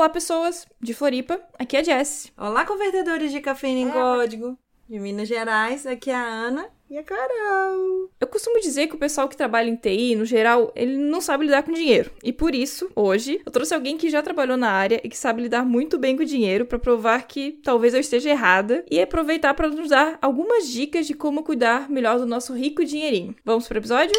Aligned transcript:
Olá, 0.00 0.08
pessoas 0.08 0.66
de 0.80 0.94
Floripa, 0.94 1.38
aqui 1.58 1.76
é 1.76 1.80
a 1.80 1.82
Jess. 1.82 2.32
Olá, 2.34 2.64
convertedores 2.64 3.30
de 3.30 3.38
cafeína 3.38 3.80
em 3.80 3.92
código 3.92 4.58
de 4.88 4.98
Minas 4.98 5.28
Gerais, 5.28 5.86
aqui 5.86 6.08
é 6.08 6.14
a 6.14 6.24
Ana 6.24 6.70
e 6.88 6.96
a 6.96 7.02
Carol. 7.02 8.08
Eu 8.18 8.26
costumo 8.26 8.58
dizer 8.62 8.86
que 8.86 8.94
o 8.94 8.98
pessoal 8.98 9.28
que 9.28 9.36
trabalha 9.36 9.68
em 9.68 9.76
TI, 9.76 10.14
no 10.14 10.24
geral, 10.24 10.72
ele 10.74 10.96
não 10.96 11.20
sabe 11.20 11.44
lidar 11.44 11.64
com 11.64 11.72
dinheiro. 11.72 12.10
E 12.24 12.32
por 12.32 12.54
isso, 12.54 12.90
hoje, 12.96 13.42
eu 13.44 13.52
trouxe 13.52 13.74
alguém 13.74 13.98
que 13.98 14.08
já 14.08 14.22
trabalhou 14.22 14.56
na 14.56 14.70
área 14.70 15.02
e 15.04 15.08
que 15.10 15.18
sabe 15.18 15.42
lidar 15.42 15.66
muito 15.66 15.98
bem 15.98 16.16
com 16.16 16.24
dinheiro 16.24 16.64
para 16.64 16.78
provar 16.78 17.26
que 17.26 17.60
talvez 17.62 17.92
eu 17.92 18.00
esteja 18.00 18.30
errada 18.30 18.82
e 18.90 18.98
aproveitar 19.02 19.52
para 19.52 19.68
nos 19.68 19.90
dar 19.90 20.18
algumas 20.22 20.66
dicas 20.66 21.06
de 21.06 21.12
como 21.12 21.42
cuidar 21.42 21.90
melhor 21.90 22.18
do 22.18 22.24
nosso 22.24 22.54
rico 22.54 22.82
dinheirinho. 22.86 23.36
Vamos 23.44 23.68
pro 23.68 23.76
episódio? 23.76 24.18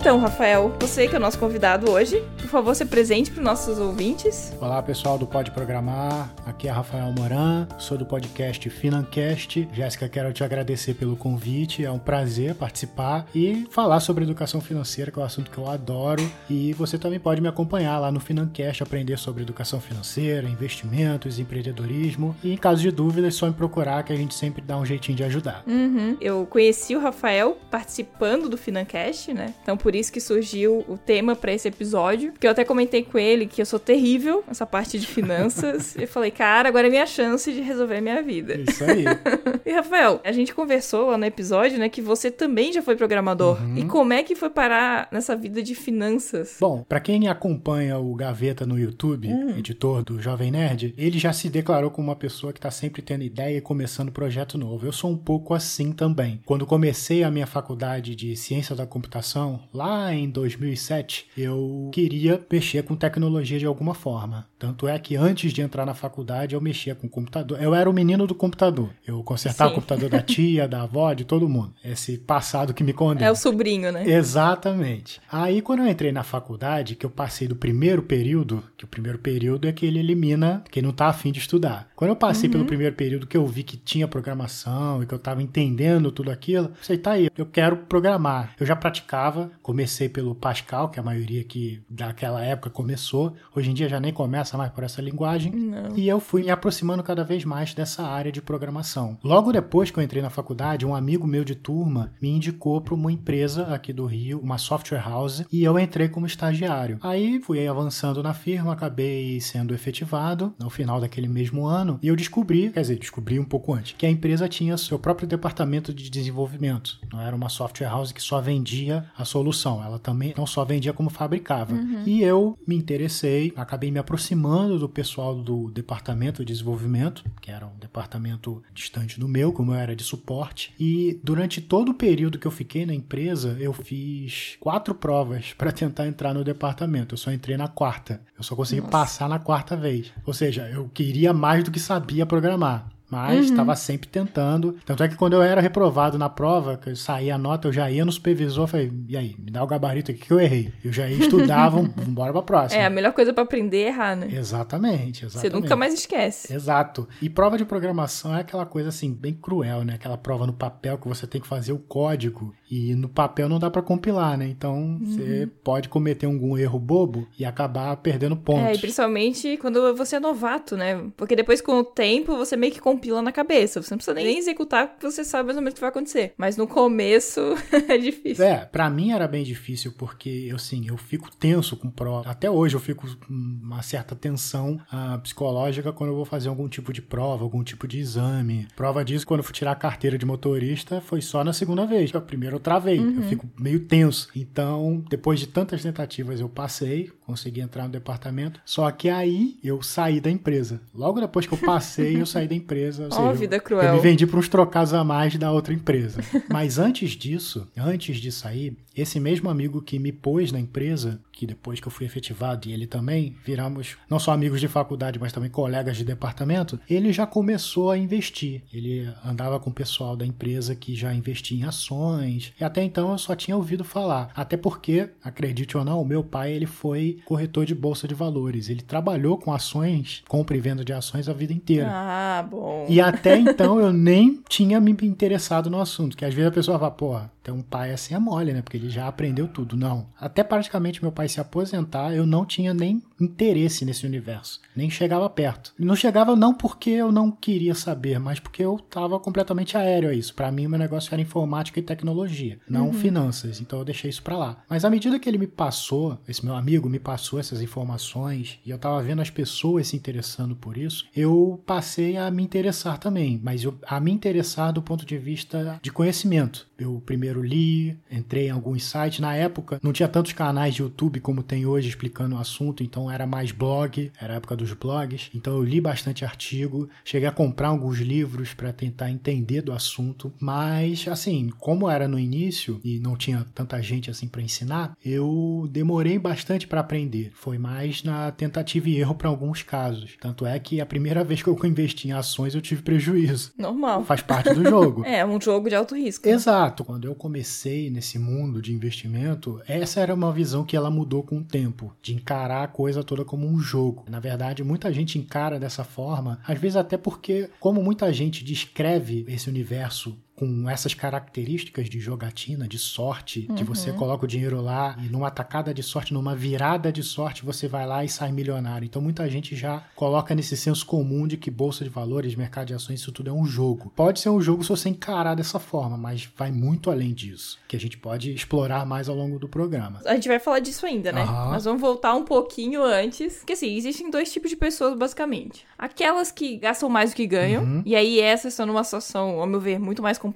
Então, 0.04 0.20
Rafael, 0.20 0.76
você 0.82 1.08
que 1.08 1.16
é 1.16 1.18
o 1.18 1.22
nosso 1.22 1.40
convidado 1.40 1.90
hoje, 1.90 2.22
por 2.38 2.50
favor, 2.50 2.76
se 2.76 2.86
presente 2.86 3.32
para 3.32 3.40
os 3.40 3.46
nossos 3.46 3.80
ouvintes. 3.80 4.52
Olá, 4.60 4.84
pessoal 4.84 5.18
do 5.18 5.26
Pode 5.26 5.50
Programar. 5.52 6.30
Aqui 6.46 6.68
é 6.68 6.72
Rafael 6.72 7.10
Moran, 7.18 7.66
sou 7.80 7.98
do 7.98 8.06
podcast 8.06 8.70
Financast. 8.70 9.66
Jéssica, 9.72 10.10
quero 10.10 10.34
te 10.34 10.44
agradecer 10.44 10.96
pelo 10.96 11.16
convite. 11.16 11.86
É 11.86 11.90
um 11.90 11.98
prazer 11.98 12.54
participar 12.54 13.26
e 13.34 13.66
falar 13.72 14.02
sobre 14.02 14.26
educação 14.26 14.60
financeira, 14.60 15.10
que 15.10 15.18
é 15.18 15.22
um 15.22 15.26
assunto 15.26 15.50
que 15.50 15.58
eu 15.58 15.70
adoro. 15.70 16.30
E 16.50 16.74
você 16.74 16.98
também 16.98 17.18
pode 17.18 17.40
me 17.40 17.48
acompanhar 17.48 17.98
lá 17.98 18.12
no 18.12 18.20
Financast, 18.20 18.84
aprender 18.84 19.18
sobre 19.18 19.44
educação 19.44 19.80
financeira, 19.80 20.50
investimentos, 20.50 21.40
empreendedorismo. 21.40 22.36
E 22.44 22.52
em 22.52 22.58
caso 22.58 22.82
de 22.82 22.92
dúvidas, 22.92 23.36
é 23.36 23.38
só 23.38 23.48
me 23.48 23.54
procurar 23.54 24.04
que 24.04 24.12
a 24.12 24.18
gente 24.18 24.36
sempre 24.36 24.62
dá 24.62 24.78
um 24.78 24.86
jeitinho 24.86 25.16
de 25.16 25.24
ajudar. 25.24 25.64
Uhum. 25.66 26.18
Eu 26.20 26.46
conheci 26.46 26.94
o 26.94 27.00
Rafael 27.00 27.58
participando 27.72 28.50
do 28.50 28.58
Financast, 28.58 29.34
né? 29.34 29.54
Então, 29.64 29.78
por 29.78 29.93
isso 29.96 30.12
que 30.12 30.20
surgiu 30.20 30.84
o 30.88 30.98
tema 30.98 31.36
para 31.36 31.54
esse 31.54 31.68
episódio. 31.68 32.32
Porque 32.32 32.48
eu 32.48 32.52
até 32.52 32.64
comentei 32.64 33.04
com 33.04 33.18
ele 33.18 33.46
que 33.46 33.62
eu 33.62 33.66
sou 33.66 33.80
terrível 33.80 34.44
nessa 34.48 34.66
parte 34.66 35.00
de 35.00 35.08
finanças. 35.08 35.96
e 36.00 36.06
falei, 36.06 36.32
cara, 36.32 36.70
agora 36.70 36.88
é 36.88 36.90
minha 36.90 37.06
chance 37.06 37.52
de 37.52 37.62
resolver 37.62 37.98
a 37.98 38.02
minha 38.02 38.22
vida. 38.22 38.56
Isso 38.56 38.84
aí. 38.84 39.06
e, 39.66 39.72
Rafael, 39.72 40.22
a 40.24 40.32
gente 40.32 40.54
conversou 40.54 41.12
lá 41.12 41.18
no 41.18 41.26
episódio, 41.26 41.78
né, 41.78 41.90
que 41.90 42.02
você 42.02 42.32
também 42.32 42.72
já 42.72 42.82
foi 42.82 42.96
programador. 42.96 43.62
Uhum. 43.62 43.78
E 43.78 43.86
como 43.86 44.14
é 44.14 44.24
que 44.24 44.36
foi 44.36 44.50
parar 44.50 45.08
nessa 45.12 45.36
vida 45.36 45.62
de 45.62 45.76
finanças? 45.76 46.58
Bom, 46.60 46.84
para 46.88 47.00
quem 47.00 47.28
acompanha 47.28 47.98
o 47.98 48.14
Gaveta 48.16 48.66
no 48.66 48.80
YouTube, 48.80 49.28
Hum. 49.28 49.58
editor 49.58 50.04
do 50.04 50.22
Jovem 50.22 50.52
Nerd, 50.52 50.94
ele 50.98 51.18
já 51.18 51.34
se 51.34 51.50
declarou 51.50 51.90
como 51.90 52.10
uma 52.10 52.16
pessoa 52.16 52.54
que 52.54 52.60
tá 52.60 52.72
sempre 52.72 53.02
tendo 53.02 53.24
ideia 53.24 53.58
e 53.58 53.62
começando 53.62 54.12
projeto 54.12 54.58
novo. 54.58 54.86
Eu 54.86 54.92
sou 54.92 55.12
um 55.12 55.18
pouco 55.18 55.54
assim 55.54 55.92
também. 55.92 56.42
Quando 56.46 56.66
comecei 56.66 57.24
a 57.24 57.32
minha 57.32 57.48
faculdade 57.48 58.16
de 58.16 58.36
ciência 58.36 58.76
da 58.76 58.86
computação, 58.86 59.62
lá 59.74 59.83
em 60.14 60.30
2007, 60.30 61.28
eu 61.38 61.90
queria 61.94 62.42
mexer 62.52 62.84
com 62.84 62.96
tecnologia 62.96 63.60
de 63.60 63.66
alguma 63.66 63.94
forma. 63.94 64.48
Tanto 64.58 64.88
é 64.88 64.98
que 64.98 65.16
antes 65.16 65.52
de 65.52 65.62
entrar 65.62 65.86
na 65.86 65.94
faculdade 65.94 66.56
eu 66.56 66.62
mexia 66.62 66.96
com 66.96 67.10
computador. 67.10 67.62
Eu 67.62 67.76
era 67.76 67.90
o 67.90 67.94
menino 67.94 68.26
do 68.26 68.34
computador. 68.34 68.90
Eu 69.06 69.22
consertava 69.24 69.70
Sim. 69.70 69.74
o 69.74 69.76
computador 69.76 70.10
da 70.10 70.22
tia, 70.22 70.68
da 70.68 70.84
avó, 70.84 71.14
de 71.14 71.26
todo 71.26 71.50
mundo. 71.50 71.74
Esse 71.84 72.18
passado 72.18 72.74
que 72.74 72.84
me 72.84 72.94
condena. 72.94 73.28
É 73.28 73.32
o 73.32 73.36
sobrinho, 73.36 73.92
né? 73.92 74.08
Exatamente. 74.08 75.20
Aí, 75.30 75.62
quando 75.62 75.80
eu 75.80 75.88
entrei 75.88 76.12
na 76.12 76.24
faculdade, 76.24 76.96
que 76.96 77.06
eu 77.06 77.10
passei 77.10 77.48
do 77.48 77.56
primeiro 77.56 78.04
período, 78.04 78.64
que 78.78 78.86
o 78.86 78.88
primeiro 78.88 79.20
período 79.20 79.68
é 79.68 79.74
que 79.74 79.86
ele 79.86 80.00
elimina 80.00 80.64
quem 80.72 80.82
não 80.82 80.92
tá 80.92 81.08
afim 81.08 81.32
de 81.32 81.40
estudar. 81.40 81.90
Quando 81.96 82.12
eu 82.12 82.16
passei 82.16 82.50
pelo 82.50 82.66
primeiro 82.66 82.96
período, 82.96 83.28
que 83.28 83.38
eu 83.38 83.46
vi 83.46 83.64
que 83.64 83.78
tinha 83.78 84.08
programação 84.08 85.04
e 85.04 85.06
que 85.06 85.14
eu 85.14 85.20
tava 85.20 85.42
entendendo 85.42 86.12
tudo 86.12 86.32
aquilo, 86.32 86.68
eu 86.68 86.84
sei, 86.84 86.98
tá 86.98 87.12
aí, 87.12 87.30
eu 87.38 87.46
quero 87.46 87.78
programar. 87.78 88.54
Eu 88.60 88.66
já 88.66 88.76
praticava, 88.76 89.52
comecei 89.74 90.08
pelo 90.08 90.36
Pascal, 90.36 90.90
que 90.90 91.00
a 91.00 91.04
maioria 91.04 91.44
que 91.44 91.82
daquela 91.90 92.46
época 92.46 92.70
começou. 92.70 93.34
Hoje 93.56 93.72
em 93.72 93.74
dia 93.74 93.90
já 93.90 94.00
nem 94.00 94.14
começa 94.14 94.56
mais 94.56 94.72
por 94.72 94.84
essa 94.84 95.02
linguagem. 95.02 95.52
Não. 95.52 95.98
E 95.98 96.08
eu 96.08 96.20
fui 96.20 96.44
me 96.44 96.52
aproximando 96.52 97.02
cada 97.02 97.24
vez 97.24 97.44
mais 97.44 97.74
dessa 97.74 98.04
área 98.04 98.32
de 98.32 98.40
programação. 98.40 99.18
Logo 99.24 99.52
depois 99.52 99.90
que 99.90 99.98
eu 99.98 100.04
entrei 100.04 100.22
na 100.22 100.30
faculdade, 100.30 100.86
um 100.86 100.94
amigo 100.94 101.26
meu 101.26 101.44
de 101.44 101.56
turma 101.56 102.14
me 102.22 102.30
indicou 102.30 102.82
para 102.82 102.94
uma 102.94 103.12
empresa 103.12 103.64
aqui 103.64 103.92
do 103.92 104.06
Rio, 104.06 104.40
uma 104.42 104.60
software 104.60 105.04
house, 105.04 105.44
e 105.52 105.64
eu 105.64 105.80
entrei 105.80 106.08
como 106.08 106.28
estagiário. 106.28 107.00
Aí 107.02 107.42
fui 107.42 107.68
avançando 107.68 108.22
na 108.22 108.36
firma, 108.36 108.74
acabei 108.74 109.42
sendo 109.42 109.74
efetivado 109.74 110.54
no 110.60 110.70
final 110.70 111.02
daquele 111.02 111.28
mesmo 111.28 111.66
ano, 111.66 111.98
e 112.04 112.10
eu 112.10 112.16
descobri, 112.16 112.70
quer 112.70 112.82
dizer, 112.82 113.00
descobri 113.00 113.40
um 113.40 113.44
pouco 113.44 113.74
antes, 113.74 113.96
que 113.98 114.06
a 114.06 114.12
empresa 114.12 114.48
tinha 114.48 114.78
seu 114.78 115.00
próprio 115.00 115.28
departamento 115.28 115.92
de 115.92 116.12
desenvolvimento. 116.12 117.00
Não 117.12 117.20
era 117.20 117.36
uma 117.36 117.50
software 117.50 117.88
house 117.88 118.12
que 118.12 118.22
só 118.22 118.40
vendia 118.40 119.06
a 119.18 119.26
solução, 119.26 119.63
ela 119.84 120.00
também 120.00 120.34
não 120.36 120.46
só 120.46 120.66
vendia 120.66 120.94
como 120.94 121.10
fabricava. 121.10 121.76
E 122.06 122.22
eu 122.22 122.58
me 122.68 122.76
interessei, 122.76 123.54
acabei 123.56 123.92
me 123.92 124.00
aproximando 124.00 124.80
do 124.80 124.90
pessoal 124.90 125.36
do 125.36 125.70
departamento 125.72 126.44
de 126.44 126.52
desenvolvimento, 126.54 127.24
que 127.42 127.52
era 127.52 127.66
um 127.66 127.78
departamento 127.80 128.64
distante 128.74 129.20
do 129.20 129.28
meu, 129.28 129.54
como 129.54 129.72
eu 129.72 129.76
era 129.76 129.96
de 129.96 130.04
suporte, 130.04 130.74
e 130.80 131.20
durante 131.24 131.62
todo 131.62 131.90
o 131.90 131.94
período 131.94 132.40
que 132.40 132.48
eu 132.48 132.52
fiquei 132.52 132.86
na 132.86 132.94
empresa, 132.94 133.56
eu 133.60 133.74
fiz 133.74 134.58
quatro 134.60 134.94
provas 134.94 135.54
para 135.54 135.72
tentar 135.72 136.08
entrar 136.08 136.34
no 136.34 136.44
departamento. 136.44 137.14
Eu 137.14 137.18
só 137.18 137.32
entrei 137.32 137.58
na 137.58 137.68
quarta. 137.68 138.22
Eu 138.38 138.44
só 138.44 138.56
consegui 138.56 138.82
passar 138.82 139.30
na 139.30 139.40
quarta 139.40 139.76
vez. 139.76 140.12
Ou 140.26 140.34
seja, 140.34 140.70
eu 140.70 140.90
queria 140.94 141.34
mais 141.34 141.64
do 141.64 141.72
que 141.72 141.80
sabia 141.80 142.26
programar. 142.26 142.90
Mas 143.14 143.46
estava 143.46 143.76
sempre 143.76 144.08
tentando. 144.08 144.76
Tanto 144.86 145.04
é 145.04 145.08
que 145.08 145.16
quando 145.16 145.34
eu 145.34 145.42
era 145.42 145.62
reprovado 145.62 146.18
na 146.18 146.30
prova, 146.30 146.78
que 146.78 146.90
eu 146.90 146.96
saía 146.96 147.36
a 147.36 147.38
nota, 147.38 147.68
eu 147.68 147.74
já 147.74 147.90
ia 147.90 148.06
no 148.06 148.12
supervisor 148.12 148.68
e 148.68 148.72
falei, 148.72 148.92
e 149.08 149.18
aí, 149.18 149.36
me 149.40 149.52
dá 149.52 149.64
o 149.64 149.68
gabarito 149.68 150.12
aqui 150.12 150.22
que 150.22 150.32
eu 150.32 150.40
errei. 150.40 150.74
Eu 150.84 150.92
já 150.92 151.08
ia 151.08 151.18
estudar, 151.18 151.70
vamos 151.70 151.92
embora 152.08 152.32
pra 152.32 152.42
próxima. 152.42 152.82
É, 152.82 152.86
a 152.86 152.90
melhor 152.90 153.14
coisa 153.14 153.34
pra 153.34 153.44
aprender 153.44 153.84
é 153.84 153.88
errar, 153.88 154.16
né? 154.16 154.28
Exatamente, 154.32 155.22
Você 155.22 155.38
exatamente. 155.38 155.62
nunca 155.64 155.76
mais 155.76 155.94
esquece. 155.94 156.54
Exato. 156.54 157.08
E 157.22 157.30
prova 157.30 157.58
de 157.58 157.66
programação 157.66 158.36
é 158.36 158.42
aquela 158.42 158.66
coisa 158.66 158.90
assim, 158.90 159.14
bem 159.14 159.34
cruel, 159.34 159.84
né? 159.84 159.94
Aquela 159.96 160.18
prova 160.18 160.46
no 160.46 160.54
papel 160.54 160.98
que 160.98 161.08
você 161.08 161.28
tem 161.28 161.42
que 161.42 161.48
fazer 161.48 161.74
o 161.74 161.80
código 161.80 162.54
e 162.70 162.96
no 162.96 163.10
papel 163.10 163.48
não 163.48 163.60
dá 163.60 163.70
pra 163.70 163.82
compilar, 163.82 164.38
né? 164.38 164.48
Então 164.48 165.00
você 165.04 165.48
pode 165.64 165.90
cometer 165.90 166.26
algum 166.26 166.58
erro 166.58 166.80
bobo 166.80 167.28
e 167.38 167.46
acabar 167.46 167.96
perdendo 167.98 168.36
pontos. 168.36 168.64
É, 168.64 168.74
e 168.74 168.78
principalmente 168.78 169.58
quando 169.58 169.96
você 169.96 170.16
é 170.16 170.20
novato, 170.20 170.76
né? 170.76 171.04
Porque 171.16 171.36
depois, 171.36 171.62
com 171.62 171.80
o 171.80 171.84
tempo, 171.84 172.36
você 172.36 172.56
meio 172.56 172.74
que 172.74 172.80
compila 173.04 173.22
na 173.22 173.32
cabeça. 173.32 173.82
Você 173.82 173.92
não 173.92 173.98
precisa 173.98 174.16
nem 174.16 174.38
executar, 174.38 174.88
porque 174.88 175.10
você 175.10 175.24
sabe 175.24 175.48
mais 175.48 175.58
ou 175.58 175.62
menos 175.62 175.74
o 175.74 175.76
que 175.76 175.82
vai 175.82 175.90
acontecer. 175.90 176.34
Mas 176.38 176.56
no 176.56 176.66
começo 176.66 177.42
é 177.90 177.98
difícil. 177.98 178.46
É, 178.46 178.66
pra 178.66 178.90
mim 178.90 179.12
era 179.12 179.28
bem 179.28 179.44
difícil, 179.44 179.94
porque 179.98 180.48
eu, 180.50 180.56
assim, 180.56 180.88
eu 180.88 180.98
fico 180.98 181.30
tenso 181.36 181.76
com 181.76 181.90
prova. 181.90 182.30
Até 182.30 182.50
hoje 182.50 182.76
eu 182.76 182.80
fico 182.80 183.06
com 183.18 183.34
uma 183.34 183.82
certa 183.82 184.16
tensão 184.16 184.80
ah, 184.92 185.20
psicológica 185.22 185.92
quando 185.92 186.12
eu 186.12 186.16
vou 186.16 186.26
fazer 186.26 186.50
algum 186.50 186.68
tipo 186.70 186.94
de 186.94 187.02
prova, 187.02 187.44
algum 187.44 187.64
tipo 187.64 187.88
de 187.88 188.00
exame. 188.00 188.68
Prova 188.76 189.04
disso, 189.04 189.28
quando 189.28 189.40
eu 189.40 189.44
fui 189.44 189.54
tirar 189.54 189.72
a 189.72 189.76
carteira 189.76 190.18
de 190.18 190.26
motorista, 190.26 191.02
foi 191.02 191.22
só 191.22 191.44
na 191.44 191.52
segunda 191.54 191.86
vez. 191.86 192.14
A 192.16 192.22
primeira 192.22 192.56
eu 192.56 192.60
travei, 192.60 193.00
eu 193.00 193.24
fico 193.24 193.50
meio 193.60 193.82
tenso. 193.82 194.30
Então, 194.36 195.04
depois 195.10 195.40
de 195.40 195.48
tantas 195.48 195.82
tentativas, 195.82 196.40
eu 196.40 196.48
passei, 196.48 197.12
consegui 197.26 197.62
entrar 197.62 197.84
no 197.84 197.90
departamento. 197.90 198.62
Só 198.66 198.90
que 198.92 199.10
aí 199.10 199.58
eu 199.64 199.82
saí 199.82 200.22
da 200.22 200.30
empresa. 200.30 200.82
Logo 200.94 201.20
depois 201.20 201.46
que 201.46 201.54
eu 201.54 201.58
passei, 201.58 202.20
eu 202.20 202.26
saí 202.26 202.48
da 202.48 202.56
empresa. 202.56 202.93
Ó, 203.00 203.10
seja, 203.10 203.22
eu- 203.22 203.36
vida 203.36 203.56
Eu 203.58 203.62
cruel. 203.62 203.94
me 203.96 204.00
vendi 204.00 204.26
para 204.28 204.40
uns 204.40 204.48
trocados 204.50 204.94
a 204.94 205.04
mais 205.04 205.36
da 205.38 205.52
outra 205.52 205.74
empresa. 205.74 206.22
Mas 206.50 206.78
antes 206.80 207.12
disso, 207.12 207.68
antes 207.78 208.18
de 208.18 208.32
sair, 208.32 208.78
esse 208.96 209.20
mesmo 209.20 209.50
amigo 209.50 209.82
que 209.82 210.00
me 210.00 210.12
pôs 210.12 210.52
na 210.52 210.60
empresa, 210.60 211.20
que 211.32 211.46
depois 211.46 211.80
que 211.80 211.88
eu 211.88 211.92
fui 211.92 212.06
efetivado 212.06 212.68
e 212.68 212.74
ele 212.74 212.86
também, 212.86 213.36
viramos 213.44 213.98
não 214.10 214.20
só 214.20 214.32
amigos 214.32 214.60
de 214.60 214.68
faculdade, 214.68 215.20
mas 215.20 215.32
também 215.32 215.50
colegas 215.50 215.98
de 215.98 216.04
departamento, 216.04 216.80
ele 216.90 217.12
já 217.12 217.26
começou 217.26 217.92
a 217.92 217.98
investir. 217.98 218.62
Ele 218.72 219.10
andava 219.26 219.60
com 219.60 219.70
o 219.70 219.74
pessoal 219.74 220.16
da 220.16 220.26
empresa 220.26 220.76
que 220.76 220.96
já 220.96 221.14
investia 221.14 221.58
em 221.58 221.64
ações, 221.64 222.54
e 222.60 222.64
até 222.64 222.84
então 222.84 223.12
eu 223.12 223.18
só 223.18 223.36
tinha 223.36 223.58
ouvido 223.58 223.84
falar. 223.84 224.32
Até 224.36 224.56
porque, 224.56 225.10
acredite 225.24 225.78
ou 225.78 225.84
não, 225.84 226.02
o 226.02 226.06
meu 226.06 226.24
pai 226.24 226.54
ele 226.54 226.66
foi 226.66 227.20
corretor 227.26 227.66
de 227.66 227.74
bolsa 227.74 228.08
de 228.08 228.14
valores. 228.14 228.70
Ele 228.70 228.82
trabalhou 228.82 229.38
com 229.38 229.54
ações, 229.54 230.24
compra 230.28 230.56
e 230.56 230.60
venda 230.60 230.86
de 230.86 230.94
ações 230.94 231.28
a 231.28 231.34
vida 231.34 231.54
inteira. 231.54 231.90
Ah, 231.90 232.48
bom. 232.50 232.86
E 232.88 233.02
até 233.02 233.38
então 233.38 233.80
eu 233.80 233.92
nem 233.92 234.42
tinha 234.48 234.80
me 234.80 234.92
interessado 235.02 235.70
no 235.70 235.82
assunto. 235.82 236.16
Que 236.16 236.26
às 236.26 236.34
vezes 236.34 236.50
a 236.50 236.54
pessoa 236.54 236.78
fala, 236.78 236.92
pô, 236.92 237.20
ter 237.42 237.52
um 237.52 237.62
pai 237.62 237.92
assim 237.92 238.16
é 238.16 238.20
mole, 238.20 238.54
né? 238.54 238.62
Porque 238.62 238.78
ele 238.84 238.90
já 238.90 239.08
aprendeu 239.08 239.48
tudo. 239.48 239.78
Não. 239.78 240.08
Até 240.20 240.44
praticamente 240.44 241.02
meu 241.02 241.12
pai 241.12 241.30
se 241.30 241.40
aposentar, 241.40 242.14
eu 242.14 242.26
não 242.26 242.46
tinha 242.46 242.74
nem 242.74 243.02
interesse 243.24 243.86
nesse 243.86 244.06
universo. 244.06 244.62
Nem 244.76 244.90
chegava 244.90 245.30
perto. 245.30 245.74
Não 245.78 245.96
chegava 245.96 246.36
não 246.36 246.54
porque 246.54 246.90
eu 246.92 247.12
não 247.12 247.32
queria 247.32 247.76
saber, 247.76 248.20
mas 248.20 248.40
porque 248.40 248.64
eu 248.64 248.78
tava 248.78 249.20
completamente 249.20 249.78
aéreo 249.78 250.10
a 250.10 250.14
isso. 250.14 250.34
Para 250.34 250.52
mim, 250.52 250.68
meu 250.68 250.80
negócio 250.80 251.14
era 251.14 251.22
informática 251.22 251.80
e 251.80 251.84
tecnologia, 251.84 252.60
não 252.68 252.94
finanças. 252.94 253.60
Então 253.60 253.80
eu 253.80 253.86
deixei 253.86 254.10
isso 254.10 254.24
pra 254.24 254.38
lá. 254.38 254.64
Mas 254.70 254.86
à 254.86 254.90
medida 254.90 255.20
que 255.20 255.30
ele 255.30 255.38
me 255.38 255.48
passou, 255.48 256.18
esse 256.28 256.44
meu 256.44 256.56
amigo 256.56 256.90
me 256.90 257.00
passou 257.00 257.40
essas 257.40 257.62
informações, 257.62 258.60
e 258.66 258.70
eu 258.70 258.78
tava 258.78 259.02
vendo 259.02 259.22
as 259.22 259.30
pessoas 259.30 259.88
se 259.88 259.96
interessando 259.96 260.56
por 260.56 260.78
isso, 260.78 261.06
eu 261.16 261.62
passei 261.66 262.18
a 262.18 262.30
me 262.32 262.44
interessar 262.44 262.98
também. 262.98 263.40
Mas 263.44 263.64
eu, 263.64 263.78
a 263.86 264.00
me 264.00 264.12
interessar 264.12 264.72
do 264.74 264.82
ponto 264.82 265.06
de 265.06 265.18
vista 265.18 265.80
de 265.82 265.92
conhecimento. 265.92 266.68
Eu 266.78 267.02
primeiro 267.06 267.42
li, 267.42 267.98
entrei 268.12 268.48
em 268.48 268.52
alguns 268.52 268.84
sites. 268.84 269.20
Na 269.20 269.36
época, 269.36 269.80
não 269.82 269.94
tinha 269.94 270.08
tantos 270.08 270.34
canais 270.34 270.76
de 270.76 270.82
YouTube 270.82 271.20
como 271.20 271.44
tem 271.44 271.66
hoje 271.66 271.90
explicando 271.90 272.36
o 272.36 272.40
assunto, 272.40 272.84
então 272.84 273.10
era 273.14 273.28
mais 273.28 273.52
blog, 273.52 274.12
era 274.20 274.34
a 274.34 274.38
época 274.38 274.56
dos 274.56 274.74
blogs. 274.74 275.30
Então 275.34 275.54
eu 275.54 275.64
li 275.64 275.80
bastante 275.80 276.26
artigo, 276.26 276.90
cheguei 277.04 277.28
a 277.28 277.32
comprar 277.32 277.70
alguns 277.70 278.00
livros 278.00 278.54
para 278.54 278.74
tentar 278.74 279.10
entender 279.10 279.62
do 279.62 279.72
assunto, 279.72 280.34
mas 280.40 281.08
assim, 281.08 281.50
como 281.60 281.90
era 281.90 282.08
no 282.08 282.20
início 282.20 282.80
e 282.84 283.00
não 283.00 283.16
tinha 283.16 283.46
tanta 283.54 283.82
gente 283.82 284.10
assim 284.10 284.28
para 284.28 284.42
ensinar, 284.42 284.98
eu 285.04 285.68
demorei 285.72 286.18
bastante 286.18 286.68
para 286.68 286.82
aprender. 286.82 287.32
Foi 287.34 287.58
mais 287.58 288.04
na 288.04 288.32
tentativa 288.32 288.90
e 288.90 288.98
erro 288.98 289.16
para 289.16 289.30
alguns 289.30 289.62
casos. 289.62 290.18
Tanto 290.20 290.46
é 290.46 290.58
que 290.60 290.82
a 290.82 290.86
primeira 290.86 291.24
vez 291.24 291.42
que 291.42 291.50
eu 291.50 291.58
investi 291.64 292.08
em 292.08 292.12
ações 292.12 292.56
eu 292.56 292.62
tive 292.62 292.82
prejuízo. 292.82 293.54
Normal. 293.58 294.04
Faz 294.06 294.22
parte 294.22 294.54
do 294.54 294.64
jogo. 294.64 295.04
É, 295.14 295.24
um 295.24 295.40
jogo 295.40 295.70
de 295.70 295.76
alto 295.76 295.96
risco. 295.96 296.28
Exato. 296.28 296.84
Quando 296.84 297.06
eu 297.06 297.14
comecei 297.14 297.90
nesse 297.90 298.18
mundo 298.18 298.62
de 298.62 298.74
investimento, 298.74 299.62
essa 299.68 300.00
era 300.00 300.14
uma 300.14 300.32
visão 300.32 300.64
que 300.64 300.76
ela 300.76 300.90
mudou 300.90 301.22
com 301.22 301.38
o 301.38 301.44
tempo, 301.44 301.94
de 302.02 302.16
encarar 302.16 302.64
a 302.64 302.68
coisa 302.68 302.93
toda 303.02 303.24
como 303.24 303.48
um 303.48 303.58
jogo. 303.58 304.04
Na 304.10 304.20
verdade, 304.20 304.62
muita 304.62 304.92
gente 304.92 305.18
encara 305.18 305.58
dessa 305.58 305.86
forma, 305.86 306.40
às 306.46 306.60
vezes 306.60 306.76
até 306.76 306.98
porque, 306.98 307.50
como 307.62 307.82
muita 307.82 308.12
gente 308.12 308.44
descreve 308.44 309.24
esse 309.30 309.50
universo 309.50 310.18
com 310.44 310.70
essas 310.70 310.94
características 310.94 311.90
de 311.90 312.00
jogatina, 312.00 312.68
de 312.68 312.78
sorte, 312.78 313.48
que 313.56 313.64
você 313.64 313.94
coloca 313.94 314.26
o 314.26 314.28
dinheiro 314.28 314.62
lá 314.62 314.98
e 315.02 315.08
numa 315.08 315.32
tacada 315.32 315.74
de 315.74 315.82
sorte, 315.82 316.14
numa 316.14 316.36
virada 316.36 316.92
de 316.92 317.02
sorte, 317.02 317.46
você 317.46 317.68
vai 317.68 317.88
lá 317.88 318.04
e 318.04 318.10
sai 318.10 318.32
milionário. 318.32 318.86
Então 318.86 319.02
muita 319.02 319.30
gente 319.30 319.56
já 319.56 319.84
coloca 319.96 320.36
nesse 320.36 320.58
senso 320.58 320.86
comum 320.86 321.26
de 321.26 321.38
que 321.38 321.50
bolsa 321.50 321.84
de 321.84 321.90
valores, 321.90 322.36
mercado 322.36 322.68
de 322.68 322.74
ações, 322.74 323.00
isso 323.00 323.12
tudo 323.12 323.30
é 323.30 323.34
um 323.34 323.46
jogo. 323.46 323.92
Pode 323.96 324.20
ser 324.20 324.30
um 324.30 324.42
jogo 324.42 324.64
se 324.64 324.70
você 324.70 324.90
encarar 324.90 325.36
dessa 325.36 325.60
forma, 325.60 325.98
mas 325.98 326.28
vai 326.36 326.52
muito 326.52 326.92
além 326.92 327.14
disso, 327.14 327.58
que 327.68 327.76
a 327.76 327.80
gente 327.80 327.98
pode 327.98 328.34
explorar 328.34 328.86
mais 328.86 329.08
ao 329.08 329.16
longo 329.16 329.40
do 329.40 329.48
programa. 329.48 330.02
A 330.06 330.16
gente 330.16 330.28
vai 330.28 330.40
falar 330.40 330.60
disso 330.60 330.86
ainda, 330.86 331.12
né? 331.12 331.22
Aham. 331.22 331.52
Mas 331.52 331.64
vamos 331.64 331.82
voltar 331.82 332.14
um 332.16 332.26
pouquinho 332.26 332.84
antes. 332.84 333.38
Porque 333.38 333.54
assim, 333.54 333.76
existem 333.76 334.12
dois 334.12 334.32
tipos 334.32 334.50
de 334.50 334.58
pessoas, 334.58 334.98
basicamente. 334.98 335.66
Aquelas 335.78 336.32
que 336.32 336.58
gastam 336.58 336.90
mais 336.90 337.12
do 337.12 337.16
que 337.16 337.28
ganham. 337.28 337.64
Uhum. 337.64 337.84
E 337.86 337.96
aí 337.96 338.20
essas 338.20 338.54
estão 338.54 338.66
numa 338.66 338.84
situação, 338.84 339.40
ao 339.40 339.48
meu 339.48 339.60
ver, 339.60 339.80
muito 339.80 340.02
mais 340.02 340.18
complicada, 340.18 340.33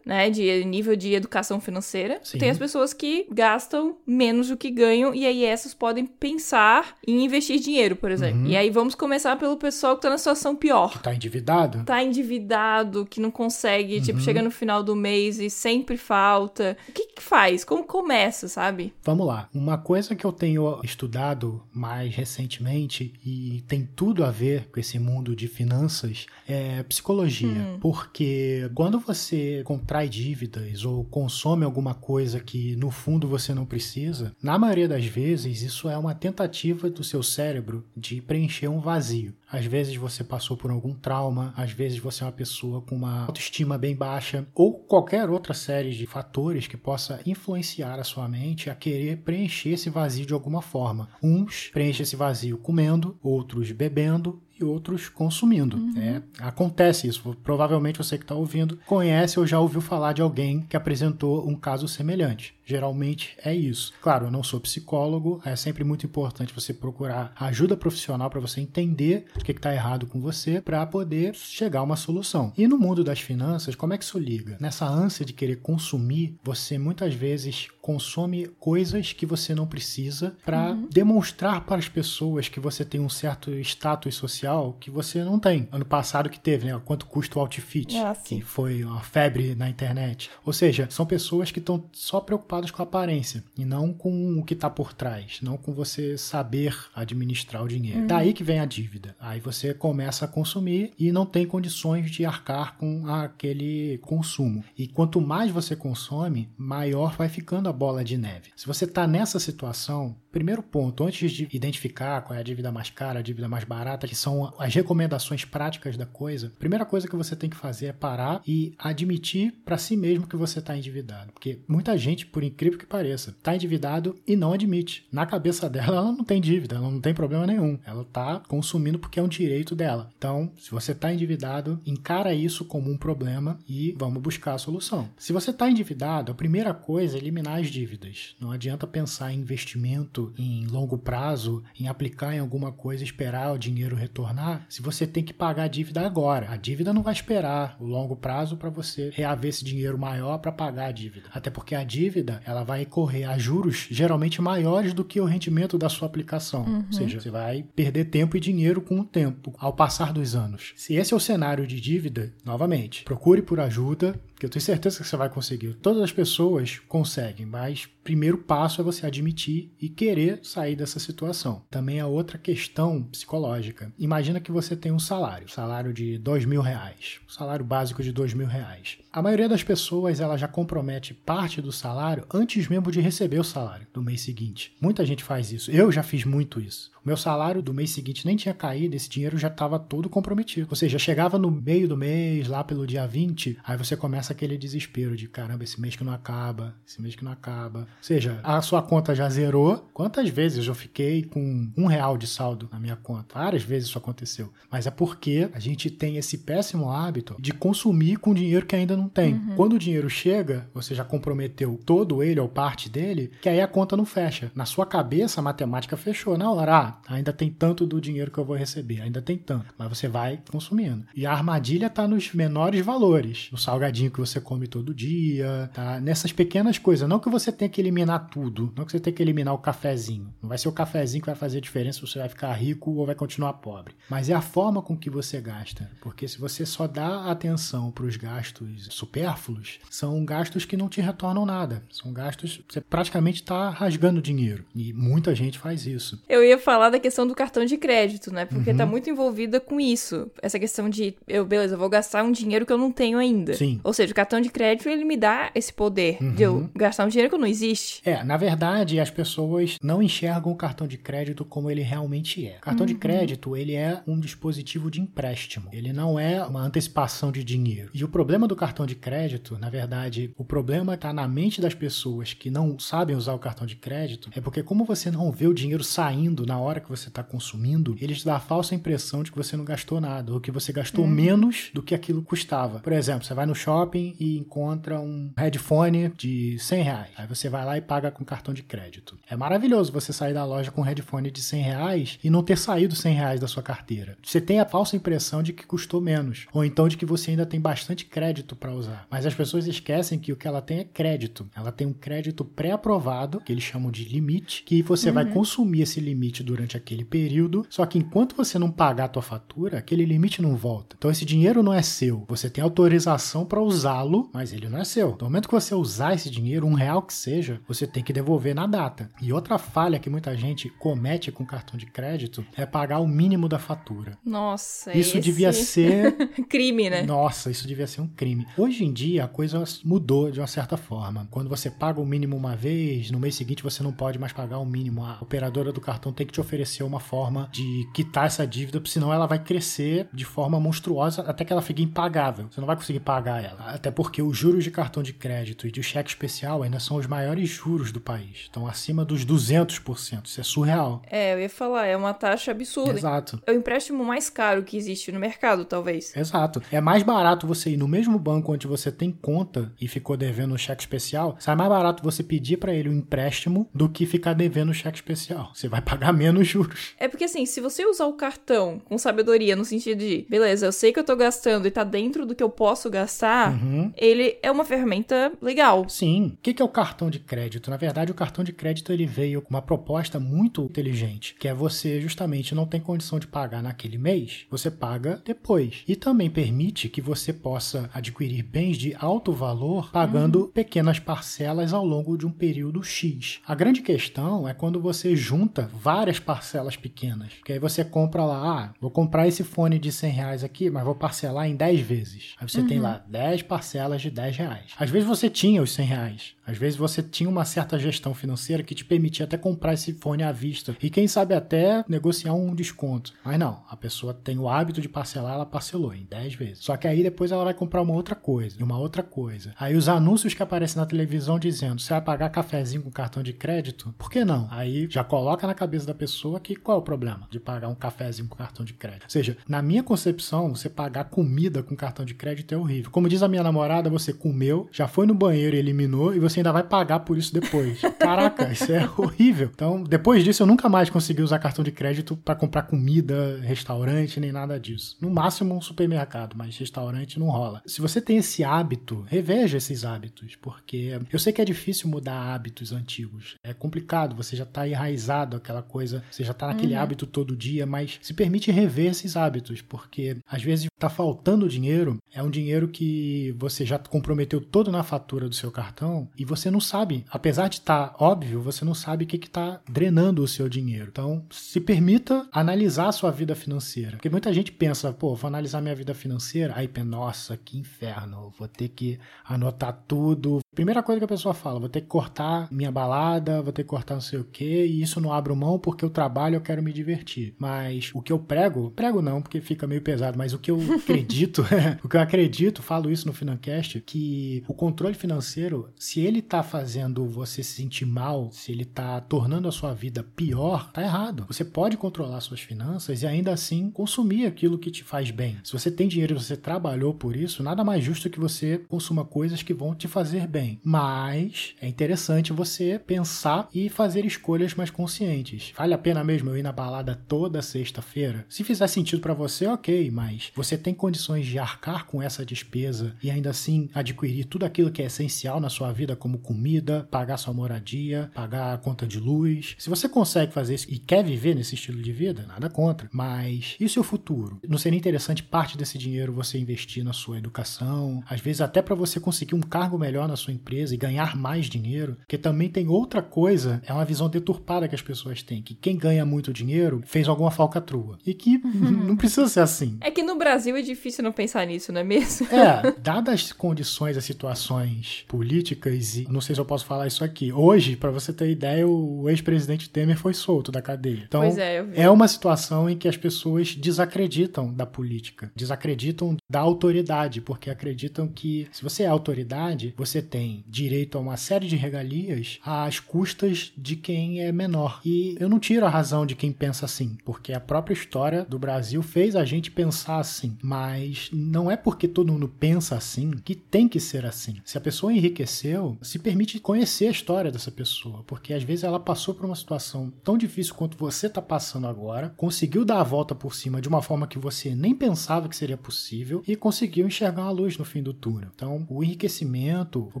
né? 0.04 0.30
De 0.30 0.64
nível 0.64 0.96
de 0.96 1.14
educação 1.14 1.60
financeira. 1.60 2.20
Sim. 2.22 2.38
Tem 2.38 2.50
as 2.50 2.58
pessoas 2.58 2.92
que 2.92 3.26
gastam 3.30 3.96
menos 4.06 4.48
do 4.48 4.56
que 4.56 4.70
ganham. 4.70 5.14
E 5.14 5.26
aí 5.26 5.44
essas 5.44 5.74
podem 5.74 6.06
pensar 6.06 6.96
em 7.06 7.24
investir 7.24 7.60
dinheiro, 7.60 7.96
por 7.96 8.10
exemplo. 8.10 8.42
Uhum. 8.42 8.46
E 8.46 8.56
aí 8.56 8.70
vamos 8.70 8.94
começar 8.94 9.36
pelo 9.36 9.56
pessoal 9.56 9.96
que 9.96 10.02
tá 10.02 10.10
na 10.10 10.18
situação 10.18 10.54
pior. 10.54 11.00
Tá 11.00 11.14
endividado? 11.14 11.84
Tá 11.84 12.02
endividado, 12.02 13.06
que 13.06 13.20
não 13.20 13.30
consegue, 13.30 14.00
tipo, 14.00 14.20
chega 14.20 14.42
no 14.42 14.50
final 14.50 14.82
do 14.82 14.94
mês 14.94 15.38
e 15.38 15.48
sempre 15.50 15.96
falta. 15.96 16.76
O 16.88 16.92
que 16.92 17.06
que 17.06 17.22
faz? 17.22 17.64
Como 17.64 17.84
começa, 17.84 18.48
sabe? 18.48 18.92
Vamos 19.02 19.26
lá. 19.26 19.48
Uma 19.54 19.78
coisa 19.78 20.14
que 20.14 20.24
eu 20.24 20.32
tenho 20.32 20.80
estudado 20.82 21.62
mais 21.72 22.14
recentemente 22.14 23.14
e 23.24 23.62
tem 23.66 23.88
tudo 23.94 24.24
a 24.24 24.30
ver 24.30 24.68
com 24.72 24.80
esse 24.80 24.98
mundo 24.98 25.34
de 25.34 25.48
finanças 25.48 26.26
é 26.48 26.82
psicologia. 26.82 27.78
Porque 27.80 28.70
quando 28.74 28.98
você 28.98 29.19
contrai 29.64 30.08
dívidas 30.08 30.84
ou 30.84 31.04
consome 31.04 31.64
alguma 31.64 31.94
coisa 31.94 32.40
que 32.40 32.76
no 32.76 32.90
fundo 32.90 33.28
você 33.28 33.54
não 33.54 33.66
precisa, 33.66 34.34
na 34.42 34.58
maioria 34.58 34.88
das 34.88 35.04
vezes 35.04 35.62
isso 35.62 35.88
é 35.88 35.96
uma 35.96 36.14
tentativa 36.14 36.88
do 36.88 37.04
seu 37.04 37.22
cérebro 37.22 37.84
de 37.96 38.20
preencher 38.20 38.68
um 38.68 38.80
vazio. 38.80 39.34
Às 39.50 39.66
vezes 39.66 39.96
você 39.96 40.22
passou 40.22 40.56
por 40.56 40.70
algum 40.70 40.94
trauma, 40.94 41.52
às 41.56 41.72
vezes 41.72 41.98
você 41.98 42.22
é 42.22 42.26
uma 42.26 42.32
pessoa 42.32 42.80
com 42.80 42.94
uma 42.94 43.26
autoestima 43.26 43.76
bem 43.76 43.96
baixa, 43.96 44.46
ou 44.54 44.74
qualquer 44.74 45.28
outra 45.28 45.54
série 45.54 45.90
de 45.90 46.06
fatores 46.06 46.66
que 46.66 46.76
possa 46.76 47.20
influenciar 47.26 47.98
a 47.98 48.04
sua 48.04 48.28
mente 48.28 48.70
a 48.70 48.74
querer 48.74 49.18
preencher 49.18 49.70
esse 49.70 49.90
vazio 49.90 50.26
de 50.26 50.32
alguma 50.32 50.62
forma. 50.62 51.08
Uns 51.22 51.68
preenchem 51.72 52.04
esse 52.04 52.16
vazio 52.16 52.58
comendo, 52.58 53.18
outros 53.22 53.72
bebendo 53.72 54.40
e 54.60 54.64
outros 54.64 55.08
consumindo. 55.08 55.78
É, 55.98 56.22
acontece 56.38 57.08
isso. 57.08 57.36
Provavelmente 57.42 57.98
você 57.98 58.16
que 58.16 58.24
está 58.24 58.34
ouvindo 58.34 58.78
conhece 58.86 59.38
ou 59.38 59.46
já 59.46 59.58
ouviu 59.58 59.80
falar 59.80 60.12
de 60.12 60.22
alguém 60.22 60.62
que 60.68 60.76
apresentou 60.76 61.46
um 61.48 61.54
caso 61.54 61.88
semelhante. 61.88 62.54
Geralmente 62.70 63.36
é 63.44 63.52
isso. 63.54 63.92
Claro, 64.00 64.26
eu 64.26 64.30
não 64.30 64.42
sou 64.44 64.60
psicólogo, 64.60 65.40
é 65.44 65.56
sempre 65.56 65.82
muito 65.82 66.06
importante 66.06 66.54
você 66.54 66.72
procurar 66.72 67.32
ajuda 67.38 67.76
profissional 67.76 68.30
para 68.30 68.38
você 68.40 68.60
entender 68.60 69.26
o 69.36 69.44
que 69.44 69.50
está 69.50 69.72
errado 69.74 70.06
com 70.06 70.20
você 70.20 70.60
para 70.60 70.86
poder 70.86 71.34
chegar 71.34 71.80
a 71.80 71.82
uma 71.82 71.96
solução. 71.96 72.52
E 72.56 72.68
no 72.68 72.78
mundo 72.78 73.02
das 73.02 73.20
finanças, 73.20 73.74
como 73.74 73.92
é 73.92 73.98
que 73.98 74.04
isso 74.04 74.18
liga? 74.18 74.56
Nessa 74.60 74.86
ânsia 74.86 75.24
de 75.24 75.32
querer 75.32 75.56
consumir, 75.56 76.36
você 76.44 76.78
muitas 76.78 77.12
vezes 77.14 77.68
consome 77.82 78.46
coisas 78.58 79.12
que 79.12 79.26
você 79.26 79.54
não 79.54 79.66
precisa 79.66 80.36
para 80.44 80.74
demonstrar 80.90 81.62
para 81.64 81.76
as 81.78 81.88
pessoas 81.88 82.48
que 82.48 82.60
você 82.60 82.84
tem 82.84 83.00
um 83.00 83.08
certo 83.08 83.50
status 83.60 84.14
social 84.14 84.76
que 84.78 84.90
você 84.90 85.24
não 85.24 85.38
tem. 85.38 85.68
Ano 85.72 85.84
passado 85.84 86.28
que 86.30 86.38
teve, 86.38 86.66
né? 86.66 86.80
Quanto 86.84 87.06
custa 87.06 87.38
o 87.38 87.42
outfit, 87.42 87.96
Ah, 87.96 88.14
sim. 88.14 88.36
que 88.38 88.42
foi 88.44 88.84
uma 88.84 89.00
febre 89.00 89.54
na 89.54 89.68
internet. 89.68 90.30
Ou 90.44 90.52
seja, 90.52 90.86
são 90.90 91.06
pessoas 91.06 91.50
que 91.50 91.58
estão 91.58 91.82
só 91.92 92.20
preocupadas 92.20 92.59
com 92.68 92.82
a 92.82 92.84
aparência 92.84 93.44
e 93.56 93.64
não 93.64 93.92
com 93.92 94.38
o 94.38 94.44
que 94.44 94.54
está 94.54 94.68
por 94.68 94.92
trás, 94.92 95.38
não 95.40 95.56
com 95.56 95.72
você 95.72 96.18
saber 96.18 96.76
administrar 96.94 97.62
o 97.62 97.68
dinheiro. 97.68 98.06
Daí 98.06 98.32
que 98.32 98.42
vem 98.42 98.58
a 98.58 98.64
dívida. 98.64 99.14
Aí 99.20 99.38
você 99.38 99.72
começa 99.72 100.24
a 100.24 100.28
consumir 100.28 100.92
e 100.98 101.12
não 101.12 101.24
tem 101.24 101.46
condições 101.46 102.10
de 102.10 102.24
arcar 102.24 102.76
com 102.76 103.06
aquele 103.06 103.98
consumo. 103.98 104.64
E 104.76 104.88
quanto 104.88 105.20
mais 105.20 105.50
você 105.50 105.76
consome, 105.76 106.50
maior 106.58 107.16
vai 107.16 107.28
ficando 107.28 107.68
a 107.68 107.72
bola 107.72 108.02
de 108.02 108.18
neve. 108.18 108.50
Se 108.56 108.66
você 108.66 108.84
está 108.84 109.06
nessa 109.06 109.38
situação, 109.38 110.16
primeiro 110.32 110.62
ponto, 110.62 111.04
antes 111.04 111.30
de 111.30 111.48
identificar 111.52 112.22
qual 112.22 112.36
é 112.36 112.40
a 112.40 112.44
dívida 112.44 112.72
mais 112.72 112.90
cara, 112.90 113.18
a 113.18 113.22
dívida 113.22 113.48
mais 113.48 113.64
barata, 113.64 114.06
que 114.06 114.14
são 114.14 114.52
as 114.58 114.74
recomendações 114.74 115.44
práticas 115.44 115.96
da 115.96 116.06
coisa, 116.06 116.48
a 116.48 116.58
primeira 116.58 116.84
coisa 116.84 117.08
que 117.08 117.16
você 117.16 117.36
tem 117.36 117.50
que 117.50 117.56
fazer 117.56 117.86
é 117.86 117.92
parar 117.92 118.42
e 118.46 118.74
admitir 118.78 119.52
para 119.64 119.78
si 119.78 119.96
mesmo 119.96 120.26
que 120.26 120.36
você 120.36 120.58
está 120.58 120.76
endividado. 120.76 121.32
Porque 121.32 121.60
muita 121.68 121.96
gente, 121.96 122.26
por 122.26 122.42
incrível 122.50 122.78
que 122.78 122.86
pareça, 122.86 123.30
está 123.30 123.54
endividado 123.54 124.16
e 124.26 124.36
não 124.36 124.52
admite. 124.52 125.06
Na 125.10 125.26
cabeça 125.26 125.68
dela, 125.68 125.96
ela 125.96 126.12
não 126.12 126.24
tem 126.24 126.40
dívida, 126.40 126.76
ela 126.76 126.90
não 126.90 127.00
tem 127.00 127.14
problema 127.14 127.46
nenhum. 127.46 127.78
Ela 127.84 128.02
está 128.02 128.40
consumindo 128.48 128.98
porque 128.98 129.18
é 129.18 129.22
um 129.22 129.28
direito 129.28 129.74
dela. 129.74 130.10
Então, 130.16 130.52
se 130.58 130.70
você 130.70 130.92
está 130.92 131.12
endividado, 131.12 131.80
encara 131.86 132.34
isso 132.34 132.64
como 132.64 132.90
um 132.90 132.96
problema 132.96 133.58
e 133.68 133.94
vamos 133.98 134.22
buscar 134.22 134.54
a 134.54 134.58
solução. 134.58 135.08
Se 135.16 135.32
você 135.32 135.50
está 135.50 135.70
endividado, 135.70 136.32
a 136.32 136.34
primeira 136.34 136.74
coisa 136.74 137.16
é 137.16 137.20
eliminar 137.20 137.60
as 137.60 137.68
dívidas. 137.68 138.34
Não 138.40 138.50
adianta 138.50 138.86
pensar 138.86 139.32
em 139.32 139.40
investimento 139.40 140.32
em 140.38 140.66
longo 140.66 140.98
prazo, 140.98 141.62
em 141.78 141.88
aplicar 141.88 142.34
em 142.34 142.38
alguma 142.38 142.72
coisa, 142.72 143.04
esperar 143.04 143.52
o 143.52 143.58
dinheiro 143.58 143.96
retornar, 143.96 144.66
se 144.68 144.82
você 144.82 145.06
tem 145.06 145.22
que 145.22 145.32
pagar 145.32 145.64
a 145.64 145.68
dívida 145.68 146.04
agora. 146.04 146.50
A 146.50 146.56
dívida 146.56 146.92
não 146.92 147.02
vai 147.02 147.12
esperar 147.12 147.76
o 147.78 147.86
longo 147.86 148.16
prazo 148.16 148.56
para 148.56 148.70
você 148.70 149.10
reaver 149.14 149.48
esse 149.48 149.64
dinheiro 149.64 149.98
maior 149.98 150.38
para 150.38 150.52
pagar 150.52 150.86
a 150.86 150.92
dívida. 150.92 151.28
Até 151.32 151.50
porque 151.50 151.74
a 151.74 151.84
dívida, 151.84 152.39
ela 152.44 152.64
vai 152.64 152.84
correr 152.84 153.24
a 153.24 153.38
juros 153.38 153.86
geralmente 153.90 154.40
maiores 154.40 154.92
do 154.92 155.04
que 155.04 155.20
o 155.20 155.24
rendimento 155.24 155.78
da 155.78 155.88
sua 155.88 156.06
aplicação. 156.06 156.64
Uhum. 156.64 156.84
Ou 156.86 156.92
seja, 156.92 157.20
você 157.20 157.30
vai 157.30 157.64
perder 157.74 158.06
tempo 158.06 158.36
e 158.36 158.40
dinheiro 158.40 158.80
com 158.80 159.00
o 159.00 159.04
tempo, 159.04 159.54
ao 159.58 159.72
passar 159.72 160.12
dos 160.12 160.34
anos. 160.34 160.72
Se 160.76 160.94
esse 160.94 161.12
é 161.12 161.16
o 161.16 161.20
cenário 161.20 161.66
de 161.66 161.80
dívida, 161.80 162.32
novamente, 162.44 163.04
procure 163.04 163.42
por 163.42 163.60
ajuda, 163.60 164.20
que 164.40 164.46
eu 164.46 164.50
tenho 164.50 164.64
certeza 164.64 165.00
que 165.00 165.06
você 165.06 165.16
vai 165.18 165.28
conseguir. 165.28 165.74
Todas 165.74 166.02
as 166.02 166.10
pessoas 166.10 166.80
conseguem, 166.88 167.44
mas 167.44 167.86
primeiro 168.02 168.38
passo 168.38 168.80
é 168.80 168.84
você 168.84 169.06
admitir 169.06 169.70
e 169.78 169.88
querer 169.88 170.40
sair 170.42 170.74
dessa 170.74 170.98
situação. 170.98 171.62
Também 171.70 172.00
a 172.00 172.06
outra 172.06 172.38
questão 172.38 173.02
psicológica. 173.02 173.92
Imagina 173.98 174.40
que 174.40 174.50
você 174.50 174.74
tem 174.74 174.90
um 174.90 174.98
salário, 174.98 175.48
salário 175.50 175.92
de 175.92 176.16
dois 176.16 176.46
mil 176.46 176.62
reais, 176.62 177.20
um 177.28 177.30
salário 177.30 177.64
básico 177.64 178.02
de 178.02 178.10
dois 178.10 178.32
mil 178.32 178.46
reais. 178.46 178.98
A 179.12 179.20
maioria 179.20 179.48
das 179.48 179.62
pessoas 179.62 180.20
ela 180.20 180.38
já 180.38 180.48
compromete 180.48 181.12
parte 181.12 181.60
do 181.60 181.70
salário 181.70 182.24
antes 182.32 182.66
mesmo 182.66 182.90
de 182.90 183.00
receber 183.00 183.40
o 183.40 183.44
salário 183.44 183.86
do 183.92 184.02
mês 184.02 184.22
seguinte. 184.22 184.74
Muita 184.80 185.04
gente 185.04 185.22
faz 185.22 185.52
isso. 185.52 185.70
Eu 185.70 185.92
já 185.92 186.02
fiz 186.02 186.24
muito 186.24 186.60
isso. 186.60 186.90
O 187.04 187.08
meu 187.08 187.16
salário 187.16 187.62
do 187.62 187.72
mês 187.72 187.90
seguinte 187.90 188.26
nem 188.26 188.36
tinha 188.36 188.54
caído, 188.54 188.94
esse 188.94 189.08
dinheiro 189.08 189.38
já 189.38 189.48
estava 189.48 189.78
todo 189.78 190.08
comprometido. 190.08 190.68
Ou 190.70 190.76
seja, 190.76 190.98
chegava 190.98 191.38
no 191.38 191.50
meio 191.50 191.88
do 191.88 191.96
mês, 191.96 192.46
lá 192.46 192.62
pelo 192.62 192.86
dia 192.86 193.06
20, 193.06 193.58
aí 193.64 193.76
você 193.76 193.96
começa 193.96 194.29
aquele 194.32 194.56
desespero 194.56 195.16
de 195.16 195.28
caramba, 195.28 195.64
esse 195.64 195.80
mês 195.80 195.96
que 195.96 196.04
não 196.04 196.12
acaba, 196.12 196.74
esse 196.86 197.00
mês 197.00 197.14
que 197.14 197.24
não 197.24 197.32
acaba. 197.32 197.80
Ou 197.80 197.86
seja, 198.02 198.40
a 198.42 198.60
sua 198.62 198.82
conta 198.82 199.14
já 199.14 199.28
zerou. 199.28 199.88
Quantas 199.92 200.28
vezes 200.28 200.66
eu 200.66 200.74
fiquei 200.74 201.22
com 201.22 201.70
um 201.76 201.86
real 201.86 202.16
de 202.16 202.26
saldo 202.26 202.68
na 202.72 202.78
minha 202.78 202.96
conta? 202.96 203.38
Várias 203.38 203.62
vezes 203.62 203.88
isso 203.88 203.98
aconteceu. 203.98 204.52
Mas 204.70 204.86
é 204.86 204.90
porque 204.90 205.48
a 205.52 205.58
gente 205.58 205.90
tem 205.90 206.16
esse 206.16 206.38
péssimo 206.38 206.90
hábito 206.90 207.36
de 207.38 207.52
consumir 207.52 208.16
com 208.16 208.34
dinheiro 208.34 208.66
que 208.66 208.76
ainda 208.76 208.96
não 208.96 209.08
tem. 209.08 209.34
Uhum. 209.34 209.56
Quando 209.56 209.74
o 209.74 209.78
dinheiro 209.78 210.08
chega, 210.08 210.68
você 210.72 210.94
já 210.94 211.04
comprometeu 211.04 211.80
todo 211.84 212.22
ele 212.22 212.40
ou 212.40 212.48
parte 212.48 212.88
dele, 212.88 213.30
que 213.40 213.48
aí 213.48 213.60
a 213.60 213.68
conta 213.68 213.96
não 213.96 214.04
fecha. 214.04 214.50
Na 214.54 214.64
sua 214.64 214.86
cabeça, 214.86 215.40
a 215.40 215.42
matemática 215.42 215.96
fechou 215.96 216.36
na 216.36 216.50
hora. 216.50 216.76
Ah, 216.76 216.98
ainda 217.08 217.32
tem 217.32 217.50
tanto 217.50 217.86
do 217.86 218.00
dinheiro 218.00 218.30
que 218.30 218.38
eu 218.38 218.44
vou 218.44 218.56
receber, 218.56 219.00
ainda 219.00 219.20
tem 219.20 219.36
tanto. 219.36 219.74
Mas 219.76 219.88
você 219.88 220.08
vai 220.08 220.40
consumindo. 220.50 221.04
E 221.14 221.26
a 221.26 221.32
armadilha 221.32 221.86
está 221.86 222.06
nos 222.06 222.32
menores 222.32 222.84
valores. 222.84 223.48
No 223.50 223.58
salgadinho 223.58 224.10
que 224.10 224.19
você 224.20 224.40
come 224.40 224.66
todo 224.66 224.94
dia, 224.94 225.70
tá? 225.72 226.00
Nessas 226.00 226.32
pequenas 226.32 226.78
coisas. 226.78 227.08
Não 227.08 227.18
que 227.18 227.28
você 227.28 227.50
tenha 227.50 227.68
que 227.68 227.80
eliminar 227.80 228.28
tudo. 228.30 228.72
Não 228.76 228.84
que 228.84 228.92
você 228.92 229.00
tenha 229.00 229.14
que 229.14 229.22
eliminar 229.22 229.54
o 229.54 229.58
cafezinho. 229.58 230.32
Não 230.40 230.48
vai 230.48 230.58
ser 230.58 230.68
o 230.68 230.72
cafezinho 230.72 231.22
que 231.22 231.26
vai 231.26 231.34
fazer 231.34 231.58
a 231.58 231.60
diferença 231.60 231.98
se 231.98 232.06
você 232.06 232.18
vai 232.18 232.28
ficar 232.28 232.52
rico 232.52 232.92
ou 232.92 233.06
vai 233.06 233.14
continuar 233.14 233.54
pobre. 233.54 233.94
Mas 234.08 234.28
é 234.28 234.34
a 234.34 234.40
forma 234.40 234.82
com 234.82 234.96
que 234.96 235.10
você 235.10 235.40
gasta. 235.40 235.90
Porque 236.00 236.28
se 236.28 236.38
você 236.38 236.64
só 236.64 236.86
dá 236.86 237.30
atenção 237.30 237.90
para 237.90 238.04
os 238.04 238.16
gastos 238.16 238.88
supérfluos, 238.90 239.78
são 239.90 240.24
gastos 240.24 240.64
que 240.64 240.76
não 240.76 240.88
te 240.88 241.00
retornam 241.00 241.46
nada. 241.46 241.82
São 241.90 242.12
gastos 242.12 242.58
que 242.66 242.74
você 242.74 242.80
praticamente 242.80 243.40
está 243.42 243.70
rasgando 243.70 244.22
dinheiro. 244.22 244.64
E 244.74 244.92
muita 244.92 245.34
gente 245.34 245.58
faz 245.58 245.86
isso. 245.86 246.22
Eu 246.28 246.44
ia 246.44 246.58
falar 246.58 246.90
da 246.90 247.00
questão 247.00 247.26
do 247.26 247.34
cartão 247.34 247.64
de 247.64 247.76
crédito, 247.76 248.32
né? 248.32 248.44
Porque 248.44 248.70
uhum. 248.70 248.76
tá 248.76 248.86
muito 248.86 249.08
envolvida 249.08 249.60
com 249.60 249.80
isso. 249.80 250.30
Essa 250.42 250.58
questão 250.58 250.88
de, 250.88 251.14
eu, 251.26 251.44
beleza, 251.44 251.74
eu 251.74 251.78
vou 251.78 251.88
gastar 251.88 252.22
um 252.22 252.32
dinheiro 252.32 252.66
que 252.66 252.72
eu 252.72 252.78
não 252.78 252.92
tenho 252.92 253.18
ainda. 253.18 253.54
Sim. 253.54 253.80
Ou 253.82 253.92
seja, 253.92 254.09
o 254.12 254.14
cartão 254.14 254.40
de 254.40 254.48
crédito, 254.48 254.88
ele 254.88 255.04
me 255.04 255.16
dá 255.16 255.50
esse 255.54 255.72
poder 255.72 256.18
uhum. 256.20 256.34
de 256.34 256.42
eu 256.42 256.70
gastar 256.74 257.04
um 257.04 257.08
dinheiro 257.08 257.30
que 257.30 257.38
não 257.38 257.46
existe. 257.46 258.00
É, 258.04 258.22
na 258.24 258.36
verdade, 258.36 259.00
as 259.00 259.10
pessoas 259.10 259.76
não 259.82 260.02
enxergam 260.02 260.52
o 260.52 260.56
cartão 260.56 260.86
de 260.86 260.98
crédito 260.98 261.44
como 261.44 261.70
ele 261.70 261.82
realmente 261.82 262.46
é. 262.46 262.58
O 262.58 262.60
cartão 262.60 262.86
uhum. 262.86 262.92
de 262.92 262.98
crédito, 262.98 263.56
ele 263.56 263.74
é 263.74 264.02
um 264.06 264.18
dispositivo 264.18 264.90
de 264.90 265.00
empréstimo. 265.00 265.68
Ele 265.72 265.92
não 265.92 266.18
é 266.18 266.44
uma 266.44 266.62
antecipação 266.62 267.32
de 267.32 267.44
dinheiro. 267.44 267.90
E 267.94 268.04
o 268.04 268.08
problema 268.08 268.46
do 268.46 268.56
cartão 268.56 268.86
de 268.86 268.94
crédito, 268.94 269.58
na 269.58 269.70
verdade, 269.70 270.32
o 270.36 270.44
problema 270.44 270.94
está 270.94 271.12
na 271.12 271.26
mente 271.26 271.60
das 271.60 271.74
pessoas 271.74 272.32
que 272.32 272.50
não 272.50 272.78
sabem 272.78 273.16
usar 273.16 273.34
o 273.34 273.38
cartão 273.38 273.66
de 273.66 273.76
crédito, 273.76 274.30
é 274.34 274.40
porque 274.40 274.62
como 274.62 274.84
você 274.84 275.10
não 275.10 275.30
vê 275.30 275.46
o 275.46 275.54
dinheiro 275.54 275.84
saindo 275.84 276.46
na 276.46 276.58
hora 276.58 276.80
que 276.80 276.88
você 276.88 277.08
está 277.08 277.22
consumindo, 277.22 277.96
ele 278.00 278.14
te 278.14 278.24
dá 278.24 278.36
a 278.36 278.40
falsa 278.40 278.74
impressão 278.74 279.22
de 279.22 279.30
que 279.30 279.36
você 279.36 279.56
não 279.56 279.64
gastou 279.64 280.00
nada, 280.00 280.32
ou 280.32 280.40
que 280.40 280.50
você 280.50 280.72
gastou 280.72 281.04
uhum. 281.04 281.10
menos 281.10 281.70
do 281.72 281.82
que 281.82 281.94
aquilo 281.94 282.22
custava. 282.22 282.80
Por 282.80 282.92
exemplo, 282.92 283.24
você 283.24 283.34
vai 283.34 283.46
no 283.46 283.54
shopping 283.54 283.99
e 284.18 284.38
encontra 284.38 285.00
um 285.00 285.32
headphone 285.36 286.12
de 286.16 286.58
100 286.58 286.82
reais. 286.82 287.10
Aí 287.16 287.26
você 287.26 287.48
vai 287.48 287.64
lá 287.64 287.76
e 287.76 287.80
paga 287.80 288.10
com 288.10 288.24
cartão 288.24 288.54
de 288.54 288.62
crédito. 288.62 289.18
É 289.28 289.36
maravilhoso 289.36 289.92
você 289.92 290.12
sair 290.12 290.34
da 290.34 290.44
loja 290.44 290.70
com 290.70 290.80
um 290.80 290.84
headphone 290.84 291.30
de 291.30 291.42
100 291.42 291.62
reais 291.62 292.18
e 292.22 292.30
não 292.30 292.42
ter 292.42 292.58
saído 292.58 292.96
100 292.96 293.14
reais 293.14 293.40
da 293.40 293.48
sua 293.48 293.62
carteira. 293.62 294.16
Você 294.22 294.40
tem 294.40 294.60
a 294.60 294.66
falsa 294.66 294.96
impressão 294.96 295.42
de 295.42 295.52
que 295.52 295.66
custou 295.66 296.00
menos, 296.00 296.46
ou 296.52 296.64
então 296.64 296.88
de 296.88 296.96
que 296.96 297.06
você 297.06 297.30
ainda 297.32 297.46
tem 297.46 297.60
bastante 297.60 298.04
crédito 298.04 298.56
para 298.56 298.72
usar. 298.72 299.06
Mas 299.10 299.26
as 299.26 299.34
pessoas 299.34 299.66
esquecem 299.66 300.18
que 300.18 300.32
o 300.32 300.36
que 300.36 300.48
ela 300.48 300.62
tem 300.62 300.78
é 300.78 300.84
crédito. 300.84 301.48
Ela 301.54 301.72
tem 301.72 301.86
um 301.86 301.92
crédito 301.92 302.44
pré-aprovado, 302.44 303.40
que 303.40 303.52
eles 303.52 303.64
chamam 303.64 303.90
de 303.90 304.04
limite, 304.04 304.62
que 304.64 304.82
você 304.82 305.08
uhum. 305.08 305.14
vai 305.14 305.24
consumir 305.26 305.82
esse 305.82 306.00
limite 306.00 306.42
durante 306.42 306.76
aquele 306.76 307.04
período, 307.04 307.66
só 307.68 307.84
que 307.86 307.98
enquanto 307.98 308.36
você 308.36 308.58
não 308.58 308.70
pagar 308.70 309.04
a 309.04 309.08
tua 309.08 309.22
fatura, 309.22 309.78
aquele 309.78 310.04
limite 310.04 310.42
não 310.42 310.56
volta. 310.56 310.96
Então 310.98 311.10
esse 311.10 311.24
dinheiro 311.24 311.62
não 311.62 311.72
é 311.72 311.82
seu. 311.82 312.24
Você 312.28 312.48
tem 312.48 312.62
autorização 312.62 313.44
para 313.44 313.60
usá-lo, 313.90 314.30
mas 314.32 314.52
ele 314.52 314.68
não 314.68 314.78
é 314.78 314.84
seu. 314.84 315.16
No 315.18 315.24
momento 315.24 315.48
que 315.48 315.54
você 315.54 315.74
usar 315.74 316.14
esse 316.14 316.30
dinheiro, 316.30 316.66
um 316.66 316.74
real 316.74 317.02
que 317.02 317.12
seja, 317.12 317.60
você 317.66 317.86
tem 317.86 318.02
que 318.02 318.12
devolver 318.12 318.54
na 318.54 318.66
data. 318.66 319.10
E 319.20 319.32
outra 319.32 319.58
falha 319.58 319.98
que 319.98 320.08
muita 320.08 320.36
gente 320.36 320.70
comete 320.70 321.32
com 321.32 321.44
cartão 321.44 321.76
de 321.76 321.86
crédito 321.86 322.44
é 322.56 322.64
pagar 322.64 323.00
o 323.00 323.08
mínimo 323.08 323.48
da 323.48 323.58
fatura. 323.58 324.16
Nossa, 324.24 324.96
isso 324.96 325.18
esse... 325.18 325.20
devia 325.20 325.52
ser 325.52 326.16
crime, 326.48 326.88
né? 326.88 327.02
Nossa, 327.02 327.50
isso 327.50 327.66
devia 327.66 327.86
ser 327.86 328.00
um 328.00 328.06
crime. 328.06 328.46
Hoje 328.56 328.84
em 328.84 328.92
dia 328.92 329.24
a 329.24 329.28
coisa 329.28 329.62
mudou 329.84 330.30
de 330.30 330.40
uma 330.40 330.46
certa 330.46 330.76
forma. 330.76 331.26
Quando 331.30 331.48
você 331.48 331.70
paga 331.70 332.00
o 332.00 332.06
mínimo 332.06 332.36
uma 332.36 332.54
vez, 332.54 333.10
no 333.10 333.18
mês 333.18 333.34
seguinte 333.34 333.62
você 333.62 333.82
não 333.82 333.92
pode 333.92 334.18
mais 334.18 334.32
pagar 334.32 334.58
o 334.58 334.66
mínimo. 334.66 335.04
A 335.04 335.18
operadora 335.20 335.72
do 335.72 335.80
cartão 335.80 336.12
tem 336.12 336.26
que 336.26 336.32
te 336.32 336.40
oferecer 336.40 336.82
uma 336.82 337.00
forma 337.00 337.48
de 337.52 337.88
quitar 337.92 338.26
essa 338.26 338.46
dívida, 338.46 338.80
senão 338.86 339.12
ela 339.12 339.26
vai 339.26 339.38
crescer 339.38 340.08
de 340.12 340.24
forma 340.24 340.60
monstruosa 340.60 341.22
até 341.22 341.44
que 341.44 341.52
ela 341.52 341.62
fique 341.62 341.82
impagável. 341.82 342.46
Você 342.50 342.60
não 342.60 342.66
vai 342.66 342.76
conseguir 342.76 343.00
pagar 343.00 343.42
ela. 343.42 343.69
Até 343.74 343.90
porque 343.90 344.22
os 344.22 344.36
juros 344.36 344.64
de 344.64 344.70
cartão 344.70 345.02
de 345.02 345.12
crédito 345.12 345.66
e 345.66 345.70
de 345.70 345.82
cheque 345.82 346.10
especial 346.10 346.62
ainda 346.62 346.80
são 346.80 346.96
os 346.96 347.06
maiores 347.06 347.48
juros 347.48 347.92
do 347.92 348.00
país. 348.00 348.42
Estão 348.42 348.66
acima 348.66 349.04
dos 349.04 349.24
200%. 349.24 350.26
Isso 350.26 350.40
é 350.40 350.44
surreal. 350.44 351.02
É, 351.10 351.34
eu 351.34 351.40
ia 351.40 351.48
falar, 351.48 351.86
é 351.86 351.96
uma 351.96 352.12
taxa 352.14 352.50
absurda. 352.50 352.98
Exato. 352.98 353.40
É 353.46 353.52
o 353.52 353.54
empréstimo 353.54 354.04
mais 354.04 354.28
caro 354.28 354.62
que 354.62 354.76
existe 354.76 355.12
no 355.12 355.20
mercado, 355.20 355.64
talvez. 355.64 356.14
Exato. 356.16 356.62
É 356.70 356.80
mais 356.80 357.02
barato 357.02 357.46
você 357.46 357.70
ir 357.70 357.76
no 357.76 357.88
mesmo 357.88 358.18
banco 358.18 358.52
onde 358.52 358.66
você 358.66 358.90
tem 358.90 359.10
conta 359.10 359.72
e 359.80 359.88
ficou 359.88 360.16
devendo 360.16 360.54
um 360.54 360.58
cheque 360.58 360.82
especial. 360.82 361.36
Sai 361.38 361.54
mais 361.54 361.70
barato 361.70 362.02
você 362.02 362.22
pedir 362.22 362.56
para 362.56 362.74
ele 362.74 362.88
um 362.88 362.92
empréstimo 362.92 363.68
do 363.74 363.88
que 363.88 364.06
ficar 364.06 364.34
devendo 364.34 364.70
um 364.70 364.74
cheque 364.74 364.98
especial. 364.98 365.50
Você 365.54 365.68
vai 365.68 365.80
pagar 365.80 366.12
menos 366.12 366.46
juros. 366.46 366.94
É 366.98 367.08
porque 367.08 367.24
assim, 367.24 367.46
se 367.46 367.60
você 367.60 367.84
usar 367.84 368.06
o 368.06 368.14
cartão 368.14 368.80
com 368.84 368.98
sabedoria, 368.98 369.56
no 369.56 369.64
sentido 369.64 369.98
de, 369.98 370.26
beleza, 370.28 370.66
eu 370.66 370.72
sei 370.72 370.92
que 370.92 370.98
eu 370.98 371.04
tô 371.04 371.16
gastando 371.16 371.66
e 371.66 371.70
tá 371.70 371.84
dentro 371.84 372.26
do 372.26 372.34
que 372.34 372.42
eu 372.42 372.50
posso 372.50 372.90
gastar, 372.90 373.52
uhum. 373.52 373.59
Ele 373.96 374.38
é 374.42 374.50
uma 374.50 374.64
ferramenta 374.64 375.32
legal. 375.40 375.88
Sim. 375.88 376.34
O 376.34 376.36
que 376.38 376.60
é 376.60 376.64
o 376.64 376.68
cartão 376.68 377.10
de 377.10 377.18
crédito? 377.18 377.70
Na 377.70 377.76
verdade, 377.76 378.12
o 378.12 378.14
cartão 378.14 378.44
de 378.44 378.52
crédito 378.52 378.92
ele 378.92 379.06
veio 379.06 379.42
com 379.42 379.50
uma 379.50 379.62
proposta 379.62 380.18
muito 380.18 380.62
inteligente, 380.62 381.34
que 381.38 381.48
é 381.48 381.54
você 381.54 382.00
justamente 382.00 382.54
não 382.54 382.66
tem 382.66 382.80
condição 382.80 383.18
de 383.18 383.26
pagar 383.26 383.62
naquele 383.62 383.98
mês, 383.98 384.46
você 384.50 384.70
paga 384.70 385.20
depois. 385.24 385.84
E 385.86 385.96
também 385.96 386.30
permite 386.30 386.88
que 386.88 387.00
você 387.00 387.32
possa 387.32 387.90
adquirir 387.92 388.42
bens 388.42 388.76
de 388.76 388.94
alto 388.98 389.32
valor 389.32 389.90
pagando 389.90 390.42
uhum. 390.42 390.48
pequenas 390.48 390.98
parcelas 390.98 391.72
ao 391.72 391.84
longo 391.84 392.16
de 392.16 392.26
um 392.26 392.30
período 392.30 392.82
X. 392.82 393.40
A 393.46 393.54
grande 393.54 393.82
questão 393.82 394.48
é 394.48 394.54
quando 394.54 394.80
você 394.80 395.14
junta 395.16 395.70
várias 395.72 396.18
parcelas 396.18 396.76
pequenas. 396.76 397.32
Que 397.44 397.52
aí 397.52 397.58
você 397.58 397.84
compra 397.84 398.24
lá, 398.24 398.64
ah, 398.64 398.74
vou 398.80 398.90
comprar 398.90 399.26
esse 399.26 399.44
fone 399.44 399.78
de 399.78 399.92
100 399.92 400.10
reais 400.10 400.44
aqui, 400.44 400.70
mas 400.70 400.84
vou 400.84 400.94
parcelar 400.94 401.48
em 401.48 401.56
10 401.56 401.80
vezes. 401.80 402.34
Aí 402.38 402.48
você 402.48 402.60
uhum. 402.60 402.66
tem 402.66 402.80
lá 402.80 403.02
10 403.08 403.42
parcelas 403.50 404.00
de 404.00 404.12
10 404.12 404.36
reais. 404.36 404.72
Às 404.78 404.88
vezes 404.90 405.08
você 405.08 405.28
tinha 405.28 405.60
os 405.60 405.72
100 405.72 405.86
reais. 405.86 406.34
Às 406.46 406.56
vezes 406.56 406.76
você 406.78 407.02
tinha 407.02 407.28
uma 407.28 407.44
certa 407.44 407.78
gestão 407.78 408.14
financeira 408.14 408.62
que 408.62 408.74
te 408.76 408.84
permitia 408.84 409.24
até 409.24 409.36
comprar 409.36 409.74
esse 409.74 409.92
fone 409.92 410.22
à 410.22 410.30
vista. 410.30 410.76
E 410.80 410.88
quem 410.88 411.08
sabe 411.08 411.34
até 411.34 411.84
negociar 411.88 412.34
um 412.34 412.54
desconto. 412.54 413.12
Mas 413.24 413.38
não, 413.38 413.62
a 413.68 413.76
pessoa 413.76 414.14
tem 414.14 414.38
o 414.38 414.48
hábito 414.48 414.80
de 414.80 414.88
parcelar, 414.88 415.34
ela 415.34 415.46
parcelou 415.46 415.92
em 415.92 416.04
10 416.04 416.34
vezes. 416.34 416.64
Só 416.64 416.76
que 416.76 416.86
aí 416.86 417.02
depois 417.02 417.32
ela 417.32 417.44
vai 417.44 417.54
comprar 417.54 417.82
uma 417.82 417.94
outra 417.94 418.14
coisa, 418.14 418.62
uma 418.62 418.78
outra 418.78 419.02
coisa. 419.02 419.52
Aí 419.58 419.76
os 419.76 419.88
anúncios 419.88 420.32
que 420.32 420.42
aparecem 420.42 420.78
na 420.78 420.86
televisão 420.86 421.38
dizendo: 421.38 421.80
você 421.80 421.92
vai 421.92 422.02
pagar 422.02 422.30
cafezinho 422.30 422.82
com 422.82 422.90
cartão 422.90 423.22
de 423.22 423.32
crédito? 423.32 423.94
Por 423.98 424.10
que 424.10 424.24
não? 424.24 424.48
Aí 424.50 424.88
já 424.88 425.02
coloca 425.02 425.46
na 425.46 425.54
cabeça 425.54 425.86
da 425.86 425.94
pessoa 425.94 426.40
que 426.40 426.54
qual 426.54 426.78
é 426.78 426.80
o 426.80 426.84
problema 426.84 427.26
de 427.30 427.40
pagar 427.40 427.68
um 427.68 427.74
cafezinho 427.74 428.28
com 428.28 428.36
cartão 428.36 428.64
de 428.64 428.74
crédito. 428.74 429.04
Ou 429.04 429.10
seja, 429.10 429.36
na 429.48 429.60
minha 429.60 429.82
concepção, 429.82 430.54
você 430.54 430.68
pagar 430.68 431.04
comida 431.04 431.62
com 431.62 431.76
cartão 431.76 432.04
de 432.04 432.14
crédito 432.14 432.54
é 432.54 432.58
horrível. 432.58 432.90
Como 432.90 433.08
diz 433.08 433.22
a 433.22 433.28
minha 433.28 433.39
namorada, 433.42 433.88
você 433.90 434.12
comeu, 434.12 434.68
já 434.72 434.86
foi 434.88 435.06
no 435.06 435.14
banheiro 435.14 435.56
e 435.56 435.58
eliminou, 435.58 436.14
e 436.14 436.18
você 436.18 436.40
ainda 436.40 436.52
vai 436.52 436.62
pagar 436.62 437.00
por 437.00 437.16
isso 437.18 437.32
depois. 437.32 437.80
Caraca, 437.98 438.50
isso 438.52 438.70
é 438.72 438.88
horrível. 438.96 439.50
Então, 439.54 439.82
depois 439.82 440.22
disso, 440.24 440.42
eu 440.42 440.46
nunca 440.46 440.68
mais 440.68 440.90
consegui 440.90 441.22
usar 441.22 441.38
cartão 441.38 441.64
de 441.64 441.72
crédito 441.72 442.16
para 442.16 442.34
comprar 442.34 442.62
comida, 442.62 443.38
restaurante, 443.42 444.18
nem 444.20 444.32
nada 444.32 444.58
disso. 444.58 444.96
No 445.00 445.10
máximo, 445.10 445.54
um 445.54 445.60
supermercado, 445.60 446.34
mas 446.36 446.56
restaurante 446.56 447.18
não 447.18 447.28
rola. 447.28 447.62
Se 447.66 447.80
você 447.80 448.00
tem 448.00 448.16
esse 448.18 448.42
hábito, 448.44 449.04
reveja 449.08 449.58
esses 449.58 449.84
hábitos, 449.84 450.36
porque 450.36 450.98
eu 451.12 451.18
sei 451.18 451.32
que 451.32 451.40
é 451.40 451.44
difícil 451.44 451.88
mudar 451.88 452.34
hábitos 452.34 452.72
antigos. 452.72 453.34
É 453.44 453.52
complicado, 453.52 454.14
você 454.16 454.36
já 454.36 454.44
tá 454.44 454.66
enraizado 454.66 455.36
aquela 455.36 455.62
coisa, 455.62 456.02
você 456.10 456.24
já 456.24 456.32
tá 456.34 456.46
naquele 456.46 456.74
Uhum. 456.74 456.80
hábito 456.80 457.06
todo 457.06 457.36
dia, 457.36 457.66
mas 457.66 457.98
se 458.00 458.14
permite 458.14 458.50
rever 458.50 458.90
esses 458.90 459.16
hábitos, 459.16 459.60
porque 459.62 460.16
às 460.28 460.42
vezes 460.42 460.66
tá 460.78 460.88
faltando 460.88 461.48
dinheiro, 461.48 461.98
é 462.14 462.22
um 462.22 462.30
dinheiro 462.30 462.68
que 462.68 463.29
você 463.32 463.64
já 463.64 463.78
comprometeu 463.78 464.40
todo 464.40 464.70
na 464.70 464.82
fatura 464.82 465.28
do 465.28 465.34
seu 465.34 465.50
cartão 465.50 466.08
e 466.16 466.24
você 466.24 466.50
não 466.50 466.60
sabe, 466.60 467.04
apesar 467.10 467.48
de 467.48 467.56
estar 467.56 467.94
óbvio, 467.98 468.40
você 468.40 468.64
não 468.64 468.74
sabe 468.74 469.04
o 469.04 469.06
que 469.06 469.16
está 469.16 469.60
drenando 469.68 470.22
o 470.22 470.28
seu 470.28 470.48
dinheiro. 470.48 470.88
Então, 470.90 471.24
se 471.30 471.60
permita 471.60 472.26
analisar 472.32 472.88
a 472.88 472.92
sua 472.92 473.10
vida 473.10 473.34
financeira. 473.34 473.92
Porque 473.92 474.10
muita 474.10 474.32
gente 474.32 474.52
pensa, 474.52 474.92
pô, 474.92 475.14
vou 475.14 475.28
analisar 475.28 475.60
minha 475.60 475.74
vida 475.74 475.94
financeira, 475.94 476.54
aí 476.56 476.68
nossa, 476.84 477.36
que 477.36 477.58
inferno, 477.58 478.32
vou 478.38 478.48
ter 478.48 478.68
que 478.68 478.98
anotar 479.24 479.84
tudo. 479.86 480.40
Primeira 480.60 480.82
coisa 480.82 481.00
que 481.00 481.06
a 481.06 481.08
pessoa 481.08 481.32
fala, 481.32 481.58
vou 481.58 481.70
ter 481.70 481.80
que 481.80 481.86
cortar 481.86 482.46
minha 482.50 482.70
balada, 482.70 483.40
vou 483.40 483.50
ter 483.50 483.62
que 483.62 483.68
cortar 483.70 483.94
não 483.94 484.00
sei 484.02 484.18
o 484.18 484.24
quê, 484.24 484.66
e 484.66 484.82
isso 484.82 485.00
não 485.00 485.10
abro 485.10 485.34
mão 485.34 485.58
porque 485.58 485.82
eu 485.82 485.88
trabalho, 485.88 486.34
eu 486.34 486.40
quero 486.42 486.62
me 486.62 486.70
divertir. 486.70 487.34
Mas 487.38 487.90
o 487.94 488.02
que 488.02 488.12
eu 488.12 488.18
prego, 488.18 488.70
prego 488.72 489.00
não, 489.00 489.22
porque 489.22 489.40
fica 489.40 489.66
meio 489.66 489.80
pesado, 489.80 490.18
mas 490.18 490.34
o 490.34 490.38
que 490.38 490.50
eu 490.50 490.60
acredito, 490.76 491.42
o 491.82 491.88
que 491.88 491.96
eu 491.96 492.00
acredito, 492.02 492.60
falo 492.60 492.90
isso 492.90 493.06
no 493.06 493.14
Financast, 493.14 493.80
que 493.80 494.44
o 494.46 494.52
controle 494.52 494.92
financeiro, 494.92 495.70
se 495.78 496.00
ele 496.00 496.20
tá 496.20 496.42
fazendo 496.42 497.06
você 497.06 497.42
se 497.42 497.54
sentir 497.54 497.86
mal, 497.86 498.30
se 498.30 498.52
ele 498.52 498.66
tá 498.66 499.00
tornando 499.00 499.48
a 499.48 499.52
sua 499.52 499.72
vida 499.72 500.02
pior, 500.14 500.70
tá 500.72 500.82
errado. 500.82 501.24
Você 501.26 501.42
pode 501.42 501.78
controlar 501.78 502.20
suas 502.20 502.40
finanças 502.40 503.00
e 503.00 503.06
ainda 503.06 503.32
assim 503.32 503.70
consumir 503.70 504.26
aquilo 504.26 504.58
que 504.58 504.70
te 504.70 504.84
faz 504.84 505.10
bem. 505.10 505.38
Se 505.42 505.54
você 505.54 505.70
tem 505.70 505.88
dinheiro 505.88 506.14
e 506.14 506.22
você 506.22 506.36
trabalhou 506.36 506.92
por 506.92 507.16
isso, 507.16 507.42
nada 507.42 507.64
mais 507.64 507.82
justo 507.82 508.10
que 508.10 508.20
você 508.20 508.58
consuma 508.68 509.06
coisas 509.06 509.42
que 509.42 509.54
vão 509.54 509.74
te 509.74 509.88
fazer 509.88 510.26
bem. 510.26 510.49
Mas 510.64 511.54
é 511.60 511.68
interessante 511.68 512.32
você 512.32 512.78
pensar 512.78 513.48
e 513.54 513.68
fazer 513.68 514.04
escolhas 514.04 514.54
mais 514.54 514.70
conscientes. 514.70 515.52
Vale 515.56 515.74
a 515.74 515.78
pena 515.78 516.02
mesmo 516.02 516.30
eu 516.30 516.36
ir 516.36 516.42
na 516.42 516.52
balada 516.52 516.94
toda 516.94 517.42
sexta-feira? 517.42 518.24
Se 518.28 518.44
fizer 518.44 518.66
sentido 518.66 519.00
para 519.00 519.14
você, 519.14 519.46
ok, 519.46 519.90
mas 519.90 520.32
você 520.34 520.56
tem 520.56 520.74
condições 520.74 521.26
de 521.26 521.38
arcar 521.38 521.86
com 521.86 522.02
essa 522.02 522.24
despesa 522.24 522.96
e 523.02 523.10
ainda 523.10 523.30
assim 523.30 523.68
adquirir 523.74 524.24
tudo 524.24 524.44
aquilo 524.44 524.70
que 524.70 524.82
é 524.82 524.86
essencial 524.86 525.40
na 525.40 525.48
sua 525.48 525.72
vida, 525.72 525.96
como 525.96 526.18
comida, 526.18 526.88
pagar 526.90 527.16
sua 527.16 527.34
moradia, 527.34 528.10
pagar 528.14 528.54
a 528.54 528.58
conta 528.58 528.86
de 528.86 528.98
luz. 528.98 529.54
Se 529.58 529.70
você 529.70 529.88
consegue 529.88 530.32
fazer 530.32 530.54
isso 530.54 530.66
e 530.70 530.78
quer 530.78 531.04
viver 531.04 531.34
nesse 531.34 531.54
estilo 531.54 531.82
de 531.82 531.92
vida, 531.92 532.24
nada 532.26 532.48
contra. 532.48 532.88
Mas 532.92 533.56
e 533.58 533.64
o 533.64 533.68
seu 533.68 533.82
futuro? 533.82 534.40
Não 534.48 534.58
seria 534.58 534.78
interessante 534.78 535.22
parte 535.22 535.56
desse 535.56 535.78
dinheiro 535.78 536.12
você 536.12 536.38
investir 536.38 536.84
na 536.84 536.92
sua 536.92 537.18
educação, 537.18 538.02
às 538.08 538.20
vezes 538.20 538.40
até 538.40 538.62
para 538.62 538.74
você 538.74 538.98
conseguir 539.00 539.34
um 539.34 539.40
cargo 539.40 539.78
melhor 539.78 540.08
na 540.08 540.16
sua 540.16 540.32
empresa 540.40 540.74
e 540.74 540.78
ganhar 540.78 541.16
mais 541.16 541.46
dinheiro? 541.46 541.96
Porque 541.96 542.18
também 542.18 542.48
tem 542.48 542.68
outra 542.68 543.02
coisa, 543.02 543.62
é 543.66 543.72
uma 543.72 543.84
visão 543.84 544.08
deturpada 544.08 544.66
que 544.66 544.74
as 544.74 544.82
pessoas 544.82 545.22
têm, 545.22 545.42
que 545.42 545.54
quem 545.54 545.76
ganha 545.76 546.04
muito 546.04 546.32
dinheiro 546.32 546.82
fez 546.86 547.08
alguma 547.08 547.30
falcatrua. 547.30 547.98
E 548.06 548.14
que 548.14 548.38
não 548.44 548.96
precisa 548.96 549.28
ser 549.28 549.40
assim. 549.40 549.76
É 549.80 549.90
que 549.90 550.02
no 550.02 550.16
Brasil 550.16 550.56
é 550.56 550.62
difícil 550.62 551.04
não 551.04 551.12
pensar 551.12 551.46
nisso, 551.46 551.72
não 551.72 551.80
é 551.80 551.84
mesmo? 551.84 552.26
É, 552.26 552.72
dadas 552.80 553.10
as 553.10 553.32
condições, 553.32 553.96
as 553.96 554.04
situações 554.04 555.04
políticas, 555.08 555.96
e 555.96 556.06
não 556.08 556.20
sei 556.20 556.34
se 556.34 556.40
eu 556.40 556.44
posso 556.44 556.64
falar 556.64 556.86
isso 556.86 557.04
aqui. 557.04 557.32
Hoje, 557.32 557.76
para 557.76 557.90
você 557.90 558.12
ter 558.12 558.30
ideia, 558.30 558.66
o 558.66 559.08
ex-presidente 559.08 559.68
Temer 559.68 559.98
foi 559.98 560.14
solto 560.14 560.50
da 560.50 560.62
cadeia. 560.62 561.04
Então, 561.06 561.22
é, 561.22 561.64
é 561.74 561.90
uma 561.90 562.08
situação 562.08 562.68
em 562.68 562.76
que 562.76 562.88
as 562.88 562.96
pessoas 562.96 563.54
desacreditam 563.54 564.52
da 564.52 564.66
política, 564.66 565.30
desacreditam 565.34 566.16
da 566.28 566.40
autoridade, 566.40 567.20
porque 567.20 567.50
acreditam 567.50 568.08
que 568.08 568.48
se 568.52 568.62
você 568.62 568.84
é 568.84 568.86
autoridade, 568.86 569.74
você 569.76 570.00
tem 570.00 570.19
direito 570.48 570.96
a 570.96 571.00
uma 571.00 571.16
série 571.16 571.46
de 571.46 571.56
regalias 571.56 572.38
às 572.44 572.80
custas 572.80 573.52
de 573.56 573.76
quem 573.76 574.22
é 574.22 574.32
menor. 574.32 574.80
E 574.84 575.16
eu 575.18 575.28
não 575.28 575.38
tiro 575.38 575.66
a 575.66 575.70
razão 575.70 576.06
de 576.06 576.14
quem 576.14 576.32
pensa 576.32 576.64
assim, 576.64 576.96
porque 577.04 577.32
a 577.32 577.40
própria 577.40 577.74
história 577.74 578.24
do 578.24 578.38
Brasil 578.38 578.82
fez 578.82 579.16
a 579.16 579.24
gente 579.24 579.50
pensar 579.50 579.98
assim, 579.98 580.36
mas 580.42 581.08
não 581.12 581.50
é 581.50 581.56
porque 581.56 581.88
todo 581.88 582.12
mundo 582.12 582.28
pensa 582.28 582.76
assim 582.76 583.10
que 583.10 583.34
tem 583.34 583.68
que 583.68 583.80
ser 583.80 584.04
assim. 584.04 584.36
Se 584.44 584.58
a 584.58 584.60
pessoa 584.60 584.92
enriqueceu, 584.92 585.76
se 585.82 585.98
permite 585.98 586.38
conhecer 586.38 586.86
a 586.86 586.92
história 586.92 587.30
dessa 587.30 587.50
pessoa, 587.50 588.02
porque 588.06 588.32
às 588.32 588.42
vezes 588.42 588.64
ela 588.64 588.80
passou 588.80 589.14
por 589.14 589.26
uma 589.26 589.36
situação 589.36 589.92
tão 590.02 590.16
difícil 590.18 590.54
quanto 590.54 590.76
você 590.76 591.06
está 591.06 591.22
passando 591.22 591.66
agora, 591.66 592.12
conseguiu 592.16 592.64
dar 592.64 592.80
a 592.80 592.84
volta 592.84 593.14
por 593.14 593.34
cima 593.34 593.60
de 593.60 593.68
uma 593.68 593.82
forma 593.82 594.06
que 594.06 594.18
você 594.18 594.54
nem 594.54 594.74
pensava 594.74 595.28
que 595.28 595.36
seria 595.36 595.56
possível 595.56 596.22
e 596.26 596.36
conseguiu 596.36 596.86
enxergar 596.86 597.22
uma 597.22 597.30
luz 597.30 597.56
no 597.56 597.64
fim 597.64 597.82
do 597.82 597.94
túnel. 597.94 598.30
Então, 598.34 598.66
o 598.68 598.82
enriquecimento, 598.82 599.88
o 599.94 600.00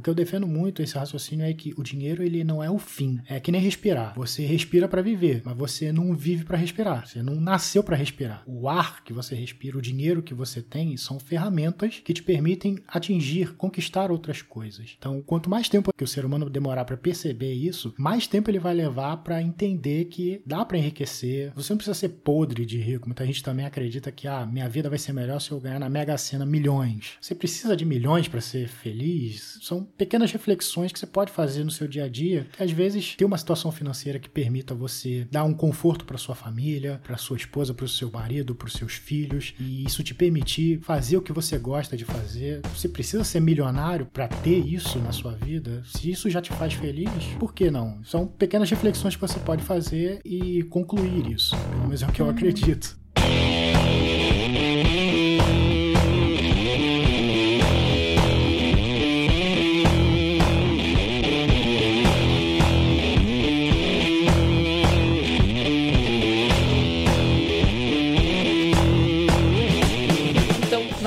que 0.00 0.09
eu 0.10 0.14
defendo 0.14 0.46
muito 0.46 0.82
esse 0.82 0.96
raciocínio 0.96 1.46
é 1.46 1.52
que 1.52 1.72
o 1.76 1.82
dinheiro 1.82 2.22
ele 2.22 2.44
não 2.44 2.62
é 2.62 2.70
o 2.70 2.78
fim, 2.78 3.20
é 3.28 3.40
que 3.40 3.52
nem 3.52 3.60
respirar. 3.60 4.14
Você 4.16 4.44
respira 4.44 4.88
para 4.88 5.02
viver, 5.02 5.42
mas 5.44 5.56
você 5.56 5.92
não 5.92 6.14
vive 6.14 6.44
para 6.44 6.58
respirar. 6.58 7.06
Você 7.06 7.22
não 7.22 7.40
nasceu 7.40 7.82
para 7.82 7.96
respirar. 7.96 8.42
O 8.46 8.68
ar 8.68 9.02
que 9.04 9.12
você 9.12 9.34
respira, 9.34 9.78
o 9.78 9.82
dinheiro 9.82 10.22
que 10.22 10.34
você 10.34 10.60
tem 10.60 10.96
são 10.96 11.18
ferramentas 11.18 12.00
que 12.04 12.12
te 12.12 12.22
permitem 12.22 12.78
atingir, 12.88 13.54
conquistar 13.54 14.10
outras 14.10 14.42
coisas. 14.42 14.94
Então, 14.98 15.22
quanto 15.22 15.48
mais 15.48 15.68
tempo 15.68 15.92
que 15.96 16.04
o 16.04 16.08
ser 16.08 16.24
humano 16.24 16.50
demorar 16.50 16.84
para 16.84 16.96
perceber 16.96 17.52
isso, 17.52 17.94
mais 17.96 18.26
tempo 18.26 18.50
ele 18.50 18.58
vai 18.58 18.74
levar 18.74 19.18
para 19.18 19.42
entender 19.42 20.06
que 20.06 20.42
dá 20.44 20.64
para 20.64 20.78
enriquecer. 20.78 21.52
Você 21.54 21.72
não 21.72 21.78
precisa 21.78 21.94
ser 21.94 22.08
podre 22.08 22.66
de 22.66 22.78
rico. 22.78 23.08
Muita 23.08 23.24
gente 23.26 23.42
também 23.42 23.66
acredita 23.66 24.10
que 24.10 24.26
ah, 24.26 24.44
minha 24.46 24.68
vida 24.68 24.88
vai 24.88 24.98
ser 24.98 25.12
melhor 25.12 25.40
se 25.40 25.50
eu 25.50 25.60
ganhar 25.60 25.78
na 25.78 25.88
Mega 25.88 26.16
Sena 26.18 26.44
milhões. 26.44 27.12
Você 27.20 27.34
precisa 27.34 27.76
de 27.76 27.84
milhões 27.84 28.28
para 28.28 28.40
ser 28.40 28.68
feliz? 28.68 29.58
São 29.62 29.84
pequenas 30.00 30.32
reflexões 30.32 30.90
que 30.90 30.98
você 30.98 31.06
pode 31.06 31.30
fazer 31.30 31.62
no 31.62 31.70
seu 31.70 31.86
dia 31.86 32.04
a 32.04 32.08
dia, 32.08 32.46
às 32.58 32.70
vezes 32.70 33.14
ter 33.16 33.26
uma 33.26 33.36
situação 33.36 33.70
financeira 33.70 34.18
que 34.18 34.30
permita 34.30 34.74
você 34.74 35.28
dar 35.30 35.44
um 35.44 35.52
conforto 35.52 36.06
para 36.06 36.16
sua 36.16 36.34
família, 36.34 36.98
para 37.04 37.18
sua 37.18 37.36
esposa, 37.36 37.74
para 37.74 37.84
o 37.84 37.88
seu 37.88 38.10
marido, 38.10 38.54
para 38.54 38.66
os 38.66 38.72
seus 38.72 38.94
filhos, 38.94 39.52
e 39.60 39.84
isso 39.84 40.02
te 40.02 40.14
permitir 40.14 40.80
fazer 40.80 41.18
o 41.18 41.22
que 41.22 41.34
você 41.34 41.58
gosta 41.58 41.98
de 41.98 42.06
fazer. 42.06 42.62
Você 42.74 42.88
precisa 42.88 43.24
ser 43.24 43.40
milionário 43.40 44.06
para 44.06 44.26
ter 44.26 44.66
isso 44.66 44.98
na 45.00 45.12
sua 45.12 45.32
vida? 45.32 45.82
Se 45.84 46.10
isso 46.10 46.30
já 46.30 46.40
te 46.40 46.50
faz 46.54 46.72
feliz, 46.72 47.10
por 47.38 47.52
que 47.52 47.70
não? 47.70 48.02
São 48.02 48.26
pequenas 48.26 48.70
reflexões 48.70 49.16
que 49.16 49.20
você 49.20 49.38
pode 49.38 49.62
fazer 49.62 50.22
e 50.24 50.62
concluir 50.62 51.30
isso. 51.30 51.54
Pelo 51.68 51.82
menos 51.82 52.00
é 52.00 52.06
o 52.06 52.12
que 52.12 52.22
eu 52.22 52.30
acredito. 52.30 52.99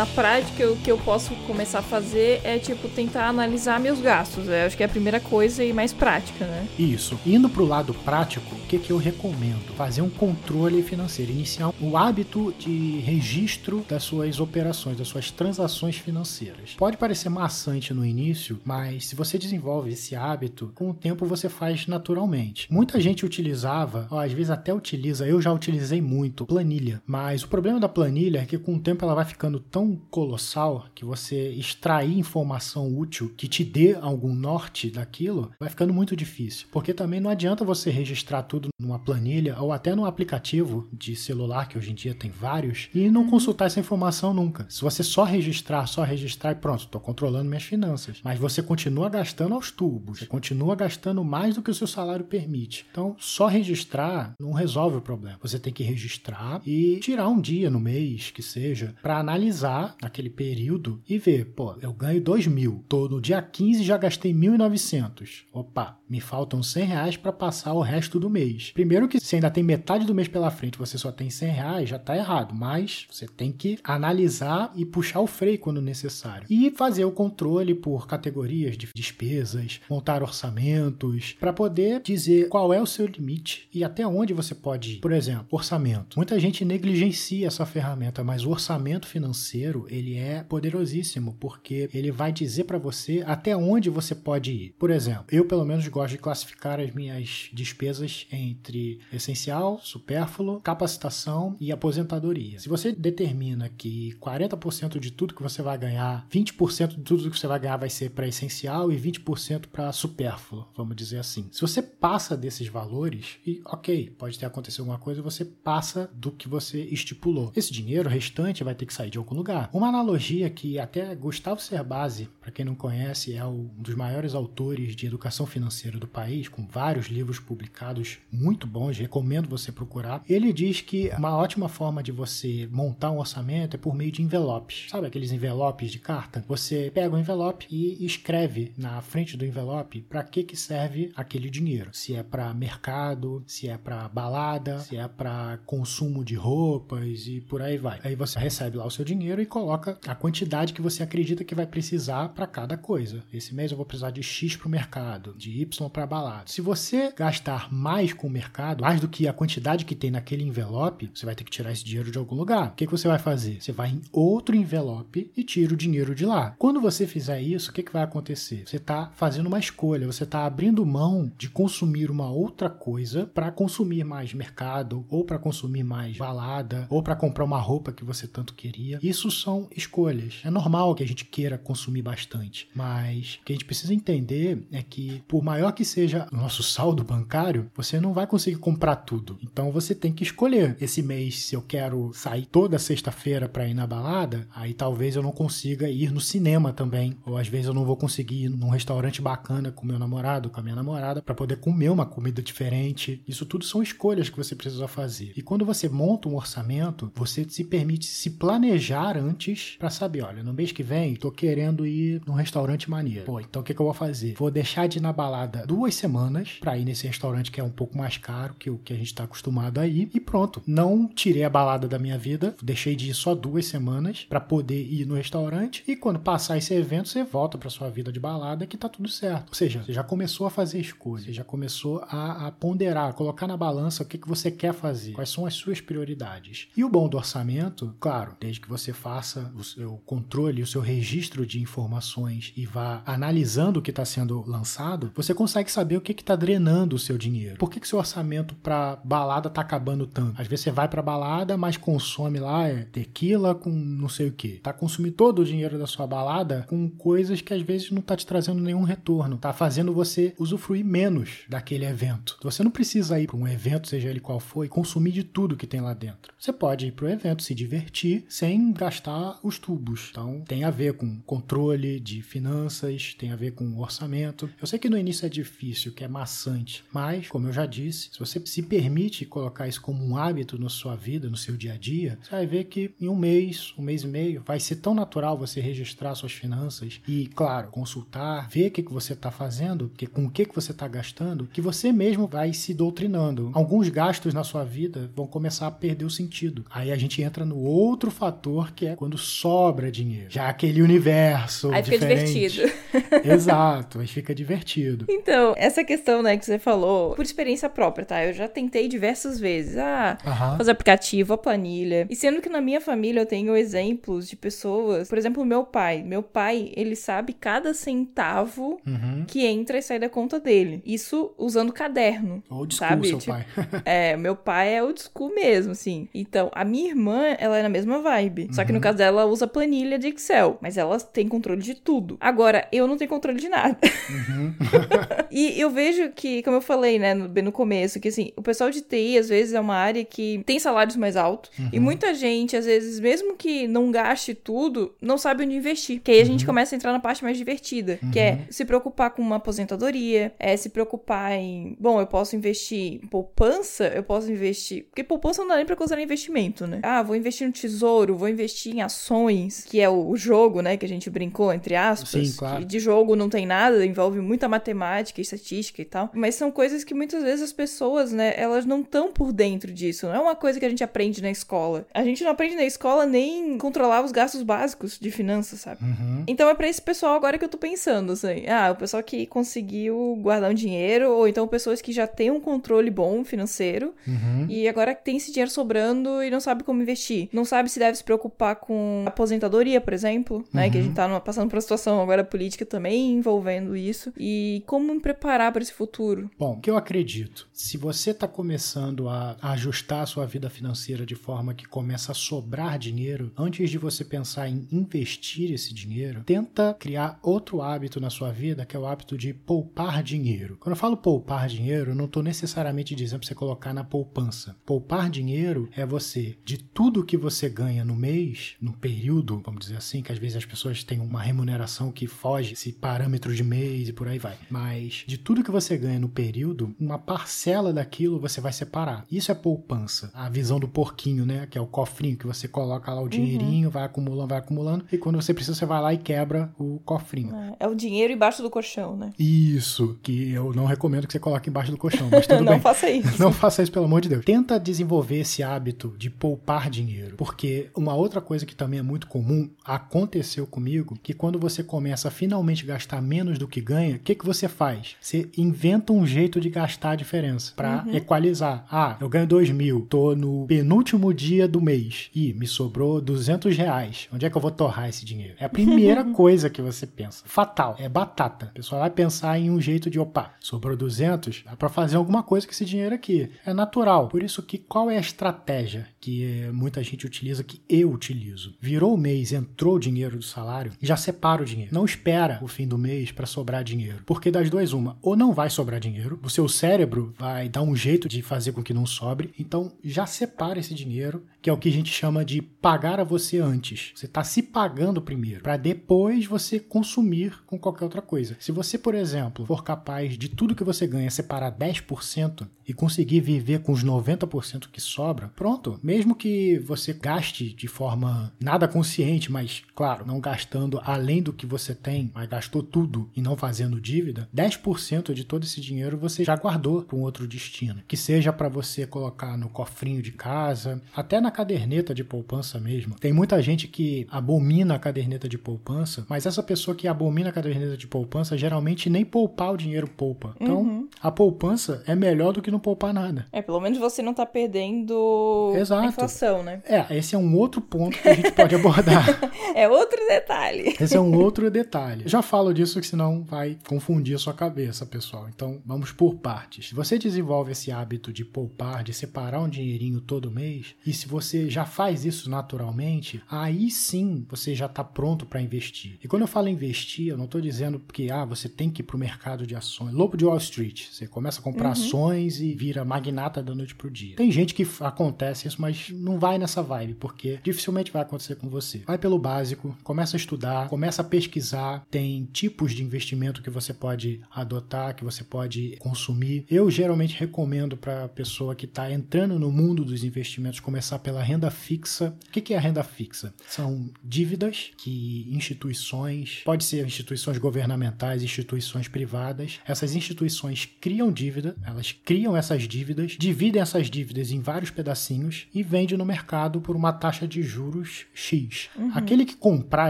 Na 0.04 0.06
prática, 0.08 0.70
o 0.70 0.76
que 0.76 0.92
eu 0.92 0.98
posso 0.98 1.34
começar 1.48 1.80
a 1.80 1.82
fazer 1.82 2.42
é, 2.44 2.60
tipo, 2.60 2.90
tentar 2.90 3.30
analisar 3.30 3.80
meus 3.80 4.02
gastos. 4.02 4.50
Eu 4.50 4.66
acho 4.66 4.76
que 4.76 4.84
é 4.84 4.86
a 4.86 4.90
primeira 4.90 5.18
coisa 5.18 5.64
e 5.64 5.72
mais 5.72 5.94
prática, 5.94 6.46
né? 6.46 6.68
Isso. 6.78 7.18
Indo 7.26 7.48
para 7.48 7.62
o 7.62 7.66
lado 7.66 7.94
prático, 7.94 8.54
o 8.54 8.68
que, 8.68 8.78
que 8.78 8.92
eu 8.92 8.98
recomendo? 8.98 9.74
Fazer 9.78 10.02
um 10.02 10.10
controle 10.10 10.84
financeiro, 10.84 11.32
iniciar 11.32 11.72
o 11.80 11.96
hábito 11.96 12.54
de 12.60 13.00
registro 13.00 13.86
das 13.88 14.04
suas 14.04 14.42
operações, 14.42 14.98
das 14.98 15.08
suas 15.08 15.32
transações 15.32 15.96
financeiras. 15.96 16.76
Pode 16.78 16.98
parecer 16.98 17.30
maçante 17.30 17.94
no 17.94 18.06
início, 18.06 18.60
mas 18.66 19.06
se 19.06 19.16
você 19.16 19.38
desenvolve 19.38 19.92
esse 19.92 20.18
hábito, 20.18 20.74
com 20.76 20.90
o 20.90 20.94
tempo 20.94 21.26
você 21.26 21.48
faz 21.48 21.88
naturalmente. 21.88 22.68
Muita 22.70 23.00
gente 23.00 23.26
utilizava, 23.26 24.06
ó, 24.12 24.20
às 24.20 24.34
vezes 24.34 24.50
até 24.50 24.74
utiliza, 24.74 25.26
eu 25.26 25.42
já 25.42 25.54
utilizei 25.54 26.02
muito, 26.02 26.46
planilha. 26.46 27.02
Mas 27.08 27.44
o 27.44 27.48
problema 27.48 27.80
da 27.80 27.88
planilha 27.88 28.40
é 28.40 28.46
que 28.46 28.58
com 28.58 28.76
o 28.76 28.80
tempo 28.80 29.06
ela 29.06 29.16
vai 29.16 29.24
ficando 29.24 29.60
tão 29.62 29.93
colossal 30.10 30.86
que 30.94 31.06
você 31.06 31.50
extrair 31.50 32.18
informação 32.18 32.88
útil 32.98 33.34
que 33.36 33.48
te 33.48 33.64
dê 33.64 33.96
algum 33.96 34.34
norte 34.34 34.90
daquilo 34.90 35.52
vai 35.60 35.70
ficando 35.70 35.94
muito 35.94 36.16
difícil. 36.16 36.68
Porque 36.72 36.94
também 36.94 37.20
não 37.20 37.30
adianta 37.30 37.66
você 37.66 37.90
registrar 37.90 38.44
tudo 38.44 38.70
numa 38.80 39.00
planilha 39.00 39.58
ou 39.60 39.72
até 39.72 39.96
num 39.96 40.06
aplicativo 40.06 40.88
de 40.92 41.16
celular, 41.16 41.68
que 41.68 41.78
hoje 41.78 41.92
em 41.92 41.96
dia 41.96 42.14
tem 42.14 42.30
vários, 42.30 42.90
e 42.94 43.10
não 43.10 43.30
consultar 43.30 43.66
essa 43.66 43.80
informação 43.80 44.34
nunca. 44.34 44.66
Se 44.70 44.82
você 44.82 45.04
só 45.04 45.24
registrar, 45.24 45.86
só 45.88 46.04
registrar 46.04 46.52
e 46.52 46.56
pronto, 46.56 46.82
estou 46.82 47.02
controlando 47.02 47.50
minhas 47.50 47.64
finanças. 47.64 48.20
Mas 48.24 48.40
você 48.40 48.62
continua 48.62 49.10
gastando 49.10 49.56
aos 49.56 49.72
tubos, 49.72 50.20
você 50.20 50.26
continua 50.26 50.76
gastando 50.76 51.24
mais 51.24 51.56
do 51.56 51.62
que 51.62 51.72
o 51.72 51.76
seu 51.76 51.88
salário 51.88 52.26
permite. 52.26 52.86
Então, 52.92 53.16
só 53.20 53.48
registrar 53.48 54.34
não 54.40 54.52
resolve 54.52 54.98
o 54.98 55.02
problema. 55.02 55.40
Você 55.42 55.60
tem 55.60 55.74
que 55.74 55.84
registrar 55.84 56.62
e 56.66 56.98
tirar 57.00 57.28
um 57.28 57.40
dia 57.40 57.70
no 57.70 57.80
mês, 57.80 58.32
que 58.32 58.42
seja, 58.42 58.96
para 59.02 59.18
analisar 59.18 59.83
aquele 60.02 60.30
período 60.30 61.02
e 61.08 61.18
ver, 61.18 61.46
pô, 61.54 61.76
eu 61.82 61.94
ganho 61.94 62.22
2 62.22 62.48
mil, 62.48 62.84
tô 62.88 63.08
no 63.08 63.22
dia 63.22 63.42
15 63.42 63.84
já 63.84 63.98
gastei 63.98 64.34
1.900. 64.34 65.44
Opa, 65.52 65.98
me 66.10 66.20
faltam 66.20 66.62
100 66.62 66.86
reais 66.86 67.18
para 67.18 67.32
passar 67.32 67.74
o 67.74 67.82
resto 67.82 68.20
do 68.20 68.30
mês. 68.30 68.72
Primeiro 68.72 69.08
que 69.08 69.20
se 69.20 69.36
ainda 69.36 69.50
tem 69.50 69.64
metade 69.64 70.06
do 70.06 70.14
mês 70.14 70.28
pela 70.28 70.52
frente, 70.52 70.78
você 70.78 70.98
só 70.98 71.12
tem 71.12 71.30
100 71.30 71.50
reais, 71.50 71.90
já 71.90 72.00
tá 72.00 72.16
errado, 72.16 72.54
mas 72.54 73.08
você 73.10 73.28
tem 73.28 73.52
que 73.52 73.80
analisar 73.84 74.72
e 74.76 74.86
puxar 74.86 75.22
o 75.22 75.28
freio 75.28 75.60
quando 75.60 75.82
necessário. 75.82 76.46
E 76.50 76.72
fazer 76.72 77.06
o 77.06 77.12
controle 77.12 77.74
por 77.74 78.08
categorias 78.08 78.78
de 78.78 78.90
despesas, 78.96 79.80
montar 79.90 80.22
orçamentos, 80.22 81.36
para 81.40 81.54
poder 81.54 82.02
dizer 82.02 82.50
qual 82.50 82.74
é 82.74 82.82
o 82.82 82.86
seu 82.86 83.06
limite 83.06 83.68
e 83.74 83.84
até 83.84 84.06
onde 84.06 84.34
você 84.34 84.54
pode 84.54 84.94
ir. 84.94 85.00
Por 85.00 85.12
exemplo, 85.12 85.48
orçamento. 85.52 86.18
Muita 86.18 86.40
gente 86.40 86.66
negligencia 86.66 87.48
essa 87.48 87.66
ferramenta, 87.66 88.24
mas 88.24 88.46
o 88.46 88.50
orçamento 88.50 89.08
financeiro, 89.08 89.73
ele 89.90 90.16
é 90.16 90.44
poderosíssimo, 90.44 91.36
porque 91.40 91.90
ele 91.94 92.12
vai 92.12 92.32
dizer 92.32 92.66
para 92.66 92.78
você 92.78 93.24
até 93.26 93.56
onde 93.56 93.90
você 93.90 94.16
pode 94.16 94.52
ir. 94.52 94.76
Por 94.78 94.90
exemplo, 94.90 95.26
eu 95.32 95.46
pelo 95.46 95.66
menos 95.66 95.88
gosto 95.88 96.12
de 96.12 96.18
classificar 96.18 96.80
as 96.80 96.94
minhas 96.94 97.50
despesas 97.54 98.28
entre 98.32 99.00
essencial, 99.12 99.80
supérfluo, 99.82 100.60
capacitação 100.62 101.56
e 101.60 101.72
aposentadoria. 101.72 102.60
Se 102.60 102.70
você 102.70 102.92
determina 102.92 103.70
que 103.70 104.16
40% 104.22 105.00
de 105.00 105.12
tudo 105.12 105.36
que 105.36 105.44
você 105.44 105.62
vai 105.62 105.78
ganhar, 105.78 106.28
20% 106.32 106.96
de 106.96 107.02
tudo 107.02 107.30
que 107.30 107.40
você 107.40 107.48
vai 107.48 107.60
ganhar 107.60 107.78
vai 107.78 107.90
ser 107.90 108.12
para 108.12 108.28
essencial 108.28 108.92
e 108.92 108.98
20% 108.98 109.68
para 109.68 109.92
supérfluo, 109.92 110.68
vamos 110.76 110.96
dizer 110.96 111.20
assim. 111.20 111.48
Se 111.52 111.62
você 111.62 111.82
passa 111.82 112.36
desses 112.36 112.68
valores, 112.68 113.38
e 113.46 113.62
ok, 113.66 114.14
pode 114.18 114.38
ter 114.38 114.46
acontecido 114.46 114.82
alguma 114.82 115.00
coisa, 115.00 115.22
você 115.22 115.46
passa 115.46 116.10
do 116.14 116.32
que 116.32 116.48
você 116.48 116.82
estipulou. 116.84 117.52
Esse 117.56 117.72
dinheiro 117.72 118.10
restante 118.10 118.64
vai 118.64 118.76
ter 118.76 118.86
que 118.86 118.94
sair 118.94 119.10
de 119.10 119.18
algum 119.18 119.36
lugar. 119.36 119.63
Uma 119.72 119.90
analogia 119.90 120.50
que 120.50 120.80
até 120.80 121.14
Gustavo 121.16 121.62
Cerbasi, 121.62 122.30
para 122.42 122.52
quem 122.52 122.66
não 122.66 122.76
conhece, 122.76 123.34
é 123.34 123.46
um 123.46 123.70
dos 123.78 123.96
maiores 123.96 124.34
autores 124.34 124.96
de 124.96 125.06
educação 125.06 125.46
financeira 125.46 125.98
do 125.98 126.08
país, 126.08 126.48
com 126.48 126.66
vários 126.66 127.08
livros 127.08 127.40
publicados 127.40 128.20
muito 128.32 128.68
bons, 128.68 128.98
recomendo 128.98 129.50
você 129.50 129.72
procurar. 129.72 130.24
Ele 130.28 130.52
diz 130.52 130.82
que 130.82 131.10
uma 131.18 131.36
ótima 131.38 131.70
forma 131.70 132.02
de 132.02 132.12
você 132.12 132.68
montar 132.72 133.12
um 133.12 133.20
orçamento 133.20 133.76
é 133.76 133.78
por 133.78 133.96
meio 133.96 134.12
de 134.12 134.22
envelopes. 134.22 134.88
Sabe 134.90 135.08
aqueles 135.08 135.32
envelopes 135.32 135.92
de 135.92 136.00
carta? 136.00 136.44
Você 136.48 136.92
pega 136.94 137.16
o 137.16 137.20
envelope 137.20 137.68
e 137.70 138.06
escreve 138.06 138.74
na 138.78 139.02
frente 139.02 139.38
do 139.38 139.46
envelope 139.46 140.02
para 140.02 140.24
que 140.24 140.44
que 140.44 140.56
serve 140.56 141.12
aquele 141.16 141.50
dinheiro. 141.50 141.90
Se 141.94 142.16
é 142.16 142.24
para 142.24 142.54
mercado, 142.54 143.44
se 143.46 143.68
é 143.68 143.78
para 143.78 144.08
balada, 144.10 144.80
se 144.80 144.98
é 144.98 145.08
para 145.08 145.60
consumo 145.66 146.24
de 146.24 146.36
roupas 146.36 147.28
e 147.28 147.42
por 147.42 147.62
aí 147.62 147.78
vai. 147.78 148.00
Aí 148.04 148.16
você 148.16 148.40
recebe 148.40 148.78
lá 148.78 148.86
o 148.86 148.92
seu 148.92 149.06
dinheiro 149.06 149.42
e 149.44 149.46
coloca 149.46 149.98
a 150.08 150.16
quantidade 150.16 150.74
que 150.74 150.82
você 150.82 151.04
acredita 151.04 151.44
que 151.44 151.56
vai 151.56 151.68
precisar 151.68 152.30
para 152.30 152.48
cada 152.48 152.78
coisa. 152.78 153.24
Esse 153.32 153.54
mês 153.54 153.72
eu 153.72 153.78
vou 153.78 153.86
precisar 153.86 154.12
de 154.12 154.24
X 154.24 154.56
para 154.56 154.68
o 154.68 154.72
mercado, 154.72 155.36
de 155.38 155.62
Y 155.62 155.90
para 155.90 156.08
balada. 156.08 156.44
Se 156.48 156.62
você 156.62 157.14
gastar 157.16 157.72
mais 157.72 158.14
com 158.14 158.28
o 158.28 158.32
mercado, 158.32 158.82
mais 158.82 159.00
do 159.00 159.08
que 159.08 159.28
a 159.28 159.34
quantidade 159.34 159.86
que 159.86 159.96
tem 159.96 160.12
naquele 160.12 160.44
envelope, 160.44 161.12
você 161.14 161.26
vai 161.26 161.36
ter 161.36 161.44
que 161.44 161.52
tirar 161.52 161.72
esse 161.72 161.84
dinheiro 161.84 162.12
de 162.12 162.18
algum 162.18 162.36
lugar. 162.36 162.70
O 162.70 162.76
que, 162.76 162.86
que 162.86 162.92
você 162.92 163.08
vai 163.08 163.20
fazer? 163.20 163.62
Você 163.62 163.72
vai 163.72 163.90
em 163.90 164.02
outro 164.12 164.56
envelope 164.56 165.32
e 165.36 165.44
tira 165.44 165.74
o 165.74 165.78
dinheiro 165.78 166.16
de 166.16 166.26
lá. 166.26 166.56
Quando 166.58 166.82
você 166.82 167.06
fizer 167.06 167.42
isso, 167.42 167.70
o 167.70 167.74
que, 167.74 167.84
que 167.84 167.94
vai 167.94 168.04
acontecer? 168.04 168.64
Você 168.66 168.78
está 168.78 169.12
fazendo 169.16 169.48
uma 169.48 169.60
escolha, 169.60 170.08
você 170.08 170.24
está 170.24 170.46
abrindo 170.46 170.86
mão 170.86 171.32
de 171.38 171.50
consumir 171.50 172.10
uma 172.10 172.30
outra 172.30 172.70
coisa 172.70 173.26
para 173.34 173.52
consumir 173.52 174.04
mais 174.04 174.34
mercado, 174.34 175.06
ou 175.10 175.24
para 175.24 175.38
consumir 175.38 175.84
mais 175.84 176.18
balada, 176.18 176.88
ou 176.90 177.04
para 177.04 177.16
comprar 177.16 177.44
uma 177.44 177.60
roupa 177.60 177.92
que 177.92 178.06
você 178.06 178.28
tanto 178.28 178.54
queria. 178.54 179.00
Isso 179.02 179.30
são 179.42 179.68
escolhas. 179.76 180.42
É 180.44 180.50
normal 180.50 180.96
que 180.96 181.04
a 181.04 181.08
gente 181.08 181.26
queira 181.26 181.58
consumir 181.58 182.02
bastante, 182.02 182.68
mas 182.74 183.40
o 183.42 183.46
que 183.46 183.54
a 183.54 183.56
gente 183.56 183.66
precisa 183.66 183.94
entender 183.94 184.66
é 184.72 184.82
que, 184.82 185.24
por 185.28 185.44
maior 185.44 185.72
que 185.72 185.86
seja 185.86 186.28
o 186.32 186.36
nosso 186.36 186.64
saldo 186.64 187.04
bancário, 187.04 187.70
você 187.76 188.00
não 188.00 188.14
vai 188.14 188.28
conseguir 188.28 188.58
comprar 188.58 188.98
tudo. 188.98 189.38
Então 189.42 189.72
você 189.72 189.94
tem 189.96 190.12
que 190.12 190.24
escolher. 190.24 190.78
Esse 190.80 191.02
mês, 191.02 191.46
se 191.46 191.56
eu 191.56 191.62
quero 191.62 192.12
sair 192.14 192.46
toda 192.46 192.80
sexta-feira 192.80 193.48
para 193.48 193.68
ir 193.68 193.74
na 193.74 193.88
balada, 193.88 194.48
aí 194.54 194.74
talvez 194.74 195.16
eu 195.16 195.24
não 195.24 195.32
consiga 195.32 195.90
ir 195.90 196.12
no 196.12 196.22
cinema 196.22 196.74
também, 196.74 197.18
ou 197.26 197.38
às 197.38 197.48
vezes 197.48 197.68
eu 197.68 197.74
não 197.74 197.86
vou 197.86 197.98
conseguir 197.98 198.46
ir 198.46 198.50
num 198.50 198.70
restaurante 198.70 199.22
bacana 199.22 199.72
com 199.72 199.86
meu 199.86 200.00
namorado, 200.00 200.50
com 200.50 200.60
a 200.60 200.64
minha 200.64 200.76
namorada, 200.76 201.22
para 201.22 201.36
poder 201.36 201.58
comer 201.58 201.90
uma 201.90 202.06
comida 202.06 202.42
diferente. 202.42 203.22
Isso 203.28 203.46
tudo 203.46 203.66
são 203.66 203.82
escolhas 203.82 204.30
que 204.30 204.38
você 204.38 204.56
precisa 204.56 204.88
fazer. 204.88 205.34
E 205.36 205.42
quando 205.42 205.66
você 205.66 205.88
monta 205.90 206.28
um 206.28 206.36
orçamento, 206.36 207.12
você 207.16 207.46
se 207.48 207.64
permite 207.64 208.06
se 208.06 208.32
planejar 208.32 209.18
antes 209.24 209.76
para 209.80 209.90
saber, 209.90 210.22
olha, 210.22 210.44
no 210.44 210.54
mês 210.54 210.72
que 210.72 210.84
vem, 210.84 211.16
tô 211.16 211.32
querendo 211.32 211.86
ir 211.86 212.22
num 212.26 212.34
restaurante 212.34 212.90
maneiro. 212.90 213.26
Pô, 213.26 213.40
então 213.40 213.62
o 213.62 213.66
que, 213.66 213.74
que 213.74 213.82
eu 213.82 213.86
vou 213.86 213.94
fazer? 213.94 214.36
Vou 214.36 214.52
deixar 214.52 214.88
de 214.88 214.98
ir 214.98 215.02
na 215.02 215.14
balada 215.14 215.66
duas 215.66 215.96
semanas 215.96 216.58
para 216.60 216.78
ir 216.78 216.86
nesse 216.86 217.08
restaurante 217.08 217.52
que 217.52 217.60
é 217.60 217.64
um 217.64 217.70
pouco 217.70 217.98
mais 217.98 218.18
caro 218.18 218.56
que 218.56 218.70
o 218.70 218.78
que 218.78 218.94
a 218.94 218.96
gente 218.96 219.08
está 219.08 219.24
acostumado 219.24 219.80
a 219.80 219.88
ir 219.88 220.10
e 220.14 220.20
pronto. 220.20 220.62
Não 220.66 221.08
tirei 221.08 221.44
a 221.44 221.50
balada 221.50 221.88
da 221.88 222.00
minha 222.00 222.18
vida, 222.18 222.56
deixei 222.62 222.96
de 222.96 223.10
ir 223.10 223.14
só 223.14 223.34
duas 223.34 223.66
semanas 223.66 224.26
para 224.28 224.40
poder 224.40 224.82
ir 224.82 225.06
no 225.06 225.16
restaurante 225.16 225.84
e 225.88 225.96
quando 225.96 226.20
passar 226.20 226.58
esse 226.58 226.74
evento 226.74 227.10
você 227.10 227.24
volta 227.24 227.58
para 227.58 227.70
sua 227.70 227.90
vida 227.90 228.12
de 228.12 228.20
balada 228.20 228.66
que 228.66 228.78
tá 228.78 228.90
tudo 228.90 229.08
certo. 229.08 229.50
Ou 229.50 229.56
seja, 229.56 229.84
você 229.84 229.94
já 229.94 230.04
começou 230.04 230.48
a 230.48 230.50
fazer 230.50 230.80
escolha, 230.80 231.24
você 231.24 231.34
já 231.34 231.44
começou 231.44 232.04
a, 232.08 232.48
a 232.48 232.52
ponderar, 232.52 233.10
a 233.10 233.14
colocar 233.14 233.48
na 233.48 233.58
balança 233.58 234.04
o 234.04 234.06
que, 234.06 234.18
que 234.18 234.28
você 234.28 234.52
quer 234.52 234.74
fazer, 234.74 235.14
quais 235.14 235.30
são 235.30 235.46
as 235.46 235.54
suas 235.54 235.80
prioridades. 235.80 236.68
E 236.76 236.84
o 236.84 236.90
bom 236.90 237.08
do 237.08 237.18
orçamento, 237.18 237.96
claro, 238.00 238.36
desde 238.40 238.62
que 238.62 238.70
você 238.70 238.92
faça 238.94 239.13
o 239.20 239.64
seu 239.64 240.02
controle, 240.06 240.62
o 240.62 240.68
seu 240.68 240.82
registro 240.82 241.46
de 241.46 241.62
informações 241.62 242.54
e 242.56 242.66
vá 242.66 243.02
analisando 243.06 243.80
o 243.80 243.82
que 243.82 243.90
está 243.90 244.06
sendo 244.06 244.44
lançado, 244.48 245.12
você 245.16 245.34
consegue 245.34 245.72
saber 245.72 245.98
o 245.98 246.02
que 246.02 246.12
está 246.12 246.36
drenando 246.36 246.96
o 246.96 247.00
seu 247.00 247.18
dinheiro. 247.18 247.58
Por 247.58 247.70
que, 247.70 247.80
que 247.80 247.88
seu 247.88 248.00
orçamento 248.00 248.56
para 248.56 248.98
balada 249.04 249.50
tá 249.50 249.62
acabando 249.62 250.08
tanto? 250.08 250.42
Às 250.42 250.48
vezes 250.48 250.64
você 250.64 250.72
vai 250.72 250.88
para 250.88 251.02
balada, 251.02 251.58
mas 251.58 251.78
consome 251.78 252.40
lá 252.40 252.68
é, 252.68 252.84
tequila 252.84 253.56
com 253.56 253.70
não 253.70 254.10
sei 254.10 254.28
o 254.28 254.32
que. 254.32 254.60
Tá 254.60 254.74
consumindo 254.74 255.16
todo 255.16 255.40
o 255.40 255.46
dinheiro 255.46 255.78
da 255.78 255.88
sua 255.88 256.08
balada 256.08 256.66
com 256.68 256.90
coisas 256.90 257.42
que 257.42 257.54
às 257.54 257.62
vezes 257.62 257.92
não 257.92 258.02
tá 258.02 258.16
te 258.16 258.26
trazendo 258.26 258.62
nenhum 258.62 258.84
retorno. 258.84 259.38
Tá 259.38 259.54
fazendo 259.54 259.94
você 259.94 260.34
usufruir 260.38 260.86
menos 260.86 261.42
daquele 261.48 261.86
evento. 261.86 262.38
Você 262.42 262.64
não 262.64 262.72
precisa 262.72 263.20
ir 263.20 263.28
para 263.28 263.38
um 263.38 263.48
evento, 263.48 263.88
seja 263.88 264.10
ele 264.10 264.20
qual 264.20 264.40
for, 264.40 264.66
e 264.66 264.70
consumir 264.70 265.12
de 265.12 265.24
tudo 265.24 265.58
que 265.58 265.68
tem 265.68 265.82
lá 265.82 265.94
dentro. 265.94 266.34
Você 266.38 266.52
pode 266.52 266.88
ir 266.88 266.92
para 266.92 267.06
o 267.06 267.10
evento, 267.10 267.44
se 267.44 267.54
divertir, 267.54 268.26
sem 268.28 268.72
gastar 268.72 269.03
os 269.42 269.58
tubos. 269.58 270.10
Então 270.12 270.42
tem 270.42 270.64
a 270.64 270.70
ver 270.70 270.94
com 270.94 271.20
controle 271.22 272.00
de 272.00 272.22
finanças, 272.22 273.16
tem 273.18 273.32
a 273.32 273.36
ver 273.36 273.52
com 273.52 273.80
orçamento. 273.80 274.50
Eu 274.60 274.68
sei 274.68 274.80
que 274.80 274.90
no 274.90 274.98
início 274.98 275.26
é 275.26 275.30
difícil, 275.30 275.94
que 275.94 276.04
é 276.04 276.08
maçante, 276.08 276.84
mas, 276.92 277.28
como 277.28 277.48
eu 277.48 277.54
já 277.54 277.66
disse, 277.66 278.10
se 278.12 278.20
você 278.20 278.42
se 278.46 278.62
permite 278.64 279.26
colocar 279.26 279.68
isso 279.68 279.82
como 279.82 280.04
um 280.04 280.18
hábito 280.18 280.60
na 280.60 280.70
sua 280.70 280.96
vida, 280.96 281.30
no 281.30 281.38
seu 281.38 281.56
dia 281.56 281.74
a 281.74 281.78
dia, 281.78 282.18
você 282.22 282.32
vai 282.32 282.46
ver 282.46 282.64
que 282.66 282.94
em 283.00 283.08
um 283.08 283.16
mês, 283.16 283.74
um 283.78 283.82
mês 283.82 284.04
e 284.04 284.08
meio, 284.08 284.44
vai 284.46 284.60
ser 284.60 284.78
tão 284.78 284.94
natural 284.94 285.38
você 285.38 285.60
registrar 285.60 286.16
suas 286.16 286.32
finanças 286.32 287.02
e, 287.08 287.28
claro, 287.28 287.70
consultar, 287.70 288.48
ver 288.50 288.68
o 288.68 288.72
que, 288.72 288.84
que 288.84 288.94
você 288.94 289.14
está 289.14 289.32
fazendo, 289.32 289.92
que, 289.96 290.08
com 290.08 290.26
o 290.26 290.30
que, 290.30 290.46
que 290.46 290.56
você 290.56 290.72
está 290.72 290.88
gastando, 290.88 291.48
que 291.48 291.62
você 291.62 291.92
mesmo 291.92 292.28
vai 292.28 292.54
se 292.54 292.74
doutrinando. 292.74 293.52
Alguns 293.54 293.90
gastos 293.90 294.34
na 294.34 294.44
sua 294.44 294.64
vida 294.64 295.12
vão 295.16 295.28
começar 295.28 295.68
a 295.68 295.72
perder 295.72 296.06
o 296.06 296.10
sentido. 296.10 296.66
Aí 296.70 296.92
a 296.92 296.98
gente 296.98 297.22
entra 297.22 297.46
no 297.46 297.58
outro 297.58 298.12
fator 298.12 298.72
que 298.72 298.86
é 298.86 298.93
quando 298.96 299.18
sobra 299.18 299.92
dinheiro. 299.92 300.28
Já 300.30 300.48
aquele 300.50 300.82
universo 300.82 301.72
Aí 301.72 301.84
fica 301.84 301.98
diferente. 302.00 302.50
divertido. 302.50 302.74
Exato, 303.24 304.00
aí 304.00 304.08
fica 304.08 304.34
divertido. 304.34 305.06
Então, 305.10 305.54
essa 305.58 305.84
questão, 305.84 306.22
né, 306.22 306.38
que 306.38 306.46
você 306.46 306.58
falou, 306.60 307.16
por 307.16 307.24
experiência 307.24 307.70
própria, 307.70 308.06
tá? 308.06 308.26
Eu 308.26 308.34
já 308.34 308.48
tentei 308.48 308.88
diversas 308.88 309.40
vezes. 309.40 309.78
Ah, 309.78 310.18
Aham. 310.26 310.58
fazer 310.58 310.72
aplicativo, 310.72 311.34
a 311.34 311.38
planilha. 311.38 312.06
E 312.10 312.16
sendo 312.16 312.42
que 312.42 312.50
na 312.50 312.62
minha 312.62 312.80
família 312.82 313.22
eu 313.22 313.26
tenho 313.26 313.56
exemplos 313.56 314.28
de 314.28 314.36
pessoas, 314.36 315.08
por 315.10 315.18
exemplo, 315.18 315.44
meu 315.46 315.64
pai. 315.64 316.04
Meu 316.04 316.22
pai, 316.24 316.72
ele 316.76 316.96
sabe 316.96 317.34
cada 317.34 317.74
centavo 317.74 318.80
Uhum. 318.86 319.26
que 319.28 319.46
entra 319.46 319.78
e 319.78 319.82
sai 319.82 320.00
da 320.00 320.10
conta 320.10 320.40
dele. 320.40 320.82
Isso 320.86 321.34
usando 321.38 321.72
caderno. 321.74 322.44
Old 322.50 322.74
school, 322.74 322.88
sabe? 322.90 323.08
seu 323.08 323.18
Tipo, 323.20 323.32
pai. 323.32 323.46
É, 323.86 324.16
meu 324.18 324.36
pai 324.36 324.76
é 324.76 324.84
old 324.84 325.02
school 325.02 325.34
mesmo, 325.34 325.72
assim. 325.72 326.08
Então, 326.14 326.50
a 326.54 326.64
minha 326.64 326.90
irmã, 326.90 327.36
ela 327.40 327.58
é 327.58 327.64
na 327.64 327.70
mesma 327.70 328.00
vibe. 328.02 328.50
Só 328.52 328.64
que 328.64 328.72
no 328.72 328.78
Uhum. 328.78 328.82
Caso 328.84 328.98
dela, 328.98 329.22
ela 329.22 329.32
usa 329.32 329.48
planilha 329.48 329.98
de 329.98 330.08
Excel, 330.08 330.58
mas 330.62 330.78
ela 330.78 331.00
tem 331.00 331.28
controle 331.28 331.62
de 331.62 331.76
tudo. 331.76 332.18
Agora, 332.20 332.68
eu 332.72 332.88
não 332.88 332.98
tenho 332.98 333.10
controle 333.10 333.40
de 333.40 333.50
nada. 333.50 333.78
Uhum. 334.10 334.54
e 335.32 335.60
eu 335.60 335.70
vejo 335.70 336.10
que, 336.12 336.42
como 336.44 336.58
eu 336.58 336.62
falei, 336.62 337.00
né, 337.00 337.14
no, 337.14 337.28
bem 337.28 337.44
no 337.44 337.52
começo, 337.52 338.00
que 338.00 338.08
assim, 338.10 338.32
o 338.36 338.42
pessoal 338.42 338.70
de 338.70 338.82
TI 338.82 339.18
às 339.18 339.30
vezes 339.30 339.54
é 339.54 339.60
uma 339.60 339.76
área 339.76 340.04
que 340.04 340.42
tem 340.46 340.60
salários 340.60 340.96
mais 340.96 341.16
altos 341.16 341.52
Uhum. 341.58 341.70
e 341.72 341.80
muita 341.80 342.14
gente, 342.14 342.56
às 342.56 342.66
vezes, 342.66 343.00
mesmo 343.00 343.36
que 343.36 343.68
não 343.68 343.92
gaste 343.92 344.34
tudo, 344.34 344.94
não 345.02 345.18
sabe 345.18 345.44
onde 345.44 345.56
investir. 345.56 346.02
Que 346.02 346.12
aí 346.12 346.22
a 346.22 346.26
gente 346.26 346.46
começa 346.46 346.74
a 346.74 346.78
entrar 346.78 346.92
na 346.92 347.00
parte 347.00 347.24
mais 347.24 347.38
divertida, 347.38 348.00
que 348.12 348.20
é 348.20 348.40
se 348.50 348.66
preocupar 348.66 349.12
com 349.12 349.22
uma 349.22 349.36
aposentadoria, 349.38 350.34
é 350.40 350.56
se 350.58 350.70
preocupar 350.70 351.32
em, 351.34 351.76
bom, 351.80 352.00
eu 352.00 352.08
posso 352.08 352.36
investir 352.36 353.00
em 353.04 353.08
poupança, 353.08 353.88
eu 353.88 354.04
posso 354.04 354.32
investir, 354.32 354.86
porque 354.86 355.04
poupança 355.04 355.42
não 355.42 355.50
dá 355.50 355.56
nem 355.58 355.66
pra 355.66 355.76
considerar 355.76 356.02
investimento, 356.02 356.66
né? 356.68 356.80
Ah, 356.84 357.02
vou 357.02 357.16
investir 357.16 357.48
no 357.48 357.54
tesouro, 357.54 358.16
vou 358.16 358.28
investir 358.28 358.73
em 358.74 358.82
ações, 358.82 359.66
que 359.68 359.80
é 359.80 359.90
o, 359.90 360.16
jogo, 360.16 360.62
né, 360.62 360.78
que 360.78 360.86
a 360.86 360.90
gente 360.90 361.10
brincou, 361.10 361.52
entre 361.54 361.76
aspas. 361.76 362.10
Sim, 362.10 362.34
claro. 362.38 362.60
que 362.60 362.66
de 362.66 362.80
jogo 362.80 363.16
não 363.16 363.30
tem 363.30 363.46
nada, 363.46 363.86
envolve 363.86 364.20
muita 364.20 364.48
matemática, 364.48 365.22
estatística 365.22 365.82
e 365.82 365.86
tal. 365.86 366.10
Mas 366.14 366.36
são 366.36 366.52
coisas 366.52 366.84
que 366.84 366.94
muitas 366.94 367.24
vezes 367.24 367.42
as 367.44 367.54
pessoas, 367.54 368.12
né, 368.12 368.34
elas 368.38 368.66
não 368.66 368.82
estão 368.82 369.12
por 369.12 369.32
dentro 369.32 369.72
disso. 369.72 370.08
Não 370.08 370.16
é 370.16 370.20
uma 370.20 370.36
coisa 370.36 370.60
que 370.60 370.66
a 370.66 370.70
gente 370.70 370.84
aprende 370.84 371.22
na 371.22 371.32
escola. 371.32 371.86
A 371.94 372.04
gente 372.04 372.24
não 372.24 372.32
aprende 372.32 372.56
na 372.56 372.64
escola 372.66 373.06
nem 373.06 373.58
controlar 373.58 374.04
os 374.04 374.12
gastos 374.12 374.44
básicos 374.44 374.98
de 375.00 375.12
finanças, 375.12 375.60
sabe? 375.62 375.84
Uhum. 375.84 376.24
Então 376.28 376.50
é 376.50 376.54
pra 376.54 376.68
esse 376.68 376.82
pessoal 376.82 377.16
agora 377.16 377.38
que 377.38 377.46
eu 377.46 377.50
tô 377.50 377.58
pensando, 377.58 378.14
assim. 378.14 378.46
Ah, 378.48 378.72
o 378.72 378.76
pessoal 378.76 379.04
que 379.04 379.26
conseguiu 379.26 380.18
guardar 380.22 380.52
um 380.52 380.54
dinheiro, 380.54 381.12
ou 381.12 381.28
então 381.28 381.48
pessoas 381.48 381.82
que 381.82 381.92
já 381.92 382.08
têm 382.08 382.32
um 382.32 382.40
controle 382.40 382.90
bom 382.90 383.24
financeiro 383.24 383.94
Uhum. 384.08 384.46
e 384.50 384.68
agora 384.68 384.94
tem 384.96 385.18
esse 385.18 385.32
dinheiro 385.32 385.50
sobrando 385.52 386.22
e 386.24 386.30
não 386.30 386.40
sabe 386.40 386.64
como 386.64 386.82
investir. 386.82 387.30
Não 387.32 387.46
sabe 387.46 387.70
se 387.70 387.80
deve 387.80 387.98
se 387.98 388.04
preocupar 388.04 388.53
com 388.56 389.04
aposentadoria, 389.08 389.80
por 389.82 389.94
exemplo, 389.94 390.44
né? 390.54 390.70
Que 390.70 390.78
a 390.78 390.82
gente 390.82 390.96
tá 390.96 391.08
numa- 391.08 391.20
passando 391.22 391.50
por 391.50 391.56
uma 391.56 391.62
situação 391.62 392.02
agora 392.02 392.24
política 392.24 392.66
também 392.66 393.12
envolvendo 393.14 393.76
isso. 393.76 394.12
E 394.18 394.64
como 394.66 394.94
me 394.94 395.00
preparar 395.00 395.52
para 395.52 395.62
esse 395.62 395.74
futuro. 395.74 396.30
Bom, 396.38 396.54
o 396.54 396.60
que 396.60 396.70
eu 396.70 396.78
acredito, 396.78 397.48
se 397.54 397.78
você 397.78 398.12
está 398.12 398.28
começando 398.28 399.08
a 399.10 399.38
ajustar 399.42 400.02
a 400.04 400.06
sua 400.06 400.26
vida 400.26 400.50
financeira 400.50 401.06
de 401.06 401.16
forma 401.16 401.54
que 401.54 401.66
começa 401.68 402.12
a 402.12 402.16
sobrar 402.16 402.78
dinheiro, 402.78 403.32
antes 403.38 403.70
de 403.70 403.78
você 403.78 404.04
pensar 404.04 404.48
em 404.50 404.68
investir 404.72 405.52
esse 405.52 405.74
dinheiro, 405.74 406.24
tenta 406.26 406.76
criar 406.80 407.20
outro 407.22 407.62
hábito 407.62 408.00
na 408.00 408.10
sua 408.10 408.32
vida, 408.32 408.66
que 408.66 408.76
é 408.76 408.80
o 408.80 408.86
hábito 408.86 409.18
de 409.18 409.34
poupar 409.34 410.02
dinheiro. 410.04 410.58
Quando 410.60 410.74
eu 410.76 410.80
falo 410.80 410.98
poupar 410.98 411.48
dinheiro, 411.48 411.92
eu 411.92 411.96
não 411.96 412.06
estou 412.06 412.24
necessariamente 412.24 412.96
dizendo 412.96 413.20
para 413.20 413.28
você 413.28 413.36
colocar 413.36 413.74
na 413.74 413.84
poupança. 413.84 414.56
Poupar 414.66 415.10
dinheiro 415.10 415.70
é 415.76 415.86
você, 415.86 416.38
de 416.44 416.58
tudo 416.58 417.04
que 417.06 417.18
você 417.18 417.50
ganha 417.50 417.84
no 417.86 417.96
mês, 417.96 418.43
no 418.62 418.74
período, 418.74 419.42
vamos 419.44 419.66
dizer 419.66 419.78
assim, 419.78 420.02
que 420.02 420.12
às 420.12 420.18
vezes 420.18 420.38
as 420.38 420.46
pessoas 420.46 420.84
têm 420.84 421.00
uma 421.00 421.22
remuneração 421.22 421.92
que 421.92 422.08
foge 422.08 422.54
esse 422.54 422.72
parâmetro 422.72 423.34
de 423.36 423.44
mês 423.44 423.90
e 423.90 423.94
por 423.94 424.08
aí 424.08 424.20
vai. 424.20 424.36
Mas 424.50 425.04
de 425.08 425.18
tudo 425.18 425.44
que 425.44 425.52
você 425.52 425.78
ganha 425.78 426.00
no 426.00 426.10
período, 426.10 426.74
uma 426.80 426.98
parcela 426.98 427.72
daquilo 427.74 428.20
você 428.20 428.40
vai 428.42 428.52
separar. 428.54 429.06
Isso 429.12 429.32
é 429.32 429.36
poupança. 429.36 430.12
A 430.14 430.30
visão 430.30 430.60
do 430.60 430.68
porquinho, 430.68 431.26
né? 431.26 431.48
Que 431.50 431.58
é 431.58 431.62
o 431.62 431.68
cofrinho 431.68 432.18
que 432.18 432.28
você 432.28 432.48
coloca 432.48 432.94
lá 432.94 433.02
o 433.02 433.10
dinheirinho, 433.10 433.70
vai 433.70 433.84
acumulando, 433.84 434.30
vai 434.30 434.40
acumulando, 434.40 434.86
e 434.92 434.98
quando 434.98 435.16
você 435.16 435.34
precisa, 435.34 435.56
você 435.56 435.66
vai 435.66 435.82
lá 435.82 435.94
e 435.94 435.98
quebra 435.98 436.54
o 436.58 436.80
cofrinho. 436.86 437.36
É, 437.36 437.56
é 437.62 437.68
o 437.68 437.76
dinheiro 437.76 438.14
embaixo 438.14 438.42
do 438.42 438.50
colchão, 438.50 438.96
né? 438.96 439.12
Isso, 439.18 439.98
que 440.02 440.32
eu 440.32 440.54
não 440.54 440.66
recomendo 440.66 441.08
que 441.08 441.14
você 441.14 441.20
coloque 441.20 441.50
embaixo 441.50 441.72
do 441.72 441.78
colchão, 441.78 442.10
mas 442.12 442.28
tudo 442.28 442.42
não 442.44 442.54
bem. 442.54 442.62
faça 442.62 442.90
isso. 442.90 443.14
Não 443.24 443.32
faça 443.32 443.62
isso, 443.64 443.72
pelo 443.72 443.86
amor 443.86 444.02
de 444.02 444.10
Deus. 444.10 444.26
Tenta 444.26 444.60
desenvolver 444.60 445.20
esse 445.20 445.44
hábito 445.44 445.94
de 445.98 446.10
poupar 446.10 446.70
dinheiro. 446.70 447.16
Porque 447.16 447.70
uma 447.76 447.94
outra 447.94 448.20
coisa 448.22 448.33
que 448.42 448.56
também 448.56 448.80
é 448.80 448.84
muito 448.84 449.08
comum, 449.08 449.50
aconteceu 449.64 450.48
comigo, 450.48 450.98
que 451.04 451.14
quando 451.14 451.38
você 451.38 451.64
começa 451.64 452.08
a 452.08 452.12
finalmente 452.12 452.66
gastar 452.66 453.02
menos 453.02 453.38
do 453.38 453.48
que 453.48 453.62
ganha, 453.62 453.98
o 453.98 454.00
que, 454.00 454.16
que 454.16 454.26
você 454.26 454.48
faz? 454.48 454.96
Você 455.00 455.30
inventa 455.38 455.94
um 455.94 456.06
jeito 456.06 456.40
de 456.40 456.50
gastar 456.50 456.92
a 456.92 456.96
diferença 456.96 457.54
para 457.56 457.86
equalizar. 457.94 458.66
Ah, 458.72 458.98
eu 459.00 459.10
ganho 459.10 459.28
2 459.28 459.52
mil, 459.52 459.86
tô 459.90 460.16
no 460.16 460.46
penúltimo 460.48 461.14
dia 461.14 461.48
do 461.48 461.62
mês. 461.62 462.10
Ih, 462.16 462.34
me 462.34 462.48
sobrou 462.48 463.02
200 463.02 463.56
reais. 463.56 464.08
Onde 464.12 464.26
é 464.26 464.30
que 464.30 464.38
eu 464.38 464.42
vou 464.42 464.52
torrar 464.52 464.90
esse 464.90 465.06
dinheiro? 465.06 465.36
É 465.40 465.46
a 465.46 465.50
primeira 465.50 466.04
coisa 466.14 466.50
que 466.50 466.62
você 466.62 466.88
pensa. 466.88 467.24
Fatal, 467.26 467.76
é 467.78 467.90
batata. 467.90 468.48
A 468.48 468.50
pessoa 468.56 468.82
vai 468.82 468.90
pensar 468.90 469.38
em 469.38 469.50
um 469.50 469.60
jeito 469.60 469.90
de, 469.90 470.00
opa, 470.00 470.34
sobrou 470.40 470.76
200, 470.76 471.44
dá 471.46 471.56
para 471.56 471.70
fazer 471.70 471.98
alguma 471.98 472.24
coisa 472.24 472.48
com 472.48 472.54
esse 472.54 472.66
dinheiro 472.66 472.96
aqui. 472.96 473.30
É 473.46 473.54
natural. 473.54 474.08
Por 474.08 474.24
isso 474.24 474.42
que 474.42 474.58
qual 474.58 474.90
é 474.90 474.98
a 474.98 475.02
estratégia 475.02 475.88
que 476.04 476.26
eh, 476.26 476.52
muita 476.52 476.84
gente 476.84 477.06
utiliza, 477.06 477.46
que 477.46 477.62
eu 477.70 477.90
utilizo? 477.90 478.54
Virou 478.60 478.94
o 478.94 478.98
mês, 478.98 479.32
entrou 479.32 479.76
o 479.76 479.80
dinheiro 479.80 480.18
do 480.18 480.22
salário, 480.22 480.74
já 480.82 480.98
separa 480.98 481.42
o 481.42 481.46
dinheiro. 481.46 481.74
Não 481.74 481.86
espera 481.86 482.40
o 482.42 482.48
fim 482.48 482.68
do 482.68 482.78
mês 482.78 483.10
para 483.10 483.26
sobrar 483.26 483.64
dinheiro. 483.64 484.04
Porque 484.06 484.30
das 484.30 484.50
duas, 484.50 484.74
uma, 484.74 484.98
ou 485.02 485.16
não 485.16 485.32
vai 485.32 485.50
sobrar 485.50 485.80
dinheiro, 485.80 486.20
o 486.22 486.30
seu 486.30 486.50
cérebro 486.50 487.14
vai 487.18 487.48
dar 487.48 487.62
um 487.62 487.74
jeito 487.74 488.10
de 488.10 488.22
fazer 488.22 488.52
com 488.52 488.62
que 488.62 488.74
não 488.74 488.86
sobre. 488.86 489.34
Então 489.40 489.72
já 489.82 490.06
separa 490.06 490.60
esse 490.60 490.74
dinheiro, 490.74 491.24
que 491.42 491.50
é 491.50 491.54
o 491.54 491.58
que 491.58 491.70
a 491.70 491.72
gente 491.72 491.90
chama 491.90 492.26
de 492.26 492.42
pagar 492.42 493.00
a 493.00 493.06
você 493.06 493.40
antes. 493.40 493.94
Você 493.96 494.06
está 494.06 494.26
se 494.26 494.44
pagando 494.44 495.02
primeiro, 495.02 495.42
para 495.42 495.56
depois 495.56 496.26
você 496.26 496.60
consumir 496.60 497.34
com 497.48 497.58
qualquer 497.58 497.86
outra 497.86 498.02
coisa. 498.02 498.36
Se 498.42 498.52
você, 498.52 498.78
por 498.78 498.94
exemplo, 498.94 499.46
for 499.46 499.64
capaz 499.64 500.18
de 500.18 500.28
tudo 500.28 500.54
que 500.54 500.66
você 500.66 500.86
ganha 500.86 501.10
separar 501.10 501.58
10% 501.58 502.46
e 502.68 502.74
conseguir 502.74 503.22
viver 503.22 503.60
com 503.60 503.72
os 503.72 503.84
90% 503.84 504.68
que 504.72 504.82
sobra, 504.82 505.32
pronto. 505.36 505.80
Mesmo 505.84 506.16
que 506.16 506.60
você 506.60 506.94
gaste 506.94 507.54
de 507.54 507.68
forma 507.68 508.34
nada 508.40 508.68
consciente, 508.68 509.32
mas 509.32 509.64
claro, 509.76 510.06
não 510.06 510.20
gastando 510.20 510.80
além 510.84 511.22
do 511.22 511.34
que 511.34 511.46
você 511.46 511.74
tem, 511.74 512.12
mas 512.14 512.30
gastou 512.30 512.64
tudo 512.64 513.10
e 513.16 513.22
não 513.22 513.36
fazendo 513.36 513.82
dívida, 513.82 514.30
10% 514.36 515.14
de 515.14 515.24
todo 515.24 515.44
esse 515.44 515.60
dinheiro 515.60 515.98
você 515.98 516.24
já 516.24 516.36
guardou 516.36 516.84
para 516.84 516.98
um 516.98 517.02
outro 517.02 517.28
destino. 517.28 517.82
Que 517.88 517.98
seja 517.98 518.32
para 518.32 518.50
você 518.50 518.86
colocar 518.86 519.38
no 519.38 519.50
cofrinho 519.50 520.02
de 520.02 520.12
casa, 520.12 520.82
até 520.96 521.20
na 521.20 521.32
caderneta 521.32 521.94
de 521.94 522.04
poupança 522.04 522.60
mesmo. 522.60 522.96
Tem 522.96 523.14
muita 523.14 523.42
gente 523.42 523.68
que 523.68 524.08
abomina 524.10 524.76
a 524.76 524.80
caderneta 524.80 525.28
de 525.28 525.38
poupança, 525.38 526.06
mas 526.10 526.26
essa 526.26 526.44
pessoa 526.44 526.76
que 526.76 526.88
abomina 526.88 527.30
a 527.30 527.34
caderneta 527.34 527.78
de 527.78 527.88
poupança 527.88 528.38
geralmente 528.38 528.90
nem 528.90 529.06
poupar 529.06 529.54
o 529.54 529.58
dinheiro 529.58 529.88
poupa. 529.88 530.36
Então, 530.40 530.88
a 531.02 531.12
poupança 531.12 531.84
é 531.86 531.96
melhor 531.96 532.34
do 532.34 532.42
que 532.42 532.52
não 532.54 532.60
poupar 532.60 532.94
nada. 532.94 533.26
É, 533.32 533.42
pelo 533.42 533.60
menos 533.60 533.78
você 533.78 534.02
não 534.02 534.14
tá 534.14 534.26
perdendo 534.26 535.54
Exato. 535.56 535.82
a 535.82 535.88
inflação, 535.88 536.44
né? 536.44 536.62
É, 536.66 536.98
esse 536.98 537.16
é 537.16 537.18
um 537.18 537.36
outro 537.36 537.60
ponto 537.60 537.98
que 537.98 538.08
a 538.08 538.14
gente 538.14 538.32
pode 538.32 538.56
abordar. 538.56 539.04
É 539.56 539.70
outro 539.70 540.00
detalhe. 540.08 540.76
Esse 540.80 540.98
é 540.98 541.00
um 541.00 541.16
outro 541.16 541.52
detalhe. 541.52 542.04
Já 542.08 542.24
falo 542.24 542.54
disso 542.54 542.82
que 542.82 542.88
senão 542.88 543.24
vai 543.24 543.56
confundir 543.68 544.16
a 544.16 544.18
sua 544.18 544.34
cabeça, 544.34 544.84
pessoal. 544.84 545.28
Então 545.30 545.62
vamos 545.64 545.92
por 545.92 546.16
partes. 546.16 546.72
Você 546.72 546.98
desenvolve 546.98 547.52
esse 547.52 547.72
hábito 547.72 548.12
de 548.12 548.26
poupar, 548.26 548.84
de 548.84 548.94
separar 548.94 549.42
um 549.42 549.50
dinheirinho 549.50 550.02
todo 550.02 550.32
mês, 550.32 550.76
e 550.86 550.92
se 550.92 551.08
você 551.08 551.50
já 551.52 551.66
faz 551.66 552.04
isso 552.04 552.32
naturalmente, 552.32 553.22
aí 553.30 553.70
sim 553.70 554.26
você 554.28 554.56
já 554.56 554.66
está 554.66 554.84
pronto 554.84 555.26
para 555.26 555.42
investir. 555.42 556.00
E 556.04 556.08
quando 556.08 556.24
eu 556.24 556.28
falo 556.28 556.48
investir, 556.48 557.10
eu 557.10 557.18
não 557.18 557.26
estou 557.26 557.40
dizendo 557.40 557.80
que 557.80 558.10
ah, 558.10 558.26
você 558.26 558.50
tem 558.50 558.72
que 558.72 558.82
ir 558.82 558.86
para 558.86 558.96
o 558.96 559.00
mercado 559.00 559.46
de 559.46 559.56
ações. 559.56 559.94
Lobo 559.94 560.18
de 560.18 560.26
Wall 560.26 560.38
Street. 560.38 560.88
Você 560.92 561.08
começa 561.08 561.40
a 561.40 561.44
comprar 561.44 561.72
ações 561.72 562.40
e 562.44 562.54
vira 562.54 562.84
magnata 562.84 563.42
da 563.42 563.56
noite 563.56 563.76
pro 563.76 563.90
dia. 563.90 564.16
Tem 564.16 564.32
gente 564.32 564.54
que 564.54 564.68
acontece 564.80 565.48
isso, 565.48 565.62
mas 565.62 565.90
não 565.90 566.20
vai 566.20 566.38
nessa 566.38 566.62
vibe, 566.62 566.96
porque 566.96 567.40
dificilmente 567.44 567.92
vai 567.92 568.02
acontecer 568.02 568.36
com 568.36 568.50
você. 568.50 568.80
Vai 568.86 568.98
pelo 568.98 569.18
básico, 569.18 569.76
começa 569.84 570.16
a 570.16 570.20
estudar, 570.20 570.68
começa 570.70 571.02
a 571.02 571.06
pesquisar, 571.06 571.86
tem 571.90 572.26
tipos 572.32 572.74
de 572.74 572.84
investimento 572.84 573.42
que 573.42 573.50
você 573.50 573.74
pode 573.74 574.22
adotar, 574.32 574.96
que 574.96 575.04
você 575.04 575.24
pode 575.24 575.78
consumir. 575.80 576.46
Eu 576.50 576.70
geralmente 576.70 577.18
recomendo 577.18 577.78
para 577.78 578.06
a 578.06 578.10
pessoa 578.10 578.56
que 578.56 578.66
está 578.66 578.92
entrando 578.92 579.40
no 579.40 579.52
mundo 579.52 579.84
dos 579.86 580.04
investimentos 580.04 580.60
começar 580.60 581.00
pela 581.00 581.22
renda 581.22 581.50
fixa. 581.50 582.16
O 582.28 582.32
que 582.32 582.54
é 582.54 582.58
a 582.58 582.60
renda 582.60 582.84
fixa? 582.84 583.34
São 583.48 583.90
dívidas 584.04 584.72
que 584.78 585.28
instituições, 585.32 586.42
pode 586.44 586.64
ser 586.64 586.86
instituições 586.86 587.38
governamentais, 587.38 588.24
instituições 588.24 588.88
privadas, 588.88 589.60
essas 589.66 589.96
instituições 589.96 590.68
criam 590.80 591.12
dívida, 591.12 591.56
elas 591.66 591.92
criam 591.92 592.33
essas 592.36 592.68
dívidas, 592.68 593.16
dividem 593.18 593.62
essas 593.62 593.90
dívidas 593.90 594.32
em 594.32 594.40
vários 594.40 594.72
pedacinhos 594.72 595.48
e 595.54 595.64
vendem 595.64 595.98
no 595.98 596.06
mercado 596.06 596.62
por 596.62 596.76
uma 596.76 596.94
taxa 596.94 597.28
de 597.28 597.42
juros 597.42 598.06
X. 598.14 598.70
Aquele 598.94 599.26
que 599.26 599.36
comprar 599.36 599.90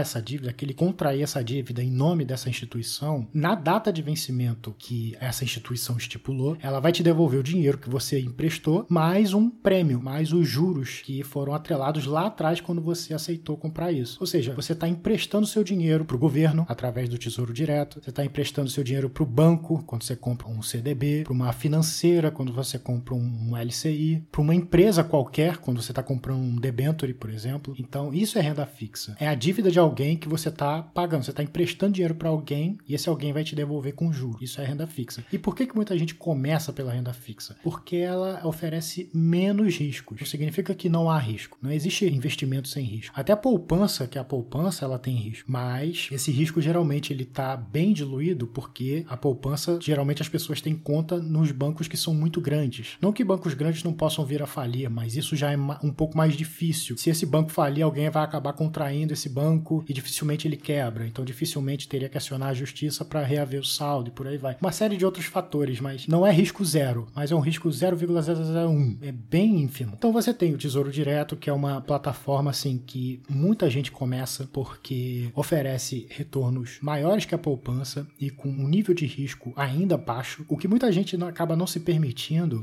essa 0.00 0.20
dívida, 0.20 0.50
aquele 0.50 0.72
que 0.72 0.78
contrair 0.78 1.22
essa 1.22 1.42
dívida 1.42 1.82
em 1.82 1.90
nome 1.90 2.24
dessa 2.24 2.48
instituição, 2.48 3.26
na 3.32 3.54
data 3.54 3.92
de 3.92 4.02
vencimento 4.02 4.74
que 4.78 5.16
essa 5.20 5.44
instituição 5.44 5.96
estipulou, 5.96 6.56
ela 6.60 6.80
vai 6.80 6.92
te 6.92 7.02
devolver 7.02 7.40
o 7.40 7.42
dinheiro 7.42 7.78
que 7.78 7.88
você 7.88 8.20
emprestou, 8.20 8.86
mais 8.88 9.32
um 9.32 9.48
prêmio, 9.48 10.00
mais 10.00 10.32
os 10.32 10.48
juros 10.48 11.00
que 11.04 11.22
foram 11.22 11.54
atrelados 11.54 12.06
lá 12.06 12.26
atrás 12.26 12.60
quando 12.60 12.82
você 12.82 13.14
aceitou 13.14 13.56
comprar 13.56 13.92
isso. 13.92 14.18
Ou 14.20 14.26
seja, 14.26 14.54
você 14.54 14.72
está 14.72 14.88
emprestando 14.88 15.46
seu 15.46 15.64
dinheiro 15.64 16.04
para 16.04 16.16
o 16.16 16.18
governo 16.18 16.66
através 16.68 17.08
do 17.08 17.18
Tesouro 17.18 17.52
Direto, 17.52 18.00
você 18.02 18.10
está 18.10 18.24
emprestando 18.24 18.70
seu 18.70 18.84
dinheiro 18.84 19.08
para 19.08 19.22
o 19.22 19.26
banco 19.26 19.82
quando 19.86 20.02
você 20.02 20.16
compra 20.16 20.48
um 20.48 20.62
CDB, 20.62 21.22
para 21.24 21.32
uma 21.32 21.52
financeira 21.52 22.30
quando 22.34 22.52
você 22.52 22.78
compra 22.78 23.14
um 23.14 23.56
LCI, 23.56 24.26
para 24.30 24.40
uma 24.40 24.54
empresa 24.54 25.02
qualquer 25.02 25.58
quando 25.58 25.80
você 25.80 25.92
está 25.92 26.02
comprando 26.02 26.40
um 26.40 26.56
debenture, 26.56 27.14
por 27.14 27.30
exemplo. 27.30 27.74
Então, 27.78 28.12
isso 28.12 28.38
é 28.38 28.42
renda 28.42 28.66
fixa. 28.66 29.16
É 29.18 29.28
a 29.28 29.34
dívida 29.34 29.70
de 29.70 29.78
alguém 29.78 30.16
que 30.16 30.28
você 30.28 30.48
está 30.48 30.82
pagando. 30.82 31.24
Você 31.24 31.30
está 31.30 31.42
emprestando 31.42 31.94
dinheiro 31.94 32.14
para 32.14 32.28
alguém 32.28 32.78
e 32.86 32.94
esse 32.94 33.08
alguém 33.08 33.32
vai 33.32 33.44
te 33.44 33.54
devolver 33.54 33.94
com 33.94 34.12
juros. 34.12 34.42
Isso 34.42 34.60
é 34.60 34.64
renda 34.64 34.86
fixa. 34.86 35.24
E 35.32 35.38
por 35.38 35.54
que, 35.54 35.66
que 35.66 35.76
muita 35.76 35.96
gente 35.96 36.14
começa 36.14 36.72
pela 36.72 36.92
renda 36.92 37.12
fixa? 37.12 37.56
Porque 37.62 37.96
ela 37.96 38.46
oferece 38.46 39.08
menos 39.14 39.76
riscos. 39.76 40.20
Isso 40.20 40.30
significa 40.30 40.74
que 40.74 40.88
não 40.88 41.08
há 41.08 41.18
risco. 41.18 41.58
Não 41.62 41.70
existe 41.70 42.06
investimento 42.06 42.68
sem 42.68 42.84
risco. 42.84 43.14
Até 43.18 43.32
a 43.32 43.36
poupança, 43.36 44.06
que 44.06 44.18
é 44.18 44.20
a 44.20 44.24
poupança, 44.24 44.84
ela 44.84 44.98
tem 44.98 45.14
risco. 45.14 45.50
Mas 45.50 46.08
esse 46.10 46.30
risco 46.30 46.60
geralmente 46.60 47.12
ele 47.12 47.22
está 47.22 47.56
bem 47.56 47.92
diluído 47.92 48.46
porque 48.46 49.04
a 49.08 49.16
poupança, 49.16 49.78
geralmente 49.80 50.22
as 50.22 50.28
pessoas 50.28 50.60
têm 50.60 50.74
conta 50.74 51.18
nos 51.18 51.52
bancos 51.52 51.88
que 51.88 51.96
são 51.96 52.14
muito 52.24 52.40
grandes. 52.40 52.96
Não 53.02 53.12
que 53.12 53.22
bancos 53.22 53.52
grandes 53.52 53.82
não 53.82 53.92
possam 53.92 54.24
vir 54.24 54.42
a 54.42 54.46
falir, 54.46 54.88
mas 54.88 55.14
isso 55.14 55.36
já 55.36 55.52
é 55.52 55.56
um 55.56 55.92
pouco 55.92 56.16
mais 56.16 56.34
difícil. 56.34 56.96
Se 56.96 57.10
esse 57.10 57.26
banco 57.26 57.52
falir, 57.52 57.82
alguém 57.82 58.08
vai 58.08 58.24
acabar 58.24 58.54
contraindo 58.54 59.12
esse 59.12 59.28
banco 59.28 59.84
e 59.86 59.92
dificilmente 59.92 60.48
ele 60.48 60.56
quebra. 60.56 61.06
Então 61.06 61.22
dificilmente 61.22 61.86
teria 61.86 62.08
que 62.08 62.16
acionar 62.16 62.48
a 62.48 62.54
justiça 62.54 63.04
para 63.04 63.22
reaver 63.22 63.60
o 63.60 63.64
saldo 63.64 64.08
e 64.08 64.10
por 64.10 64.26
aí 64.26 64.38
vai. 64.38 64.56
Uma 64.58 64.72
série 64.72 64.96
de 64.96 65.04
outros 65.04 65.26
fatores, 65.26 65.80
mas 65.80 66.06
não 66.06 66.26
é 66.26 66.32
risco 66.32 66.64
zero, 66.64 67.06
mas 67.14 67.30
é 67.30 67.34
um 67.34 67.40
risco 67.40 67.70
0,001. 67.70 68.98
É 69.02 69.12
bem 69.12 69.60
ínfimo. 69.60 69.92
Então 69.98 70.10
você 70.10 70.32
tem 70.32 70.54
o 70.54 70.58
Tesouro 70.58 70.90
Direto, 70.90 71.36
que 71.36 71.50
é 71.50 71.52
uma 71.52 71.82
plataforma 71.82 72.52
assim 72.52 72.78
que 72.78 73.20
muita 73.28 73.68
gente 73.68 73.92
começa 73.92 74.48
porque 74.50 75.28
oferece 75.34 76.06
retornos 76.08 76.78
maiores 76.80 77.26
que 77.26 77.34
a 77.34 77.38
poupança 77.38 78.06
e 78.18 78.30
com 78.30 78.48
um 78.48 78.66
nível 78.66 78.94
de 78.94 79.04
risco 79.04 79.52
ainda 79.54 79.98
baixo. 79.98 80.42
O 80.48 80.56
que 80.56 80.66
muita 80.66 80.90
gente 80.90 81.22
acaba 81.22 81.54
não 81.54 81.66
se 81.66 81.80
permitindo 81.80 82.13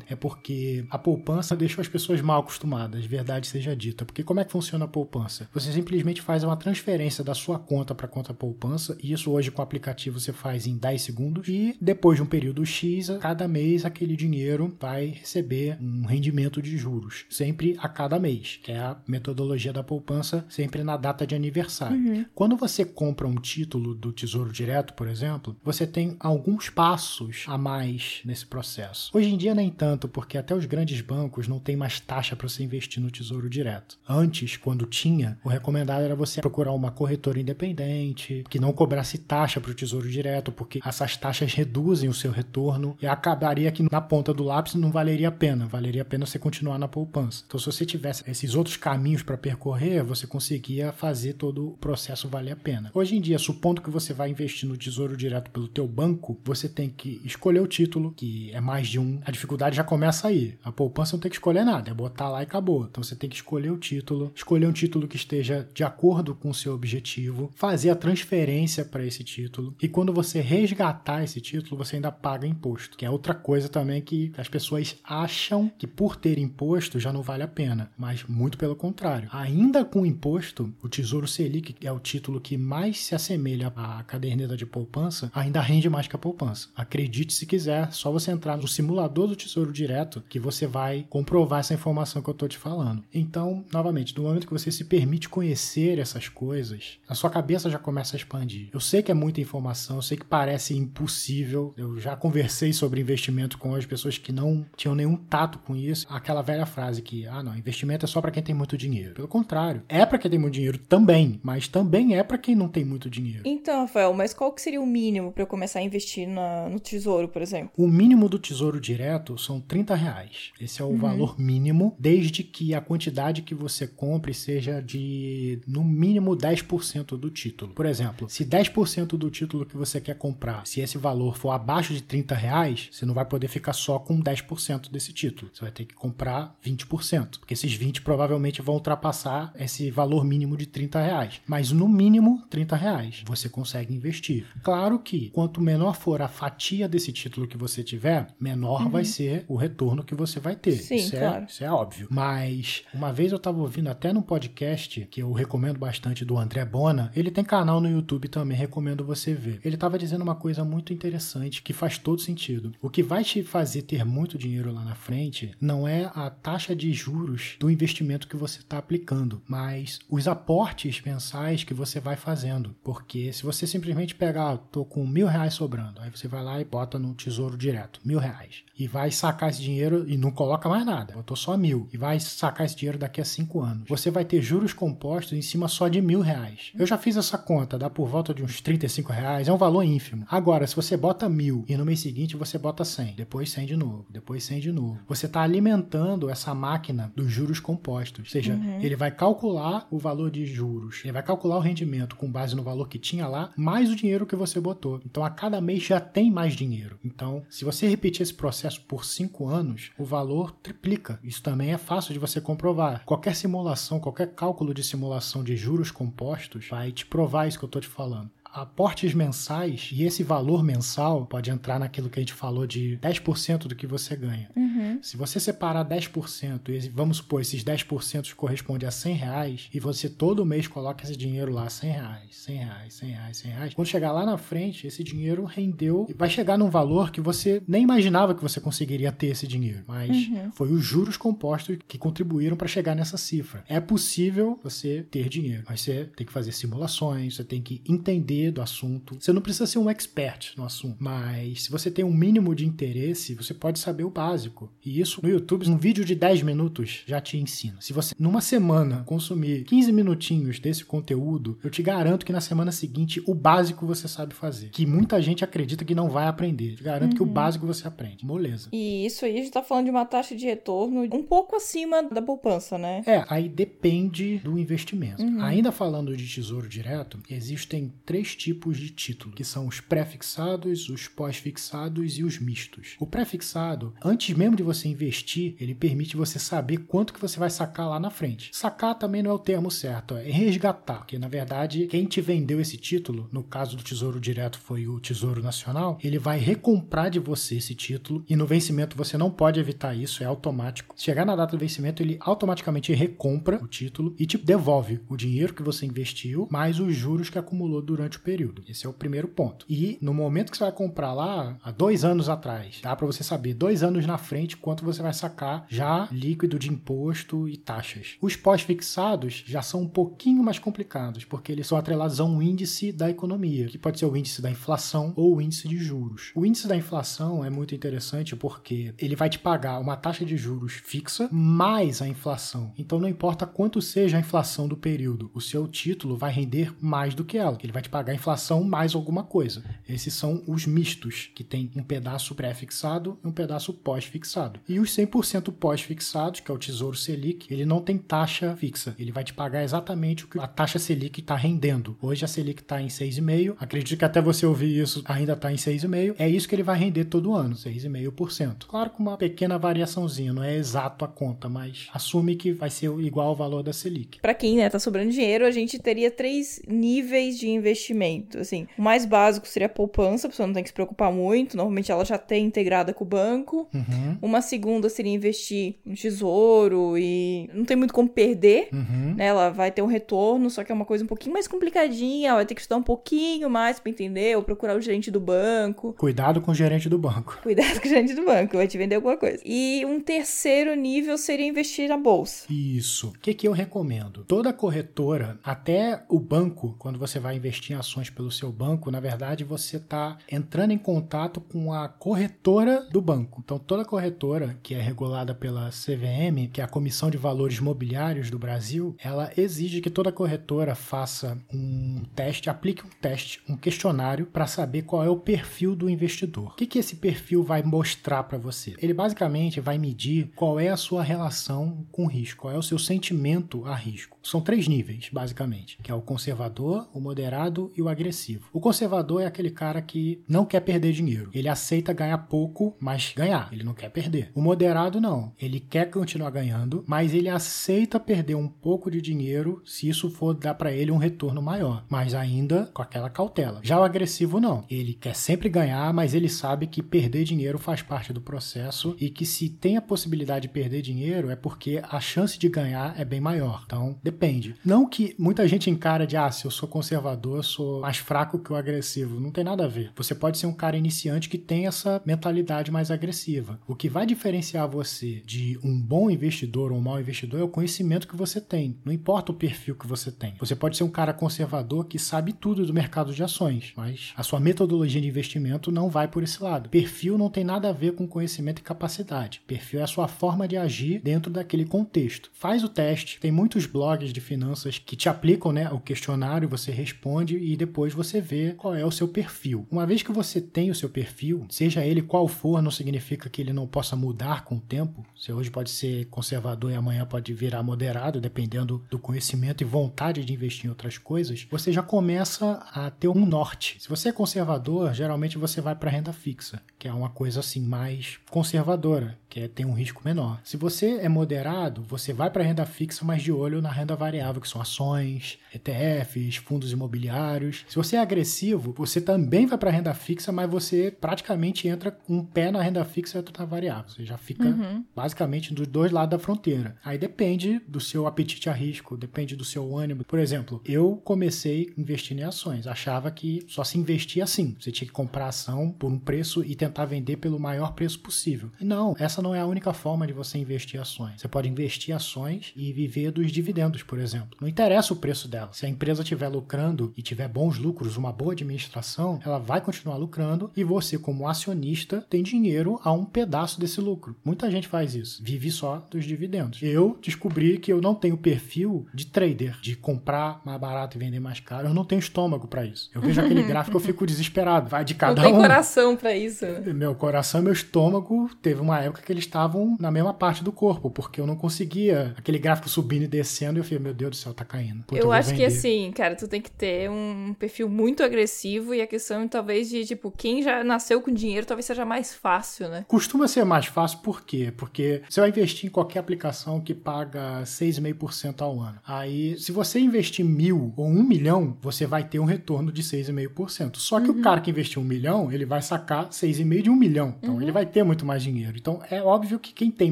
é 0.10 0.16
porque 0.16 0.86
a 0.90 0.98
poupança 0.98 1.56
deixou 1.56 1.82
as 1.82 1.88
pessoas 1.88 2.22
mal 2.22 2.42
acostumadas, 2.42 3.06
verdade 3.06 3.48
seja 3.48 3.76
dita. 3.76 4.06
Porque 4.06 4.24
como 4.24 4.40
é 4.40 4.46
que 4.46 4.52
funciona 4.52 4.86
a 4.86 4.88
poupança? 4.88 5.50
Você 5.54 5.72
simplesmente 5.72 6.22
faz 6.22 6.44
uma 6.44 6.58
transferência 6.58 7.24
da 7.24 7.34
sua 7.34 7.60
conta 7.60 7.94
para 7.94 8.08
conta 8.08 8.34
poupança, 8.34 8.98
e 9.02 9.12
isso 9.12 9.32
hoje 9.32 9.52
com 9.52 9.62
o 9.62 9.64
aplicativo 9.64 10.20
você 10.20 10.34
faz 10.34 10.66
em 10.66 10.78
10 10.78 11.02
segundos, 11.02 11.48
e 11.48 11.76
depois 11.80 12.18
de 12.18 12.24
um 12.24 12.26
período 12.26 12.66
X, 12.66 13.10
cada 13.20 13.48
mês 13.48 13.86
aquele 13.86 14.16
dinheiro 14.16 14.76
vai 14.80 15.08
receber 15.08 15.78
um 15.82 16.06
rendimento 16.06 16.62
de 16.62 16.78
juros, 16.78 17.26
sempre 17.30 17.76
a 17.80 17.88
cada 17.88 18.20
mês, 18.20 18.60
que 18.64 18.72
é 18.72 18.80
a 18.80 18.98
metodologia 19.08 19.74
da 19.74 19.84
poupança, 19.84 20.46
sempre 20.50 20.84
na 20.84 20.98
data 20.98 21.26
de 21.26 21.36
aniversário. 21.36 21.98
Uhum. 21.98 22.26
Quando 22.34 22.56
você 22.56 22.86
compra 22.86 23.28
um 23.28 23.36
título 23.36 23.94
do 23.94 24.12
Tesouro 24.12 24.52
Direto, 24.52 24.94
por 24.94 25.08
exemplo, 25.08 25.56
você 25.64 25.86
tem 25.86 26.16
alguns 26.20 26.70
passos 26.70 27.46
a 27.48 27.58
mais 27.58 28.22
nesse 28.26 28.46
processo. 28.46 29.12
Hoje 29.14 29.30
em 29.30 29.38
dia 29.42 29.56
nem 29.56 29.70
tanto, 29.70 30.08
porque 30.08 30.38
até 30.38 30.56
os 30.56 30.66
grandes 30.66 31.02
bancos 31.02 31.48
não 31.48 31.60
tem 31.60 31.76
mais 31.76 32.00
taxa 32.00 32.36
para 32.36 32.48
você 32.48 32.64
investir 32.64 33.02
no 33.02 33.12
Tesouro 33.12 33.50
Direto. 33.50 33.98
Antes, 34.08 34.56
quando 34.56 34.86
tinha, 34.86 35.38
o 35.44 35.50
recomendado 35.50 36.04
era 36.04 36.16
você 36.16 36.42
procurar 36.42 36.72
uma 36.72 36.92
corretora 36.92 37.40
independente 37.40 38.44
que 38.50 38.60
não 38.60 38.72
cobrasse 38.72 39.18
taxa 39.18 39.60
para 39.60 39.72
o 39.72 39.74
Tesouro 39.74 40.10
Direto, 40.10 40.52
porque 40.52 40.80
essas 40.86 41.18
taxas 41.18 41.54
reduzem 41.54 42.10
o 42.10 42.14
seu 42.14 42.32
retorno 42.32 42.96
e 43.02 43.08
acabaria 43.08 43.72
que 43.72 43.84
na 43.92 44.00
ponta 44.02 44.34
do 44.34 44.44
lápis 44.44 44.76
não 44.76 44.92
valeria 44.92 45.30
a 45.30 45.32
pena, 45.32 45.66
valeria 45.66 46.04
a 46.04 46.06
pena 46.06 46.26
você 46.26 46.38
continuar 46.38 46.78
na 46.78 46.88
poupança. 46.88 47.44
Então, 47.48 47.60
se 47.60 47.66
você 47.66 47.86
tivesse 47.86 48.24
esses 48.30 48.56
outros 48.56 48.78
caminhos 48.78 49.24
para 49.24 49.38
percorrer, 49.38 50.04
você 50.04 50.28
conseguia 50.28 50.92
fazer 50.92 51.34
todo 51.34 51.70
o 51.70 51.78
processo 51.78 52.28
valer 52.28 52.52
a 52.52 52.56
pena. 52.56 52.92
Hoje 52.94 53.16
em 53.16 53.22
dia, 53.22 53.40
supondo 53.40 53.82
que 53.82 53.90
você 53.90 54.14
vai 54.14 54.30
investir 54.30 54.70
no 54.70 54.78
Tesouro 54.78 55.18
Direto 55.18 55.50
pelo 55.50 55.68
teu 55.68 55.88
banco, 55.88 56.40
você 56.44 56.70
tem 56.70 56.90
que 56.90 57.20
escolher 57.24 57.60
o 57.60 57.68
título, 57.68 58.14
que 58.16 58.52
é 58.52 58.62
mais 58.62 58.88
de 58.88 59.00
um. 59.00 59.20
A 59.32 59.40
dificuldade 59.42 59.78
já 59.78 59.84
começa 59.86 60.28
aí. 60.28 60.58
A 60.62 60.74
poupança 60.74 61.16
não 61.16 61.22
tem 61.22 61.32
que 61.32 61.38
escolher 61.38 61.64
nada, 61.64 61.90
é 61.90 61.94
botar 61.94 62.28
lá 62.28 62.42
e 62.42 62.44
acabou. 62.44 62.86
Então 62.92 63.02
você 63.02 63.16
tem 63.16 63.30
que 63.30 63.38
escolher 63.38 63.72
o 63.72 63.78
título, 63.78 64.30
escolher 64.36 64.68
um 64.68 64.74
título 64.74 65.08
que 65.08 65.16
esteja 65.16 65.70
de 65.74 65.86
acordo 65.86 66.36
com 66.36 66.50
o 66.50 66.54
seu 66.54 66.74
objetivo, 66.74 67.50
fazer 67.56 67.92
a 67.92 67.96
transferência 67.96 68.84
para 68.84 69.06
esse 69.06 69.24
título 69.24 69.74
e 69.82 69.88
quando 69.88 70.12
você 70.12 70.42
resgatar 70.42 71.24
esse 71.24 71.40
título, 71.40 71.78
você 71.78 71.96
ainda 71.96 72.12
paga 72.12 72.46
imposto, 72.46 72.98
que 72.98 73.06
é 73.06 73.10
outra 73.10 73.34
coisa 73.34 73.70
também 73.70 74.02
que 74.02 74.34
as 74.38 74.50
pessoas 74.50 74.98
acham 75.02 75.72
que 75.78 75.88
por 75.88 76.18
ter 76.18 76.38
imposto 76.38 77.00
já 77.00 77.14
não 77.14 77.22
vale 77.22 77.44
a 77.44 77.48
pena, 77.48 77.90
mas 77.98 78.26
muito 78.26 78.58
pelo 78.58 78.76
contrário. 78.76 79.30
Ainda 79.32 79.86
com 79.86 80.06
imposto, 80.06 80.74
o 80.84 80.90
Tesouro 80.90 81.26
Selic, 81.26 81.74
é 81.82 81.92
o 81.92 82.00
título 82.00 82.42
que 82.42 82.58
mais 82.58 83.00
se 83.00 83.16
assemelha 83.16 83.72
à 83.78 84.04
caderneta 84.04 84.58
de 84.58 84.66
poupança, 84.66 85.32
ainda 85.34 85.62
rende 85.62 85.90
mais 85.90 86.06
que 86.06 86.18
a 86.18 86.20
poupança. 86.20 86.68
Acredite 86.76 87.34
se 87.34 87.46
quiser, 87.46 87.94
só 87.94 88.12
você 88.12 88.30
entrar 88.30 88.58
no 88.58 88.68
simulador 88.68 89.21
do 89.28 89.36
Tesouro 89.36 89.72
Direto 89.72 90.24
que 90.30 90.40
você 90.40 90.68
vai 90.68 91.06
comprovar 91.10 91.60
essa 91.60 91.74
informação 91.74 92.22
que 92.22 92.30
eu 92.30 92.34
estou 92.34 92.48
te 92.48 92.58
falando. 92.58 93.04
Então, 93.14 93.64
novamente, 93.72 94.16
no 94.16 94.24
momento 94.24 94.48
que 94.48 94.54
você 94.54 94.72
se 94.72 94.86
permite 94.86 95.30
conhecer 95.30 96.00
essas 96.00 96.28
coisas, 96.28 97.00
a 97.08 97.16
sua 97.16 97.30
cabeça 97.30 97.70
já 97.70 97.80
começa 97.80 98.16
a 98.16 98.18
expandir. 98.18 98.70
Eu 98.74 98.80
sei 98.80 99.02
que 99.02 99.12
é 99.12 99.14
muita 99.14 99.42
informação, 99.42 99.98
eu 99.98 100.02
sei 100.02 100.18
que 100.18 100.26
parece 100.26 100.76
impossível. 100.76 101.74
Eu 101.78 102.00
já 102.00 102.16
conversei 102.16 102.74
sobre 102.74 103.02
investimento 103.02 103.58
com 103.58 103.76
as 103.76 103.86
pessoas 103.86 104.18
que 104.18 104.32
não 104.32 104.66
tinham 104.76 104.96
nenhum 104.96 105.16
tato 105.16 105.60
com 105.60 105.76
isso. 105.76 106.06
Aquela 106.10 106.42
velha 106.42 106.66
frase 106.66 107.02
que, 107.02 107.26
ah, 107.28 107.44
não, 107.44 107.56
investimento 107.56 108.06
é 108.06 108.08
só 108.08 108.22
para 108.22 108.32
quem 108.32 108.44
tem 108.44 108.56
muito 108.56 108.78
dinheiro. 108.78 109.14
Pelo 109.14 109.28
contrário, 109.28 109.84
é 109.88 110.06
para 110.06 110.18
quem 110.18 110.32
tem 110.32 110.40
muito 110.40 110.54
dinheiro 110.54 110.78
também, 110.78 111.40
mas 111.44 111.68
também 111.68 112.16
é 112.18 112.24
para 112.24 112.38
quem 112.38 112.56
não 112.56 112.68
tem 112.68 112.86
muito 112.86 113.10
dinheiro. 113.10 113.44
Então, 113.46 113.82
Rafael, 113.82 114.14
mas 114.14 114.34
qual 114.34 114.52
que 114.52 114.62
seria 114.62 114.82
o 114.82 114.86
mínimo 114.86 115.32
para 115.32 115.44
eu 115.44 115.48
começar 115.48 115.80
a 115.80 115.84
investir 115.84 116.28
na, 116.28 116.70
no 116.70 116.80
tesouro, 116.80 117.28
por 117.28 117.42
exemplo? 117.42 117.72
O 117.78 117.88
mínimo 117.88 118.28
do 118.28 118.40
tesouro 118.40 118.80
direto 118.80 119.01
são 119.38 119.60
30 119.60 119.96
reais. 119.96 120.52
Esse 120.60 120.82
é 120.82 120.86
o 120.86 120.90
uhum. 120.90 120.98
valor 120.98 121.40
mínimo, 121.40 121.96
desde 122.00 122.44
que 122.44 122.74
a 122.74 122.82
quantidade 122.82 123.42
que 123.42 123.56
você 123.56 123.88
compre 123.88 124.34
seja 124.34 124.82
de, 124.82 125.60
no 125.68 125.84
mínimo, 125.84 126.36
10% 126.36 127.18
do 127.18 127.30
título. 127.30 127.74
Por 127.74 127.86
exemplo, 127.86 128.30
se 128.30 128.46
10% 128.46 129.18
do 129.18 129.30
título 129.30 129.66
que 129.66 129.78
você 129.78 130.00
quer 130.00 130.16
comprar, 130.16 130.66
se 130.66 130.82
esse 130.82 130.98
valor 130.98 131.38
for 131.38 131.52
abaixo 131.52 131.94
de 131.94 132.02
30 132.02 132.36
reais, 132.36 132.90
você 132.92 133.06
não 133.06 133.14
vai 133.14 133.26
poder 133.26 133.48
ficar 133.48 133.74
só 133.74 134.00
com 134.00 134.22
10% 134.22 134.92
desse 134.92 135.14
título. 135.14 135.52
Você 135.54 135.62
vai 135.62 135.72
ter 135.72 135.86
que 135.86 135.94
comprar 135.94 136.56
20%, 136.66 137.40
porque 137.40 137.54
esses 137.54 137.74
20 137.74 138.02
provavelmente 138.02 138.62
vão 138.62 138.76
ultrapassar 138.76 139.54
esse 139.58 139.90
valor 139.90 140.24
mínimo 140.24 140.58
de 140.58 140.66
30 140.66 141.02
reais. 141.02 141.42
Mas 141.48 141.72
no 141.72 141.88
mínimo 141.88 142.44
30 142.50 142.76
reais 142.76 143.24
você 143.26 143.50
consegue 143.50 143.94
investir. 143.94 144.46
Claro 144.64 145.00
que 145.00 145.30
quanto 145.30 145.62
menor 145.62 145.96
for 145.96 146.22
a 146.22 146.28
fatia 146.28 146.88
desse 146.88 147.12
título 147.12 147.48
que 147.48 147.58
você 147.58 147.84
tiver, 147.84 148.28
menor 148.40 148.84
uhum. 148.84 148.91
Vai 148.92 149.06
ser 149.06 149.46
o 149.48 149.56
retorno 149.56 150.04
que 150.04 150.16
você 150.16 150.40
vai 150.40 150.56
ter. 150.56 150.74
Sim, 150.74 150.96
isso, 150.96 151.16
é, 151.16 151.20
claro. 151.20 151.44
é, 151.44 151.46
isso 151.46 151.64
é 151.64 151.72
óbvio. 151.72 152.08
Mas 152.10 152.84
uma 152.94 153.12
vez 153.12 153.32
eu 153.32 153.38
estava 153.38 153.60
ouvindo 153.60 153.90
até 153.90 154.12
no 154.14 154.22
podcast 154.22 155.08
que 155.10 155.22
eu 155.22 155.32
recomendo 155.32 155.78
bastante 155.78 156.26
do 156.26 156.38
André 156.38 156.66
Bona, 156.66 157.12
ele 157.16 157.32
tem 157.32 157.44
canal 157.44 157.80
no 157.80 157.90
YouTube 157.90 158.28
também, 158.28 158.58
recomendo 158.58 159.04
você 159.04 159.34
ver. 159.34 159.60
Ele 159.64 159.76
estava 159.76 159.98
dizendo 159.98 160.22
uma 160.24 160.36
coisa 160.36 160.64
muito 160.64 160.94
interessante 160.94 161.62
que 161.62 161.74
faz 161.74 161.98
todo 161.98 162.22
sentido. 162.22 162.74
O 162.82 162.90
que 162.90 163.04
vai 163.04 163.24
te 163.24 163.44
fazer 163.44 163.84
ter 163.84 164.06
muito 164.06 164.38
dinheiro 164.38 164.72
lá 164.72 164.84
na 164.84 164.96
frente 164.96 165.52
não 165.60 165.88
é 165.88 166.12
a 166.14 166.30
taxa 166.30 166.76
de 166.76 166.92
juros 166.94 167.56
do 167.60 167.70
investimento 167.70 168.28
que 168.28 168.36
você 168.36 168.60
está 168.60 168.78
aplicando, 168.78 169.42
mas 169.48 170.00
os 170.10 170.28
aportes 170.28 171.02
mensais 171.02 171.64
que 171.64 171.74
você 171.74 172.00
vai 172.00 172.16
fazendo. 172.16 172.76
Porque 172.84 173.32
se 173.34 173.44
você 173.44 173.66
simplesmente 173.66 174.16
pegar, 174.16 174.52
ah, 174.52 174.58
tô 174.58 174.86
com 174.86 175.06
mil 175.06 175.28
reais 175.28 175.54
sobrando, 175.54 176.02
aí 176.02 176.10
você 176.10 176.28
vai 176.28 176.44
lá 176.44 176.60
e 176.60 176.66
bota 176.66 176.98
no 176.98 177.14
tesouro 177.14 177.58
direto, 177.58 178.00
mil 178.04 178.20
reais. 178.20 178.64
E 178.82 178.88
vai 178.88 179.12
sacar 179.12 179.52
esse 179.52 179.62
dinheiro 179.62 180.06
e 180.08 180.18
não 180.18 180.32
coloca 180.32 180.68
mais 180.68 180.84
nada, 180.84 181.14
botou 181.14 181.38
só 181.38 181.56
mil. 181.56 181.88
E 181.94 181.98
vai 181.98 182.20
sacar 182.20 182.66
esse 182.66 182.76
dinheiro 182.76 182.98
daqui 182.98 183.22
a 183.22 183.26
cinco 183.26 183.62
anos. 183.62 183.88
Você 183.88 184.10
vai 184.10 184.26
ter 184.26 184.42
juros 184.42 184.74
compostos 184.74 185.38
em 185.38 185.42
cima 185.44 185.68
só 185.68 185.88
de 185.88 186.02
mil 186.02 186.20
reais. 186.20 186.72
Eu 186.76 186.88
já 186.88 186.98
fiz 186.98 187.16
essa 187.16 187.38
conta, 187.38 187.78
dá 187.78 187.92
por 187.92 188.08
volta 188.08 188.34
de 188.34 188.42
uns 188.42 188.60
35 188.60 189.14
reais, 189.14 189.48
é 189.48 189.54
um 189.54 189.58
valor 189.58 189.84
ínfimo. 189.84 190.26
Agora, 190.28 190.66
se 190.66 190.76
você 190.76 190.98
bota 190.98 191.30
mil 191.30 191.64
e 191.70 191.78
no 191.78 191.86
mês 191.86 192.00
seguinte 192.00 192.36
você 192.36 192.58
bota 192.58 192.84
100, 192.84 193.14
depois 193.14 193.52
100 193.52 193.68
de 193.68 193.78
novo, 193.78 194.08
depois 194.10 194.44
100 194.46 194.60
de 194.62 194.72
novo, 194.72 195.00
você 195.08 195.28
está 195.28 195.42
alimentando 195.42 196.28
essa 196.28 196.56
máquina 196.56 197.14
dos 197.16 197.32
juros 197.32 197.60
compostos. 197.60 198.26
Ou 198.26 198.32
seja, 198.32 198.54
uhum. 198.54 198.82
ele 198.82 198.96
vai 198.96 199.12
calcular 199.12 199.88
o 199.92 200.00
valor 200.00 200.32
de 200.32 200.44
juros, 200.44 201.02
ele 201.04 201.14
vai 201.14 201.22
calcular 201.22 201.58
o 201.58 201.62
rendimento 201.62 202.16
com 202.16 202.32
base 202.32 202.56
no 202.56 202.64
valor 202.64 202.88
que 202.88 202.98
tinha 202.98 203.28
lá, 203.28 203.52
mais 203.56 203.92
o 203.92 203.96
dinheiro 203.96 204.26
que 204.26 204.36
você 204.36 204.60
botou. 204.60 205.00
Então, 205.06 205.24
a 205.24 205.30
cada 205.30 205.62
mês 205.62 205.84
já 205.84 206.00
tem 206.00 206.32
mais 206.32 206.56
dinheiro. 206.56 206.98
Então, 207.06 207.44
se 207.48 207.64
você 207.64 207.88
repetir 207.88 208.24
esse 208.24 208.34
processo 208.34 208.71
por 208.78 209.06
5 209.06 209.48
anos, 209.48 209.92
o 209.98 210.04
valor 210.04 210.52
triplica. 210.52 211.20
Isso 211.24 211.42
também 211.42 211.72
é 211.72 211.78
fácil 211.78 212.14
de 212.14 212.20
você 212.20 212.40
comprovar. 212.40 213.04
Qualquer 213.06 213.36
simulação, 213.36 214.00
qualquer 214.00 214.34
cálculo 214.34 214.74
de 214.74 214.84
simulação 214.84 215.44
de 215.44 215.56
juros 215.56 215.92
compostos 215.92 216.68
vai 216.70 216.92
te 216.92 217.06
provar 217.06 217.48
isso 217.48 217.58
que 217.58 217.66
eu 217.66 217.68
estou 217.68 217.82
te 217.82 217.88
falando 217.88 218.30
aportes 218.54 219.14
mensais 219.14 219.90
e 219.92 220.04
esse 220.04 220.24
valor 220.24 220.64
mensal 220.64 221.26
pode 221.26 221.50
entrar 221.50 221.80
naquilo 221.80 222.10
que 222.10 222.20
a 222.20 222.22
gente 222.22 222.34
falou 222.34 222.68
de 222.68 222.98
10% 223.02 223.68
do 223.68 223.76
que 223.76 223.88
você 223.88 224.16
ganha. 224.16 224.50
Uhum. 224.56 225.00
Se 225.02 225.18
você 225.18 225.40
separar 225.40 225.86
10%, 225.86 226.70
e 226.70 226.90
vamos 226.90 227.18
supor, 227.18 227.42
esses 227.42 227.64
10% 227.64 228.34
correspondem 228.36 228.88
a 228.88 228.92
100 228.92 229.16
reais, 229.16 229.70
e 229.74 229.80
você 229.80 230.10
todo 230.10 230.46
mês 230.46 230.68
coloca 230.68 231.04
esse 231.04 231.16
dinheiro 231.16 231.52
lá, 231.52 231.70
100 231.70 231.92
reais, 231.92 232.22
100 232.32 232.56
reais, 232.58 232.94
100 232.94 233.10
reais, 233.10 233.38
100 233.38 233.52
reais, 233.52 233.74
quando 233.74 233.88
chegar 233.88 234.12
lá 234.12 234.26
na 234.26 234.38
frente, 234.38 234.88
esse 234.88 235.04
dinheiro 235.04 235.44
rendeu 235.46 236.06
e 236.10 236.14
vai 236.14 236.30
chegar 236.30 236.58
num 236.58 236.70
valor 236.70 237.12
que 237.12 237.22
você 237.22 237.62
nem 237.68 237.84
imaginava 237.84 238.36
que 238.36 238.42
você 238.42 238.60
conseguiria 238.60 239.12
ter 239.12 239.28
esse 239.28 239.48
dinheiro, 239.48 239.84
mas 239.88 240.10
Uhum. 240.28 240.52
foi 240.52 240.72
os 240.72 240.84
juros 240.84 241.18
compostos 241.18 241.78
que 241.88 241.98
contribuíram 241.98 242.58
para 242.58 242.68
chegar 242.68 242.96
nessa 242.96 243.18
cifra. 243.18 243.64
É 243.68 243.80
possível 243.80 244.60
você 244.64 245.06
ter 245.10 245.30
dinheiro, 245.30 245.64
mas 245.68 245.82
você 245.82 246.06
tem 246.16 246.26
que 246.26 246.34
fazer 246.34 246.52
simulações, 246.52 247.36
você 247.36 247.44
tem 247.44 247.62
que 247.62 247.82
entender 247.88 248.41
do 248.50 248.62
assunto. 248.62 249.18
Você 249.20 249.34
não 249.34 249.42
precisa 249.42 249.68
ser 249.68 249.78
um 249.78 249.90
expert 249.90 250.54
no 250.58 250.64
assunto, 250.64 250.98
mas 251.00 251.64
se 251.64 251.72
você 251.72 251.92
tem 251.92 252.06
um 252.06 252.14
mínimo 252.14 252.56
de 252.56 252.66
interesse, 252.66 253.36
você 253.36 253.54
pode 253.54 253.78
saber 253.80 254.04
o 254.04 254.10
básico. 254.10 254.72
E 254.84 255.00
isso 255.00 255.20
no 255.22 255.30
YouTube, 255.30 255.70
um 255.70 255.78
vídeo 255.78 256.06
de 256.06 256.16
10 256.16 256.44
minutos 256.44 257.04
já 257.06 257.20
te 257.20 257.38
ensina. 257.38 257.78
Se 257.82 257.94
você 257.94 258.16
numa 258.18 258.42
semana 258.42 259.04
consumir 259.06 259.66
15 259.66 259.92
minutinhos 259.92 260.60
desse 260.60 260.86
conteúdo, 260.86 261.60
eu 261.64 261.70
te 261.70 261.84
garanto 261.84 262.26
que 262.26 262.32
na 262.32 262.42
semana 262.42 262.72
seguinte 262.72 263.22
o 263.28 263.36
básico 263.36 263.86
você 263.86 264.08
sabe 264.08 264.34
fazer. 264.34 264.70
Que 264.70 264.86
muita 264.86 265.22
gente 265.22 265.44
acredita 265.44 265.84
que 265.84 265.94
não 265.94 266.10
vai 266.10 266.28
aprender. 266.28 266.72
Eu 266.72 266.76
te 266.78 266.84
garanto 266.84 267.16
que 267.16 267.24
o 267.24 267.26
básico 267.26 267.68
você 267.68 267.88
aprende. 267.88 268.26
Moleza. 268.26 268.70
E 268.72 269.06
isso 269.06 269.26
aí 269.26 269.34
a 269.34 269.38
gente 269.38 269.52
tá 269.52 269.62
falando 269.62 269.86
de 269.86 269.92
uma 269.92 270.06
taxa 270.06 270.36
de 270.36 270.46
retorno 270.46 271.02
um 271.04 271.24
pouco 271.24 271.56
acima 271.56 272.04
da 272.04 272.22
poupança, 272.22 272.78
né? 272.78 273.04
É, 273.06 273.26
aí 273.28 273.50
depende 273.50 274.38
do 274.40 274.58
investimento. 274.58 275.24
Ainda 275.42 275.72
falando 275.72 276.16
de 276.16 276.28
tesouro 276.28 276.68
direto, 276.68 277.20
existem 277.30 277.94
três 278.06 278.31
tipos 278.36 278.78
de 278.78 278.90
título, 278.90 279.34
que 279.34 279.44
são 279.44 279.68
os 279.68 279.80
pré-fixados, 279.80 280.90
os 280.90 281.08
pós-fixados 281.08 282.18
e 282.18 282.24
os 282.24 282.40
mistos. 282.40 282.96
O 283.00 283.06
pré-fixado, 283.06 283.94
antes 284.04 284.36
mesmo 284.36 284.56
de 284.56 284.64
você 284.64 284.88
investir, 284.88 285.56
ele 285.60 285.76
permite 285.76 286.18
você 286.18 286.40
saber 286.40 286.78
quanto 286.80 287.14
que 287.14 287.22
você 287.22 287.40
vai 287.40 287.50
sacar 287.50 287.90
lá 287.90 288.00
na 288.00 288.10
frente. 288.10 288.50
Sacar 288.54 288.96
também 288.96 289.24
não 289.24 289.32
é 289.32 289.34
o 289.34 289.40
termo 289.40 289.70
certo, 289.72 290.16
é 290.16 290.30
resgatar, 290.30 291.00
porque 291.00 291.20
na 291.20 291.28
verdade 291.28 291.88
quem 291.88 292.06
te 292.06 292.22
vendeu 292.22 292.60
esse 292.60 292.78
título, 292.78 293.28
no 293.32 293.44
caso 293.44 293.76
do 293.76 293.84
Tesouro 293.84 294.20
Direto 294.20 294.60
foi 294.60 294.88
o 294.88 295.00
Tesouro 295.00 295.42
Nacional, 295.42 295.98
ele 296.04 296.20
vai 296.20 296.40
recomprar 296.40 297.10
de 297.10 297.20
você 297.20 297.56
esse 297.56 297.76
título 297.76 298.24
e 298.30 298.36
no 298.36 298.46
vencimento 298.46 298.98
você 298.98 299.18
não 299.18 299.32
pode 299.32 299.60
evitar 299.60 299.96
isso, 299.96 300.24
é 300.24 300.26
automático. 300.26 300.96
Chegar 300.98 301.26
na 301.26 301.36
data 301.36 301.56
do 301.56 301.60
vencimento, 301.60 302.02
ele 302.02 302.18
automaticamente 302.20 302.94
recompra 302.94 303.62
o 303.62 303.68
título 303.68 304.16
e 304.18 304.26
te 304.26 304.38
devolve 304.38 305.02
o 305.10 305.18
dinheiro 305.18 305.54
que 305.54 305.64
você 305.64 305.86
investiu 305.86 306.48
mais 306.50 306.80
os 306.80 306.96
juros 306.96 307.30
que 307.30 307.38
acumulou 307.38 307.82
durante 307.82 308.18
o 308.18 308.21
período. 308.22 308.64
Esse 308.68 308.86
é 308.86 308.90
o 308.90 308.94
primeiro 308.94 309.28
ponto. 309.28 309.66
E 309.70 309.98
no 310.02 310.14
momento 310.14 310.52
que 310.52 310.58
você 310.58 310.64
vai 310.64 310.74
comprar 310.74 311.14
lá, 311.14 311.58
há 311.64 311.72
dois 311.72 312.04
anos 312.04 312.30
atrás, 312.30 312.80
dá 312.82 312.96
para 312.96 313.06
você 313.06 313.24
saber 313.24 313.54
dois 313.54 313.84
anos 313.84 314.06
na 314.06 314.18
frente 314.18 314.58
quanto 314.58 314.86
você 314.86 315.02
vai 315.02 315.14
sacar 315.14 315.66
já 315.70 316.08
líquido 316.12 316.58
de 316.60 316.70
imposto 316.70 317.48
e 317.48 317.58
taxas. 317.58 318.18
Os 318.22 318.36
pós-fixados 318.36 319.44
já 319.46 319.62
são 319.62 319.82
um 319.82 319.88
pouquinho 319.88 320.44
mais 320.44 320.60
complicados, 320.60 321.26
porque 321.26 321.52
eles 321.52 321.68
são 321.68 321.78
atrelados 321.78 322.20
a 322.20 322.26
um 322.26 322.42
índice 322.42 322.92
da 322.92 323.10
economia, 323.10 323.68
que 323.68 323.78
pode 323.78 324.00
ser 324.00 324.06
o 324.06 324.16
índice 324.16 324.42
da 324.42 324.50
inflação 324.50 325.14
ou 325.16 325.36
o 325.36 325.42
índice 325.42 325.68
de 325.68 325.78
juros. 325.78 326.32
O 326.36 326.46
índice 326.46 326.68
da 326.68 326.76
inflação 326.76 327.44
é 327.44 327.50
muito 327.50 327.76
interessante 327.76 328.36
porque 328.36 328.94
ele 328.98 329.16
vai 329.16 329.30
te 329.30 329.40
pagar 329.40 329.80
uma 329.80 329.96
taxa 329.96 330.26
de 330.26 330.38
juros 330.38 330.74
fixa 330.74 331.30
mais 331.32 332.02
a 332.02 332.08
inflação. 332.08 332.74
Então 332.78 333.00
não 333.00 333.10
importa 333.10 333.46
quanto 333.46 333.82
seja 333.82 334.18
a 334.18 334.20
inflação 334.20 334.68
do 334.68 334.78
período, 334.78 335.32
o 335.34 335.42
seu 335.42 335.68
título 335.68 336.16
vai 336.18 336.32
render 336.32 336.74
mais 336.82 337.14
do 337.14 337.26
que 337.26 337.38
ela. 337.38 337.58
Ele 337.62 337.72
vai 337.72 337.82
te 337.82 337.90
pagar 337.90 338.11
a 338.12 338.16
inflação 338.16 338.64
mais 338.64 338.94
alguma 338.94 339.24
coisa. 339.24 339.64
Esses 339.88 340.14
são 340.14 340.44
os 340.48 340.66
mistos, 340.66 341.30
que 341.34 341.44
tem 341.44 341.72
um 341.76 341.84
pedaço 341.84 342.36
pré-fixado 342.36 343.18
e 343.24 343.28
um 343.28 343.32
pedaço 343.32 343.74
pós-fixado. 343.74 344.60
E 344.68 344.80
os 344.80 344.96
100% 344.96 345.52
pós-fixados, 345.54 346.40
que 346.40 346.52
é 346.52 346.54
o 346.54 346.58
Tesouro 346.58 346.96
Selic, 346.96 347.52
ele 347.52 347.66
não 347.66 347.82
tem 347.82 347.98
taxa 347.98 348.56
fixa. 348.56 348.96
Ele 349.00 349.12
vai 349.12 349.24
te 349.24 349.34
pagar 349.34 349.64
exatamente 349.64 350.26
o 350.26 350.28
que 350.28 350.40
a 350.40 350.48
taxa 350.48 350.80
Selic 350.80 351.20
está 351.20 351.36
rendendo. 351.36 351.98
Hoje 352.02 352.26
a 352.26 352.28
Selic 352.28 352.62
está 352.62 352.82
em 352.82 352.88
6,5%. 352.88 353.56
Acredito 353.60 353.98
que 353.98 354.06
até 354.06 354.22
você 354.22 354.46
ouvir 354.46 354.78
isso 354.80 355.02
ainda 355.06 355.34
está 355.34 355.52
em 355.52 355.56
6,5%. 355.56 356.16
É 356.20 356.30
isso 356.30 356.48
que 356.48 356.56
ele 356.56 356.64
vai 356.64 356.78
render 356.78 357.06
todo 357.06 357.34
ano, 357.34 357.56
6,5%. 357.56 358.66
Claro 358.68 358.90
com 358.92 359.02
uma 359.02 359.18
pequena 359.18 359.58
variaçãozinha, 359.58 360.34
não 360.34 360.44
é 360.44 360.56
exato 360.56 361.06
a 361.06 361.08
conta, 361.08 361.48
mas 361.48 361.88
assume 361.94 362.36
que 362.36 362.52
vai 362.52 362.70
ser 362.70 362.92
igual 363.00 363.30
ao 363.30 363.36
valor 363.36 363.64
da 363.64 363.74
Selic. 363.74 364.20
Pra 364.20 364.34
quem, 364.34 364.58
né, 364.58 364.70
tá 364.70 364.80
sobrando 364.80 365.12
dinheiro, 365.12 365.46
a 365.46 365.52
gente 365.52 365.80
teria 365.80 366.12
três 366.12 366.62
níveis 366.68 367.38
de 367.38 367.48
investimento. 367.48 368.01
Assim, 368.40 368.68
o 368.78 368.82
mais 368.82 369.06
básico 369.06 369.48
seria 369.48 369.66
a 369.68 369.70
poupança, 369.70 370.28
a 370.28 370.30
pessoa 370.30 370.48
não 370.48 370.54
tem 370.54 370.64
que 370.64 370.70
se 370.70 370.74
preocupar 370.74 371.12
muito, 371.12 371.56
normalmente 371.58 371.92
ela 371.92 372.04
já 372.06 372.18
tem 372.18 372.46
integrada 372.46 372.94
com 372.94 373.04
o 373.04 373.08
banco. 373.08 373.68
Uhum. 373.74 374.18
Uma 374.22 374.42
segunda 374.42 374.90
seria 374.90 375.12
investir 375.14 375.76
no 375.86 375.96
tesouro 375.96 376.98
e 376.98 377.50
não 377.54 377.66
tem 377.66 377.76
muito 377.78 377.94
como 377.94 378.10
perder, 378.10 378.70
Uhum. 378.72 379.16
né? 379.16 379.26
Ela 379.26 379.50
vai 379.50 379.72
ter 379.72 379.82
um 379.82 379.86
retorno, 379.88 380.50
só 380.50 380.64
que 380.64 380.72
é 380.72 380.76
uma 380.76 380.86
coisa 380.86 381.04
um 381.04 381.08
pouquinho 381.08 381.34
mais 381.34 381.48
complicadinha, 381.48 382.30
ela 382.30 382.38
vai 382.38 382.46
ter 382.46 382.56
que 382.56 382.62
estudar 382.62 382.78
um 382.78 382.84
pouquinho 382.84 383.50
mais 383.50 383.80
pra 383.80 383.90
entender, 383.90 384.36
ou 384.36 384.44
procurar 384.44 384.76
o 384.76 384.82
gerente 384.82 385.10
do 385.12 385.20
banco. 385.20 385.94
Cuidado 385.94 386.42
com 386.42 386.52
o 386.52 386.56
gerente 386.56 386.90
do 386.90 386.98
banco. 386.98 387.40
Cuidado 387.44 387.80
com 387.80 387.86
o 387.86 387.90
gerente 387.90 388.14
do 388.14 388.26
banco, 388.26 388.58
vai 388.58 388.68
te 388.68 388.78
vender 388.78 388.96
alguma 388.96 389.18
coisa. 389.18 389.42
E 389.46 389.84
um 389.86 390.00
terceiro 390.00 390.76
nível 390.76 391.18
seria 391.18 391.46
investir 391.48 391.88
na 391.90 391.98
bolsa. 391.98 392.46
Isso. 392.50 393.10
O 393.10 393.20
que, 393.20 393.34
que 393.34 393.48
eu 393.48 393.52
recomendo? 393.52 394.24
Toda 394.26 394.52
corretora, 394.54 395.40
até 395.44 396.04
o 396.10 396.20
banco, 396.20 396.76
quando 396.80 397.00
você 397.00 397.20
vai 397.20 397.36
investir 397.36 397.76
em 397.76 397.80
ações 397.80 397.91
pelo 398.10 398.32
seu 398.32 398.52
banco, 398.52 398.92
na 398.92 399.00
verdade 399.00 399.44
você 399.44 399.78
está 399.78 400.18
entrando 400.32 400.72
em 400.72 400.78
contato 400.78 401.42
com 401.42 401.74
a 401.74 401.88
corretora 401.88 402.88
do 402.92 403.02
banco. 403.02 403.42
Então, 403.44 403.60
toda 403.60 403.86
corretora 403.86 404.58
que 404.64 404.74
é 404.74 404.82
regulada 404.82 405.34
pela 405.34 405.70
CVM, 405.70 406.50
que 406.52 406.62
é 406.62 406.64
a 406.64 406.68
Comissão 406.68 407.10
de 407.10 407.18
Valores 407.18 407.60
Mobiliários 407.60 408.30
do 408.30 408.40
Brasil, 408.40 408.96
ela 409.04 409.32
exige 409.36 409.82
que 409.82 409.90
toda 409.90 410.12
corretora 410.12 410.76
faça 410.76 411.38
um 411.54 412.04
teste, 412.16 412.50
aplique 412.50 412.86
um 412.86 412.90
teste, 413.02 413.42
um 413.48 413.58
questionário 413.58 414.26
para 414.26 414.48
saber 414.48 414.84
qual 414.84 415.04
é 415.04 415.10
o 415.10 415.18
perfil 415.18 415.76
do 415.76 415.90
investidor. 415.90 416.52
O 416.52 416.56
que, 416.56 416.68
que 416.68 416.80
esse 416.80 416.96
perfil 416.96 417.44
vai 417.44 417.64
mostrar 417.64 418.24
para 418.24 418.38
você? 418.38 418.76
Ele 418.78 418.94
basicamente 418.94 419.60
vai 419.60 419.78
medir 419.78 420.32
qual 420.36 420.60
é 420.60 420.70
a 420.70 420.78
sua 420.78 421.04
relação 421.04 421.86
com 421.92 422.08
risco, 422.08 422.42
qual 422.42 422.54
é 422.54 422.58
o 422.58 422.64
seu 422.64 422.80
sentimento 422.80 423.66
a 423.66 423.76
risco. 423.76 424.18
São 424.24 424.42
três 424.42 424.68
níveis, 424.68 425.10
basicamente, 425.12 425.78
que 425.82 425.92
é 425.92 425.96
o 425.96 426.02
conservador, 426.02 426.88
o 426.94 427.00
moderado 427.00 427.71
e 427.76 427.82
o 427.82 427.90
agressivo. 427.90 428.48
O 428.54 428.60
conservador 428.60 429.22
é 429.22 429.26
aquele 429.26 429.50
cara 429.50 429.82
que 429.82 430.24
não 430.28 430.46
quer 430.46 430.62
perder 430.62 430.94
dinheiro. 430.94 431.30
Ele 431.34 431.50
aceita 431.50 431.94
ganhar 431.94 432.18
pouco, 432.18 432.76
mas 432.80 433.14
ganhar. 433.16 433.50
Ele 433.52 433.64
não 433.64 433.74
quer 433.74 433.90
perder. 433.90 434.32
O 434.34 434.42
moderado 434.42 435.00
não. 435.00 435.34
Ele 435.40 435.60
quer 435.60 435.90
continuar 435.90 436.30
ganhando, 436.30 436.84
mas 436.88 437.14
ele 437.14 437.30
aceita 437.30 438.00
perder 438.00 438.36
um 438.36 438.48
pouco 438.48 438.90
de 438.90 439.02
dinheiro 439.02 439.62
se 439.66 439.88
isso 439.88 440.10
for 440.10 440.34
dar 440.34 440.54
para 440.56 440.72
ele 440.72 440.92
um 440.92 440.98
retorno 440.98 441.42
maior, 441.42 441.86
mas 441.90 442.14
ainda 442.14 442.70
com 442.74 442.82
aquela 442.82 443.10
cautela. 443.10 443.60
Já 443.64 443.80
o 443.80 443.84
agressivo 443.84 444.40
não. 444.40 444.66
Ele 444.70 444.94
quer 444.94 445.16
sempre 445.16 445.50
ganhar, 445.50 445.94
mas 445.94 446.14
ele 446.14 446.30
sabe 446.30 446.68
que 446.68 446.82
perder 446.82 447.24
dinheiro 447.24 447.58
faz 447.58 447.82
parte 447.82 448.14
do 448.14 448.22
processo 448.22 448.96
e 449.00 449.10
que 449.10 449.26
se 449.26 449.50
tem 449.50 449.78
a 449.78 449.82
possibilidade 449.82 450.48
de 450.48 450.50
perder 450.54 450.82
dinheiro 450.82 451.30
é 451.30 451.36
porque 451.36 451.82
a 451.84 452.00
chance 452.00 452.38
de 452.38 452.50
ganhar 452.50 453.00
é 453.00 453.06
bem 453.06 453.22
maior. 453.22 453.64
Então, 453.66 453.98
depende. 454.02 454.56
Não 454.66 454.88
que 454.88 455.16
muita 455.18 455.48
gente 455.48 455.70
encara 455.70 456.08
de, 456.08 456.18
ah, 456.18 456.32
se 456.32 456.46
eu 456.46 456.52
sou 456.52 456.68
conservador, 456.68 457.38
eu 457.38 457.44
sou 457.44 457.61
mais 457.82 457.98
fraco 457.98 458.40
que 458.40 458.52
o 458.52 458.56
agressivo. 458.56 459.20
Não 459.20 459.32
tem 459.32 459.44
nada 459.44 459.66
a 459.66 459.68
ver. 459.68 459.92
Você 459.96 460.16
pode 460.16 460.38
ser 460.38 460.48
um 460.48 460.54
cara 460.54 460.78
iniciante 460.78 461.30
que 461.30 461.38
tem 461.38 461.68
essa 461.68 462.02
mentalidade 462.06 462.72
mais 462.72 462.92
agressiva. 462.92 463.60
O 463.68 463.76
que 463.76 463.90
vai 463.90 464.06
diferenciar 464.06 464.68
você 464.68 465.22
de 465.26 465.60
um 465.64 465.80
bom 465.80 466.10
investidor 466.10 466.72
ou 466.72 466.78
um 466.78 466.82
mau 466.82 467.00
investidor 467.00 467.40
é 467.40 467.44
o 467.44 467.50
conhecimento 467.50 468.08
que 468.08 468.16
você 468.16 468.40
tem. 468.40 468.78
Não 468.84 468.94
importa 468.94 469.32
o 469.32 469.36
perfil 469.36 469.76
que 469.76 469.88
você 469.88 470.12
tem. 470.12 470.34
Você 470.40 470.56
pode 470.56 470.78
ser 470.78 470.84
um 470.84 470.90
cara 470.90 471.14
conservador 471.14 471.86
que 471.86 472.00
sabe 472.00 472.34
tudo 472.34 472.66
do 472.66 472.74
mercado 472.74 473.14
de 473.14 473.24
ações, 473.24 473.74
mas 473.76 474.14
a 474.16 474.24
sua 474.24 474.40
metodologia 474.40 475.02
de 475.02 475.08
investimento 475.08 475.72
não 475.72 475.90
vai 475.90 476.08
por 476.08 476.24
esse 476.24 476.42
lado. 476.42 476.70
Perfil 476.70 477.18
não 477.18 477.30
tem 477.30 477.44
nada 477.44 477.70
a 477.70 477.74
ver 477.74 477.94
com 477.94 478.08
conhecimento 478.08 478.60
e 478.60 478.64
capacidade. 478.64 479.42
Perfil 479.48 479.80
é 479.80 479.84
a 479.84 479.88
sua 479.88 480.08
forma 480.08 480.48
de 480.48 480.58
agir 480.58 481.00
dentro 481.02 481.32
daquele 481.32 481.66
contexto. 481.66 482.30
Faz 482.34 482.64
o 482.64 482.70
teste. 482.70 483.20
Tem 483.20 483.32
muitos 483.32 483.66
blogs 483.66 484.12
de 484.12 484.22
finanças 484.22 484.78
que 484.78 484.96
te 484.96 485.10
aplicam 485.10 485.52
né, 485.52 485.70
o 485.72 485.80
questionário, 485.80 486.50
você 486.50 486.72
responde 486.72 487.38
e 487.38 487.51
depois 487.56 487.94
você 487.94 488.20
vê 488.20 488.54
qual 488.54 488.76
é 488.76 488.86
o 488.86 488.92
seu 488.92 489.08
perfil. 489.08 489.68
Uma 489.70 489.86
vez 489.86 490.04
que 490.04 490.12
você 490.12 490.42
tem 490.42 490.70
o 490.70 490.76
seu 490.76 490.90
perfil, 490.90 491.46
seja 491.50 491.86
ele 491.86 492.02
qual 492.02 492.28
for, 492.28 492.62
não 492.62 492.72
significa 492.72 493.30
que 493.30 493.42
ele 493.42 493.54
não 493.54 493.68
possa 493.68 493.96
mudar 493.96 494.44
com 494.44 494.56
o 494.56 494.62
tempo. 494.62 495.06
Você 495.16 495.32
hoje 495.32 495.50
pode 495.50 495.70
ser 495.70 496.06
conservador 496.06 496.72
e 496.72 496.76
amanhã 496.76 497.06
pode 497.06 497.34
virar 497.34 497.64
moderado, 497.64 498.22
dependendo 498.22 498.84
do 498.90 499.00
conhecimento 499.00 499.62
e 499.62 499.66
vontade 499.66 500.24
de 500.26 500.34
investir 500.34 500.66
em 500.66 500.70
outras 500.70 500.98
coisas. 500.98 501.48
Você 501.50 501.72
já 501.72 501.84
começa 501.84 502.64
a 502.74 502.90
ter 502.90 503.08
um 503.08 503.26
norte. 503.26 503.78
Se 503.80 503.90
você 503.90 504.10
é 504.10 504.14
conservador, 504.14 504.94
geralmente 504.94 505.38
você 505.38 505.62
vai 505.62 505.76
para 505.76 505.92
renda 505.92 506.14
fixa, 506.14 506.62
que 506.78 506.88
é 506.88 506.94
uma 506.94 507.10
coisa 507.10 507.40
assim 507.40 507.62
mais 507.62 508.20
conservadora 508.30 509.21
que 509.32 509.40
é, 509.40 509.48
tem 509.48 509.66
um 509.66 509.72
risco 509.74 510.02
menor. 510.04 510.42
Se 510.44 510.58
você 510.58 510.98
é 510.98 511.08
moderado, 511.08 511.82
você 511.88 512.12
vai 512.12 512.30
para 512.30 512.44
renda 512.44 512.66
fixa, 512.66 513.06
mas 513.06 513.24
de 513.24 513.32
olho 513.32 513.62
na 513.62 513.72
renda 513.72 513.96
variável, 513.96 514.42
que 514.42 514.48
são 514.48 514.62
ações, 514.62 515.40
ETFs, 515.54 516.36
fundos 516.36 516.72
imobiliários. 516.74 517.64
Se 517.70 517.76
você 517.78 517.96
é 517.96 518.00
agressivo, 518.00 518.74
você 518.78 519.00
também 519.00 519.46
vai 519.46 519.58
para 519.58 519.72
renda 519.72 519.94
fixa, 519.94 520.32
mas 520.34 520.50
você 520.50 520.92
praticamente 520.92 521.66
entra 521.68 521.98
um 522.10 522.24
pé 522.26 522.52
na 522.52 522.62
renda 522.62 522.84
fixa 522.84 523.18
e 523.18 523.20
outro 523.20 523.34
na 523.40 523.46
variável. 523.46 523.90
Você 523.90 524.06
já 524.06 524.18
fica 524.18 524.42
Uhum. 524.50 524.84
basicamente 524.96 525.54
dos 525.54 525.66
dois 525.68 525.92
lados 525.94 526.12
da 526.12 526.20
fronteira. 526.20 526.76
Aí 526.84 526.98
depende 526.98 527.62
do 527.68 527.80
seu 527.80 528.06
apetite 528.08 528.50
a 528.50 528.54
risco, 528.54 528.98
depende 528.98 529.36
do 529.36 529.46
seu 529.46 529.78
ânimo. 529.78 530.04
Por 530.04 530.20
exemplo, 530.20 530.62
eu 530.66 531.00
comecei 531.06 531.72
investindo 531.78 532.20
em 532.20 532.24
ações, 532.24 532.68
achava 532.68 533.10
que 533.12 533.46
só 533.48 533.64
se 533.64 533.78
investia 533.78 534.26
assim. 534.26 534.56
Você 534.60 534.72
tinha 534.72 534.86
que 534.88 534.94
comprar 534.94 535.28
ação 535.28 535.72
por 535.72 535.90
um 535.90 535.98
preço 535.98 536.44
e 536.44 536.54
tentar 536.54 536.84
vender 536.86 537.16
pelo 537.18 537.40
maior 537.40 537.72
preço 537.74 538.00
possível. 538.00 538.52
E 538.60 538.66
não, 538.66 538.94
essa 539.00 539.21
não 539.22 539.34
é 539.36 539.40
a 539.40 539.46
única 539.46 539.74
forma 539.74 540.06
de 540.08 540.14
você 540.14 540.38
investir 540.38 540.80
ações. 540.80 541.22
Você 541.22 541.28
pode 541.28 541.50
investir 541.50 541.96
ações 541.96 542.52
e 542.56 542.72
viver 542.72 543.12
dos 543.12 543.32
dividendos, 543.32 543.84
por 543.84 544.00
exemplo. 544.00 544.38
Não 544.40 544.48
interessa 544.48 544.94
o 544.94 544.98
preço 544.98 545.28
dela. 545.28 545.50
Se 545.54 545.66
a 545.66 545.70
empresa 545.70 546.02
estiver 546.04 546.28
lucrando 546.28 546.94
e 546.98 547.02
tiver 547.02 547.28
bons 547.28 547.58
lucros, 547.58 547.98
uma 547.98 548.12
boa 548.12 548.34
administração, 548.34 549.20
ela 549.26 549.40
vai 549.40 549.62
continuar 549.62 549.98
lucrando 549.98 550.52
e 550.56 550.64
você, 550.64 550.98
como 550.98 551.28
acionista, 551.28 552.06
tem 552.10 552.24
dinheiro 552.24 552.80
a 552.84 552.92
um 552.92 553.06
pedaço 553.06 553.60
desse 553.60 553.80
lucro. 553.82 554.16
Muita 554.24 554.50
gente 554.50 554.68
faz 554.68 554.96
isso, 554.96 555.22
vive 555.24 555.52
só 555.52 555.86
dos 555.90 556.06
dividendos. 556.06 556.60
Eu 556.62 556.98
descobri 557.02 557.58
que 557.58 557.72
eu 557.72 557.82
não 557.82 557.96
tenho 557.96 558.18
perfil 558.18 558.86
de 558.94 559.06
trader, 559.06 559.58
de 559.62 559.76
comprar 559.76 560.42
mais 560.46 560.60
barato 560.60 560.98
e 560.98 561.00
vender 561.00 561.20
mais 561.20 561.40
caro. 561.40 561.68
Eu 561.68 561.74
não 561.74 561.86
tenho 561.86 562.00
estômago 562.00 562.48
para 562.48 562.66
isso. 562.66 562.90
Eu 562.94 563.02
vejo 563.02 563.20
aquele 563.22 563.44
gráfico, 563.48 563.76
eu 563.78 563.82
fico 563.82 564.06
desesperado. 564.06 564.70
Vai 564.70 564.84
de 564.86 564.94
Não 564.94 565.00
cada 565.00 565.22
tem 565.22 565.34
um. 565.34 565.38
coração 565.38 565.96
pra 565.96 566.16
isso, 566.16 566.46
né? 566.46 566.74
Meu 566.74 566.96
coração 566.96 567.42
e 567.42 567.44
meu 567.44 567.54
estômago 567.54 568.30
teve 568.42 568.62
uma 568.62 568.80
época 568.80 569.02
que 569.02 569.11
eles 569.12 569.26
estavam 569.26 569.78
na 569.80 569.92
mesma 569.92 570.14
parte 570.14 570.44
do 570.44 570.52
corpo, 570.52 570.90
porque 570.90 571.20
eu 571.20 571.28
não 571.28 571.36
conseguia 571.36 572.14
aquele 572.18 572.40
gráfico 572.40 572.70
subindo 572.70 573.04
e 573.04 573.08
descendo, 573.08 573.58
e 573.58 573.62
eu 573.62 573.64
falei, 573.64 573.80
meu 573.80 573.94
Deus 573.94 574.12
do 574.12 574.16
céu, 574.16 574.34
tá 574.34 574.46
caindo. 574.46 574.84
Puta, 574.84 575.00
eu 575.00 575.06
vou 575.06 575.14
acho 575.14 575.30
que 575.30 575.38
vender. 575.38 575.46
assim, 575.46 575.92
cara, 575.92 576.16
tu 576.16 576.28
tem 576.28 576.42
que 576.42 576.52
ter 576.52 576.90
um 576.90 577.36
perfil 577.38 577.70
muito 577.70 578.04
agressivo 578.04 578.74
e 578.74 578.82
a 578.82 578.88
questão 578.88 579.28
talvez 579.28 579.70
de, 579.70 579.86
tipo, 579.86 580.12
quem 580.12 580.42
já 580.42 580.64
nasceu 580.64 581.02
com 581.02 581.12
dinheiro 581.12 581.46
talvez 581.46 581.66
seja 581.66 581.86
mais 581.86 582.14
fácil, 582.14 582.70
né? 582.70 582.86
Costuma 582.88 583.28
ser 583.28 583.44
mais 583.44 583.66
fácil, 583.66 584.00
por 584.00 584.24
quê? 584.24 584.54
Porque 584.56 585.02
você 585.10 585.20
vai 585.20 585.30
investir 585.30 585.68
em 585.68 585.72
qualquer 585.72 586.00
aplicação 586.00 586.60
que 586.60 586.74
paga 586.74 587.42
6,5% 587.44 588.42
ao 588.42 588.60
ano. 588.60 588.80
Aí, 588.86 589.38
se 589.38 589.52
você 589.52 589.80
investir 589.80 590.26
mil 590.26 590.74
ou 590.76 590.88
um 590.88 591.04
milhão, 591.04 591.58
você 591.62 591.86
vai 591.86 592.04
ter 592.04 592.20
um 592.20 592.26
retorno 592.26 592.72
de 592.72 592.84
6,5%. 592.84 593.78
Só 593.78 594.00
que 594.00 594.10
o 594.10 594.22
cara 594.22 594.42
que 594.42 594.50
investiu 594.50 594.82
um 594.82 594.86
milhão, 594.86 595.32
ele 595.32 595.46
vai 595.46 595.62
sacar 595.62 596.10
6,5% 596.10 596.62
de 596.62 596.70
um 596.70 596.76
milhão. 596.76 597.16
Então, 597.22 597.42
ele 597.42 597.52
vai 597.52 597.66
ter 597.66 597.84
muito 597.84 598.06
mais 598.06 598.24
dinheiro. 598.24 598.58
Então, 598.58 598.82
é 598.90 599.01
óbvio 599.02 599.40
que 599.40 599.54
quem 599.54 599.72
tem 599.72 599.92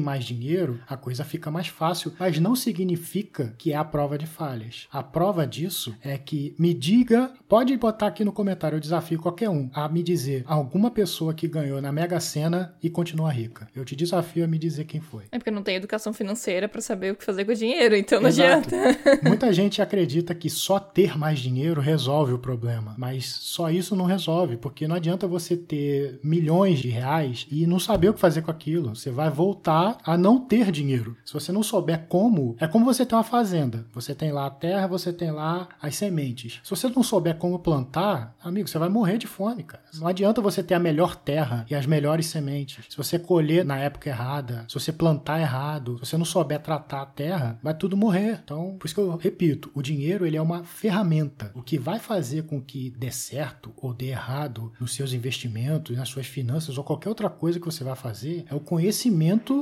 mais 0.00 0.24
dinheiro, 0.24 0.80
a 0.88 0.96
coisa 0.96 1.24
fica 1.24 1.50
mais 1.50 1.68
fácil, 1.68 2.12
mas 2.18 2.38
não 2.38 2.54
significa 2.56 3.54
que 3.58 3.72
é 3.72 3.76
a 3.76 3.84
prova 3.84 4.16
de 4.16 4.26
falhas. 4.26 4.86
A 4.92 5.02
prova 5.02 5.46
disso 5.46 5.94
é 6.02 6.16
que 6.16 6.54
me 6.58 6.72
diga, 6.72 7.32
pode 7.48 7.76
botar 7.76 8.06
aqui 8.08 8.24
no 8.24 8.32
comentário, 8.32 8.76
eu 8.76 8.80
desafio 8.80 9.20
qualquer 9.20 9.48
um 9.48 9.70
a 9.72 9.88
me 9.88 10.02
dizer 10.02 10.44
alguma 10.46 10.90
pessoa 10.90 11.34
que 11.34 11.48
ganhou 11.48 11.80
na 11.80 11.92
Mega 11.92 12.20
Sena 12.20 12.74
e 12.82 12.90
continua 12.90 13.30
rica. 13.30 13.68
Eu 13.74 13.84
te 13.84 13.96
desafio 13.96 14.44
a 14.44 14.48
me 14.48 14.58
dizer 14.58 14.84
quem 14.84 15.00
foi. 15.00 15.24
É 15.30 15.38
porque 15.38 15.50
não 15.50 15.62
tem 15.62 15.76
educação 15.76 16.12
financeira 16.12 16.68
pra 16.68 16.80
saber 16.80 17.12
o 17.12 17.16
que 17.16 17.24
fazer 17.24 17.44
com 17.44 17.52
o 17.52 17.54
dinheiro, 17.54 17.96
então 17.96 18.20
não 18.20 18.28
Exato. 18.28 18.74
adianta. 18.74 19.20
Muita 19.26 19.52
gente 19.52 19.82
acredita 19.82 20.34
que 20.34 20.48
só 20.48 20.78
ter 20.78 21.16
mais 21.16 21.38
dinheiro 21.38 21.80
resolve 21.80 22.32
o 22.32 22.38
problema, 22.38 22.94
mas 22.98 23.26
só 23.26 23.70
isso 23.70 23.96
não 23.96 24.04
resolve, 24.04 24.56
porque 24.56 24.86
não 24.86 24.96
adianta 24.96 25.26
você 25.26 25.56
ter 25.56 26.20
milhões 26.22 26.78
de 26.78 26.88
reais 26.88 27.46
e 27.50 27.66
não 27.66 27.78
saber 27.78 28.08
o 28.08 28.14
que 28.14 28.20
fazer 28.20 28.42
com 28.42 28.50
aquilo. 28.50 28.94
Você 29.00 29.10
vai 29.10 29.30
voltar 29.30 29.96
a 30.04 30.14
não 30.14 30.38
ter 30.38 30.70
dinheiro. 30.70 31.16
Se 31.24 31.32
você 31.32 31.50
não 31.50 31.62
souber 31.62 32.04
como, 32.06 32.54
é 32.60 32.68
como 32.68 32.84
você 32.84 33.06
ter 33.06 33.14
uma 33.14 33.24
fazenda. 33.24 33.86
Você 33.94 34.14
tem 34.14 34.30
lá 34.30 34.44
a 34.44 34.50
terra, 34.50 34.86
você 34.86 35.10
tem 35.10 35.30
lá 35.30 35.70
as 35.80 35.96
sementes. 35.96 36.60
Se 36.62 36.68
você 36.68 36.86
não 36.86 37.02
souber 37.02 37.36
como 37.36 37.58
plantar, 37.58 38.36
amigo, 38.42 38.68
você 38.68 38.78
vai 38.78 38.90
morrer 38.90 39.16
de 39.16 39.26
fome, 39.26 39.62
cara. 39.62 39.82
Não 39.94 40.06
adianta 40.06 40.42
você 40.42 40.62
ter 40.62 40.74
a 40.74 40.78
melhor 40.78 41.16
terra 41.16 41.64
e 41.70 41.74
as 41.74 41.86
melhores 41.86 42.26
sementes. 42.26 42.84
Se 42.90 42.96
você 42.96 43.18
colher 43.18 43.64
na 43.64 43.78
época 43.78 44.10
errada, 44.10 44.66
se 44.68 44.74
você 44.74 44.92
plantar 44.92 45.40
errado, 45.40 45.96
se 45.96 46.10
você 46.10 46.18
não 46.18 46.26
souber 46.26 46.60
tratar 46.60 47.00
a 47.00 47.06
terra, 47.06 47.58
vai 47.62 47.72
tudo 47.72 47.96
morrer. 47.96 48.38
Então, 48.44 48.76
por 48.78 48.84
isso 48.84 48.94
que 48.94 49.00
eu 49.00 49.16
repito, 49.16 49.70
o 49.74 49.80
dinheiro 49.80 50.26
ele 50.26 50.36
é 50.36 50.42
uma 50.42 50.62
ferramenta. 50.62 51.50
O 51.54 51.62
que 51.62 51.78
vai 51.78 51.98
fazer 51.98 52.42
com 52.42 52.60
que 52.60 52.90
dê 52.90 53.10
certo 53.10 53.72
ou 53.78 53.94
dê 53.94 54.08
errado 54.08 54.70
nos 54.78 54.94
seus 54.94 55.14
investimentos, 55.14 55.96
nas 55.96 56.10
suas 56.10 56.26
finanças 56.26 56.76
ou 56.76 56.84
qualquer 56.84 57.08
outra 57.08 57.30
coisa 57.30 57.58
que 57.58 57.64
você 57.64 57.82
vai 57.82 57.96
fazer 57.96 58.44
é 58.50 58.54
o 58.54 58.60
conhecimento 58.60 58.89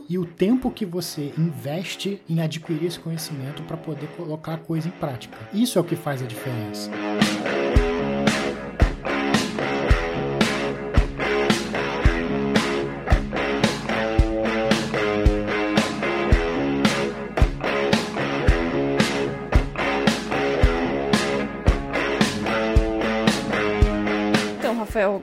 e 0.08 0.18
o 0.18 0.24
tempo 0.24 0.70
que 0.70 0.84
você 0.84 1.32
investe 1.38 2.20
em 2.28 2.40
adquirir 2.40 2.86
esse 2.86 2.98
conhecimento 2.98 3.62
para 3.62 3.76
poder 3.76 4.08
colocar 4.16 4.54
a 4.54 4.58
coisa 4.58 4.88
em 4.88 4.92
prática. 4.92 5.36
Isso 5.52 5.78
é 5.78 5.80
o 5.80 5.84
que 5.84 5.96
faz 5.96 6.22
a 6.22 6.26
diferença. 6.26 6.90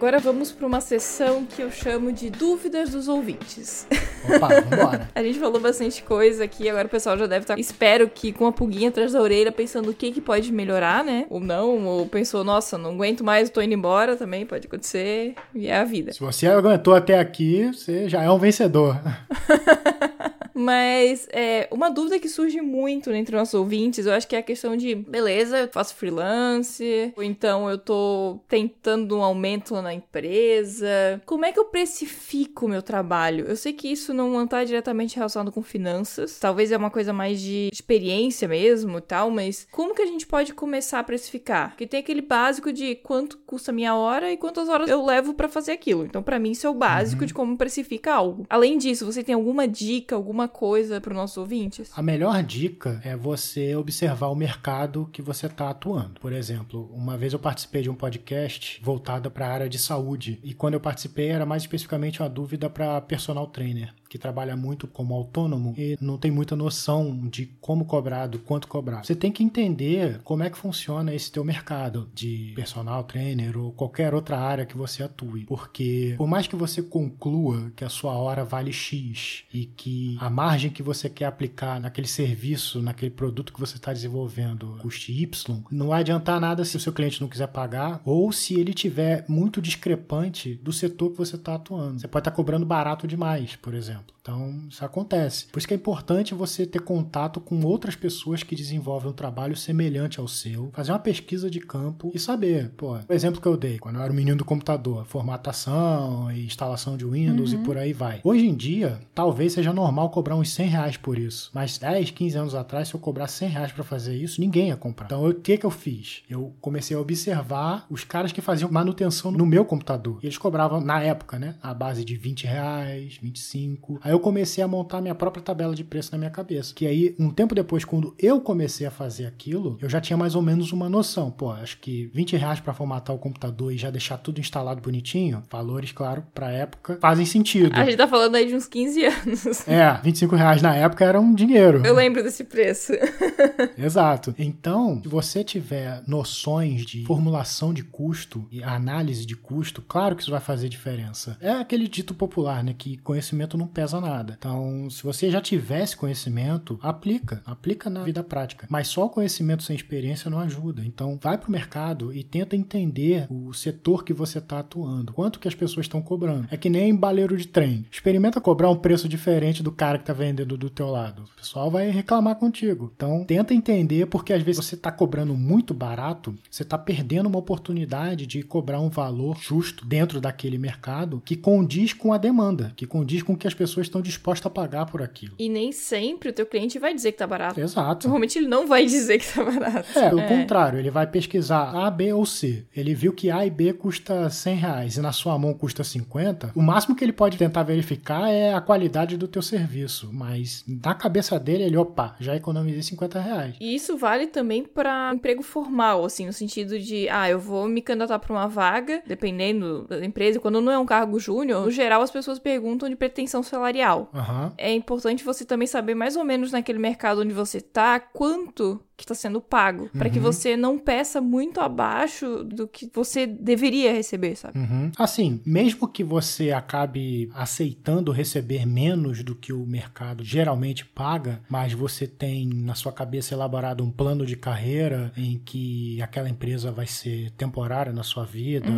Agora 0.06 0.20
vamos 0.20 0.52
pra 0.52 0.68
uma 0.68 0.80
sessão 0.80 1.46
que 1.46 1.64
eu 1.64 1.72
chamo 1.72 2.12
de 2.12 2.30
dúvidas 2.30 2.92
dos 2.92 3.08
ouvintes. 3.08 3.88
Opa, 4.24 4.62
vambora. 4.62 5.10
A 5.16 5.24
gente 5.24 5.40
falou 5.40 5.60
bastante 5.60 6.04
coisa 6.04 6.44
aqui, 6.44 6.70
agora 6.70 6.86
o 6.86 6.90
pessoal 6.92 7.18
já 7.18 7.26
deve 7.26 7.44
estar, 7.44 7.58
espero 7.58 8.08
que 8.08 8.32
com 8.32 8.46
a 8.46 8.52
pulguinha 8.52 8.90
atrás 8.90 9.14
da 9.14 9.20
orelha, 9.20 9.52
pensando 9.52 9.90
o 9.90 9.96
que 9.96 10.12
que 10.12 10.22
pode 10.22 10.52
melhorar, 10.52 11.04
né? 11.04 11.26
Ou 11.28 11.40
não, 11.40 11.88
ou 11.88 12.06
pensou, 12.06 12.44
nossa, 12.44 12.78
não 12.78 12.92
aguento 12.92 13.24
mais, 13.24 13.50
tô 13.50 13.64
indo 13.64 13.74
embora, 13.74 14.16
também 14.16 14.46
pode 14.46 14.68
acontecer, 14.68 15.34
e 15.56 15.66
é 15.66 15.76
a 15.76 15.84
vida. 15.84 16.14
Se 16.14 16.20
você 16.20 16.46
aguentou 16.46 16.94
até 16.94 17.18
aqui, 17.18 17.72
você 17.74 18.08
já 18.08 18.22
é 18.22 18.30
um 18.30 18.38
vencedor. 18.38 19.02
Mas 20.56 21.28
é, 21.34 21.68
uma 21.70 21.90
dúvida 21.90 22.18
que 22.18 22.30
surge 22.30 22.62
muito 22.62 23.12
entre 23.12 23.36
nossos 23.36 23.54
ouvintes, 23.54 24.06
eu 24.06 24.14
acho 24.14 24.28
que 24.28 24.36
é 24.36 24.40
a 24.40 24.44
questão 24.44 24.78
de, 24.78 24.96
beleza, 24.96 25.60
eu 25.60 25.68
faço 25.68 25.96
freelance, 25.96 27.14
ou 27.16 27.22
então 27.22 27.70
eu 27.70 27.78
tô 27.78 28.40
tentando 28.48 29.18
um 29.18 29.22
aumento 29.22 29.82
na 29.82 29.94
empresa. 29.94 31.22
Como 31.26 31.46
é 31.46 31.52
que 31.52 31.60
eu 31.60 31.66
precifico 31.66 32.66
o 32.66 32.70
meu 32.70 32.82
trabalho? 32.82 33.46
Eu 33.46 33.56
sei 33.58 33.74
que 33.74 33.90
isso 33.90 34.14
não 34.14 34.48
tá 34.48 34.64
diretamente 34.64 35.16
relacionado 35.16 35.52
com 35.52 35.62
finanças, 35.62 36.40
talvez 36.40 36.72
é 36.72 36.78
uma 36.78 36.90
coisa 36.90 37.12
mais 37.12 37.42
de 37.42 37.70
experiência 37.72 38.48
mesmo 38.48 38.98
e 39.00 39.02
tal, 39.02 39.30
mas 39.30 39.68
como 39.72 39.94
que 39.94 40.02
a 40.02 40.06
gente 40.06 40.26
pode 40.26 40.54
começar 40.54 41.00
a 41.00 41.04
precificar? 41.04 41.72
Porque 41.72 41.88
tem 41.88 42.00
aquele 42.00 42.22
básico 42.22 42.72
de 42.72 42.96
quanto 42.96 43.38
custa 43.40 43.72
a 43.72 43.74
minha 43.74 43.96
hora 43.96 44.32
e 44.32 44.38
quantas 44.38 44.70
horas 44.70 44.90
eu 44.90 45.04
levo 45.04 45.34
pra 45.34 45.50
fazer 45.50 45.74
aquilo. 45.74 46.06
Então, 46.06 46.24
pra 46.24 46.40
mim, 46.40 46.52
isso 46.52 46.66
é 46.66 46.70
o 46.70 46.74
básico 46.74 47.26
de 47.26 47.34
como 47.34 47.58
precifica 47.58 48.14
algo. 48.14 48.46
Além 48.50 48.78
disso, 48.78 49.06
você 49.06 49.24
tem 49.24 49.36
alguma 49.36 49.68
dica, 49.68 50.16
alguma 50.16 50.45
coisa 50.48 51.00
para 51.00 51.12
os 51.12 51.18
nossos 51.18 51.38
ouvintes? 51.38 51.92
A 51.96 52.02
melhor 52.02 52.42
dica 52.44 53.02
é 53.04 53.16
você 53.16 53.76
observar 53.76 54.28
o 54.28 54.36
mercado 54.36 55.10
que 55.12 55.22
você 55.22 55.48
está 55.48 55.70
atuando. 55.70 56.20
Por 56.20 56.34
exemplo, 56.34 56.90
uma 56.94 57.18
vez 57.18 57.34
eu 57.34 57.40
participei 57.40 57.82
de 57.82 57.90
um 57.90 57.96
podcast 57.96 58.82
voltado 58.84 59.30
para 59.30 59.48
a 59.48 59.52
área 59.52 59.70
de 59.70 59.80
saúde 59.80 60.40
e 60.44 60.54
quando 60.54 60.76
eu 60.76 60.80
participei 60.80 61.30
era 61.30 61.46
mais 61.46 61.64
especificamente 61.64 62.22
uma 62.22 62.30
dúvida 62.30 62.70
para 62.70 63.00
personal 63.02 63.48
trainer 63.48 63.94
que 64.10 64.18
trabalha 64.18 64.56
muito 64.56 64.88
como 64.88 65.14
autônomo 65.14 65.74
e 65.78 65.98
não 66.00 66.18
tem 66.18 66.32
muita 66.32 66.56
noção 66.56 67.28
de 67.28 67.48
como 67.60 67.86
cobrar, 67.86 68.28
do 68.28 68.40
quanto 68.40 68.68
cobrar. 68.68 69.04
Você 69.04 69.16
tem 69.16 69.32
que 69.32 69.44
entender 69.44 70.20
como 70.24 70.44
é 70.44 70.50
que 70.50 70.58
funciona 70.58 71.14
esse 71.14 71.32
teu 71.32 71.44
mercado 71.44 72.10
de 72.14 72.54
personal 72.56 73.04
trainer 73.04 73.58
ou 73.58 73.72
qualquer 73.72 74.14
outra 74.14 74.38
área 74.40 74.66
que 74.66 74.78
você 74.78 75.04
atue, 75.04 75.46
porque 75.46 76.16
por 76.18 76.28
mais 76.28 76.48
que 76.48 76.56
você 76.56 76.82
conclua 76.82 77.72
que 77.76 77.84
a 77.84 77.90
sua 77.90 78.14
hora 78.14 78.44
vale 78.44 78.72
X 78.72 79.44
e 79.54 79.66
que 79.66 80.18
a 80.20 80.30
margem 80.30 80.72
que 80.72 80.84
você 80.84 81.10
quer 81.10 81.26
aplicar 81.26 81.80
naquele 81.80 82.08
serviço, 82.08 82.82
naquele 82.82 83.12
produto 83.12 83.54
que 83.54 83.60
você 83.60 83.76
está 83.76 83.92
desenvolvendo 83.92 84.78
custe 84.82 85.12
Y, 85.12 85.64
não 85.72 85.88
vai 85.88 86.02
adiantar 86.02 86.40
nada 86.40 86.64
se 86.64 86.78
o 86.78 86.80
seu 86.80 86.94
cliente 86.94 87.22
não 87.22 87.28
quiser 87.28 87.48
pagar 87.48 88.02
ou 88.06 88.32
se 88.32 88.60
ele 88.60 88.74
tiver 88.74 89.26
muito 89.28 89.62
discrepante 89.62 90.56
do 90.56 90.72
setor 90.72 91.12
que 91.12 91.18
você 91.18 91.36
está 91.36 91.56
atuando. 91.56 92.00
Você 92.00 92.08
pode 92.08 92.22
estar 92.22 92.32
cobrando 92.32 92.66
barato 92.66 93.08
demais, 93.08 93.56
por 93.56 93.74
exemplo. 93.74 94.05
example. 94.06 94.15
Então, 94.26 94.56
isso 94.68 94.84
acontece. 94.84 95.46
Por 95.52 95.60
isso 95.60 95.68
que 95.68 95.74
é 95.76 95.78
importante 95.78 96.34
você 96.34 96.66
ter 96.66 96.82
contato 96.82 97.40
com 97.40 97.64
outras 97.64 97.96
pessoas 97.96 98.42
que 98.42 98.56
desenvolvem 98.56 99.12
um 99.12 99.14
trabalho 99.14 99.56
semelhante 99.56 100.20
ao 100.20 100.28
seu, 100.28 100.72
fazer 100.74 100.92
uma 100.92 100.98
pesquisa 100.98 101.48
de 101.48 101.60
campo 101.60 102.12
e 102.12 102.18
saber, 102.18 102.72
pô, 102.76 102.98
o 103.08 103.14
exemplo 103.14 103.40
que 103.40 103.48
eu 103.48 103.56
dei, 103.56 103.78
quando 103.78 103.98
eu 103.98 104.02
era 104.02 104.12
menino 104.12 104.38
do 104.38 104.44
computador, 104.44 105.06
formatação 105.06 106.32
e 106.32 106.44
instalação 106.44 106.98
de 106.98 107.06
Windows 107.06 107.54
e 107.54 107.58
por 107.58 107.78
aí 107.78 107.94
vai. 107.94 108.20
Hoje 108.24 108.48
em 108.48 108.56
dia, 108.56 109.00
talvez 109.14 109.54
seja 109.54 109.72
normal 109.72 110.10
cobrar 110.10 110.36
uns 110.36 110.50
100 110.50 110.68
reais 110.70 110.98
por 110.98 111.20
isso, 111.20 111.52
mas 111.54 111.78
10, 111.78 112.10
15 112.10 112.36
anos 112.36 112.56
atrás, 112.56 112.88
se 112.88 112.96
eu 112.96 113.00
cobrar 113.00 113.28
100 113.28 113.50
reais 113.50 113.72
para 113.72 113.84
fazer 113.84 114.16
isso, 114.16 114.42
ninguém 114.42 114.70
ia 114.70 114.76
comprar. 114.76 115.06
Então, 115.06 115.24
o 115.24 115.36
que 115.36 115.56
que 115.56 115.66
eu 115.68 115.72
fiz? 115.72 116.24
Eu 116.28 116.52
comecei 116.60 116.98
a 116.98 117.00
observar 117.00 117.86
os 117.92 118.04
caras 118.04 118.32
que 118.32 118.42
faziam 118.42 118.72
manutenção 118.72 119.32
no 119.32 119.46
meu 119.46 119.66
computador. 119.66 120.18
E 120.24 120.26
eles 120.26 120.40
cobravam, 120.40 120.82
na 120.82 121.00
época, 121.04 121.38
né, 121.38 121.54
a 121.62 121.76
base 121.76 122.04
de 122.04 122.18
20 122.18 122.48
reais, 122.48 123.20
25. 123.22 124.00
Aí 124.02 124.15
eu 124.16 124.20
comecei 124.20 124.64
a 124.64 124.68
montar 124.68 125.02
minha 125.02 125.14
própria 125.14 125.44
tabela 125.44 125.76
de 125.76 125.84
preço 125.84 126.12
na 126.14 126.18
minha 126.18 126.32
cabeça. 126.32 126.74
Que 126.74 126.88
aí, 126.88 127.16
um 127.20 127.30
tempo 127.30 127.54
depois, 127.54 127.84
quando 127.84 128.16
eu 128.18 128.40
comecei 128.40 128.88
a 128.88 128.92
fazer 128.92 129.26
aquilo, 129.26 129.78
eu 129.82 129.90
já 129.90 130.00
tinha 130.00 130.16
mais 130.16 130.36
ou 130.36 130.42
menos 130.42 130.72
uma 130.72 130.88
noção. 130.88 131.30
Pô, 131.30 131.52
acho 131.52 131.78
que 131.80 132.10
20 132.14 132.38
reais 132.38 132.60
para 132.62 132.74
formatar 132.74 133.14
o 133.14 133.20
computador 133.20 133.74
e 133.74 133.78
já 133.78 133.90
deixar 133.90 134.18
tudo 134.18 134.40
instalado 134.40 134.82
bonitinho, 134.82 135.44
valores, 135.52 135.92
claro, 135.92 136.24
pra 136.34 136.50
época, 136.50 136.98
fazem 137.02 137.26
sentido. 137.26 137.76
A 137.76 137.84
gente 137.84 137.98
tá 137.98 138.08
falando 138.08 138.36
aí 138.36 138.48
de 138.48 138.56
uns 138.56 138.68
15 138.68 139.06
anos. 139.06 139.68
É, 139.68 140.00
25 140.02 140.36
reais 140.36 140.62
na 140.62 140.74
época 140.76 141.04
era 141.04 141.20
um 141.20 141.34
dinheiro. 141.34 141.86
Eu 141.86 141.94
lembro 141.94 142.24
desse 142.24 142.46
preço. 142.46 142.94
Exato. 143.78 144.34
Então, 144.38 145.02
se 145.04 145.10
você 145.10 145.44
tiver 145.44 146.02
noções 146.08 146.86
de 146.86 147.04
formulação 147.06 147.74
de 147.74 147.84
custo 147.84 148.48
e 148.50 148.64
análise 148.64 149.26
de 149.26 149.36
custo, 149.36 149.82
claro 149.82 150.16
que 150.16 150.22
isso 150.22 150.32
vai 150.32 150.40
fazer 150.40 150.70
diferença. 150.70 151.38
É 151.42 151.52
aquele 151.52 151.88
dito 151.88 152.14
popular, 152.14 152.64
né, 152.64 152.74
que 152.78 152.98
conhecimento 152.98 153.58
não 153.58 153.68
pesa 153.68 154.00
nada. 154.00 154.05
Então, 154.38 154.90
se 154.90 155.04
você 155.04 155.30
já 155.30 155.42
tivesse 155.42 155.98
conhecimento, 155.98 156.80
aplica, 156.82 157.42
aplica 157.46 157.90
na 157.90 158.04
vida 158.04 158.24
prática. 158.24 158.68
Mas 158.70 158.88
só 158.88 159.06
o 159.06 159.10
conhecimento 159.10 159.64
sem 159.64 159.76
experiência 159.76 160.30
não 160.30 160.40
ajuda. 160.40 160.84
Então, 160.86 161.20
vai 161.22 161.38
pro 161.38 161.52
mercado 161.52 162.14
e 162.14 162.24
tenta 162.24 162.56
entender 162.56 163.28
o 163.30 163.54
setor 163.54 164.04
que 164.04 164.14
você 164.14 164.40
está 164.40 164.60
atuando, 164.60 165.14
quanto 165.14 165.40
que 165.40 165.48
as 165.48 165.56
pessoas 165.56 165.86
estão 165.86 166.02
cobrando. 166.02 166.48
É 166.52 166.58
que 166.58 166.70
nem 166.70 166.96
baleiro 166.96 167.38
de 167.38 167.48
trem. 167.48 167.86
Experimenta 167.92 168.42
cobrar 168.42 168.70
um 168.70 168.76
preço 168.76 169.08
diferente 169.08 169.64
do 169.64 169.72
cara 169.72 169.98
que 169.98 170.04
está 170.04 170.14
vendendo 170.14 170.58
do 170.58 170.70
teu 170.70 170.88
lado. 170.88 171.24
O 171.24 171.38
pessoal 171.38 171.72
vai 171.72 171.90
reclamar 171.90 172.36
contigo. 172.36 172.92
Então, 172.96 173.24
tenta 173.24 173.54
entender 173.54 174.06
porque 174.08 174.34
às 174.34 174.44
vezes 174.44 174.64
você 174.64 174.76
está 174.76 174.92
cobrando 174.92 175.36
muito 175.36 175.74
barato, 175.74 176.36
você 176.50 176.64
está 176.64 176.78
perdendo 176.78 177.28
uma 177.28 177.40
oportunidade 177.40 178.26
de 178.26 178.44
cobrar 178.44 178.80
um 178.80 178.90
valor 178.90 179.38
justo 179.38 179.86
dentro 179.86 180.22
daquele 180.22 180.58
mercado 180.58 181.22
que 181.26 181.36
condiz 181.36 181.94
com 181.94 182.14
a 182.14 182.18
demanda, 182.18 182.74
que 182.76 182.86
condiz 182.86 183.24
com 183.24 183.34
o 183.34 183.38
que 183.38 183.48
as 183.48 183.54
pessoas 183.54 183.88
estão 183.96 184.02
dispostas 184.02 184.46
a 184.46 184.50
pagar 184.50 184.86
por 184.86 185.02
aquilo. 185.02 185.34
E 185.40 185.48
nem 185.48 185.72
sempre 185.72 186.30
o 186.30 186.34
teu 186.34 186.46
cliente 186.46 186.78
vai 186.78 186.94
dizer 186.94 187.14
que 187.14 187.18
tá 187.18 187.26
barato. 187.26 187.60
Exato. 187.60 188.08
Normalmente 188.08 188.38
ele 188.38 188.48
não 188.48 188.68
vai 188.68 188.86
dizer 188.86 189.20
que 189.20 189.34
tá 189.34 189.44
barato. 189.44 189.98
É, 189.98 190.10
pelo 190.10 190.24
contrário, 190.28 190.80
ele 190.80 190.92
vai 190.92 191.08
pesquisar 191.08 191.72
A, 191.72 191.90
B 191.90 192.12
ou 192.14 192.26
C. 192.26 192.66
Ele 192.76 192.94
viu 192.94 193.14
que 193.14 193.32
A 193.32 193.46
e 193.46 193.50
B 193.50 193.74
custa 193.74 194.30
100 194.30 194.56
reais 194.56 194.98
e 194.98 195.02
na 195.02 195.12
sua 195.12 195.38
mão 195.38 195.54
custa 195.54 195.84
50. 195.84 196.52
O 196.56 196.62
máximo 196.62 196.96
que 196.96 197.04
ele 197.04 197.14
pode 197.14 197.38
tentar 197.38 197.64
verificar 197.64 198.30
é 198.30 198.54
a 198.54 198.62
qualidade 198.62 199.18
do 199.18 199.28
teu 199.28 199.42
serviço, 199.42 200.10
mas 200.12 200.64
na 200.68 200.94
cabeça 200.94 201.40
dele 201.40 201.64
ele, 201.64 201.78
opa, 201.78 202.16
já 202.20 202.36
economizei 202.36 202.82
50 202.82 203.20
reais. 203.20 203.56
E 203.60 203.76
isso 203.76 203.98
vale 203.98 204.28
também 204.28 204.64
para 204.64 205.14
emprego 205.14 205.42
formal, 205.42 206.04
assim, 206.04 206.26
no 206.26 206.34
sentido 206.34 206.78
de, 206.80 207.08
ah, 207.10 207.30
eu 207.30 207.40
vou 207.40 207.68
me 207.68 207.82
candidatar 207.82 208.20
para 208.20 208.34
uma 208.34 208.48
vaga, 208.48 209.02
dependendo 209.06 209.86
da 209.88 210.04
empresa, 210.04 210.40
quando 210.40 210.60
não 210.60 210.72
é 210.72 210.78
um 210.78 210.86
cargo 210.86 211.20
júnior, 211.20 211.66
no 211.66 211.72
geral 211.72 212.02
as 212.02 212.12
pessoas 212.12 212.40
perguntam 212.40 212.90
de 212.90 212.96
pretensão 212.96 213.42
salarial. 213.44 213.85
Aham. 214.14 214.54
É 214.58 214.74
importante 214.74 215.24
você 215.24 215.46
também 215.46 215.68
saber 215.68 215.96
mais 215.96 216.16
ou 216.16 216.24
menos 216.24 216.52
naquele 216.52 216.80
mercado 216.80 217.22
onde 217.22 217.34
você 217.34 217.62
tá, 217.62 218.00
quanto 218.00 218.82
que 218.98 219.04
está 219.04 219.14
sendo 219.14 219.42
pago, 219.42 219.90
para 219.98 220.10
que 220.10 220.20
você 220.20 220.56
não 220.56 220.78
peça 220.78 221.20
muito 221.20 221.60
abaixo 221.60 222.44
do 222.44 222.68
que 222.68 222.90
você 222.94 223.28
deveria 223.28 223.92
receber, 223.92 224.36
sabe? 224.36 224.58
Uhum. 224.58 224.92
Assim, 224.98 225.42
mesmo 225.46 225.88
que 225.88 226.04
você 226.04 226.52
acabe 226.52 227.30
aceitando 227.34 228.12
receber 228.12 228.66
menos 228.66 229.22
do 229.24 229.36
que 229.36 229.52
o 229.52 229.66
mercado 229.66 230.24
geralmente 230.24 230.86
paga, 230.86 231.42
mas 231.50 231.74
você 231.74 232.08
tem 232.08 232.48
na 232.48 232.74
sua 232.74 232.92
cabeça 232.92 233.34
elaborado 233.34 233.84
um 233.84 233.92
plano 233.92 234.26
de 234.26 234.36
carreira 234.36 235.12
em 235.18 235.40
que 235.40 236.02
aquela 236.02 236.30
empresa 236.30 236.72
vai 236.72 236.88
ser 236.88 237.32
temporária 237.32 237.92
na 237.92 238.04
sua 238.04 238.24
vida, 238.24 238.70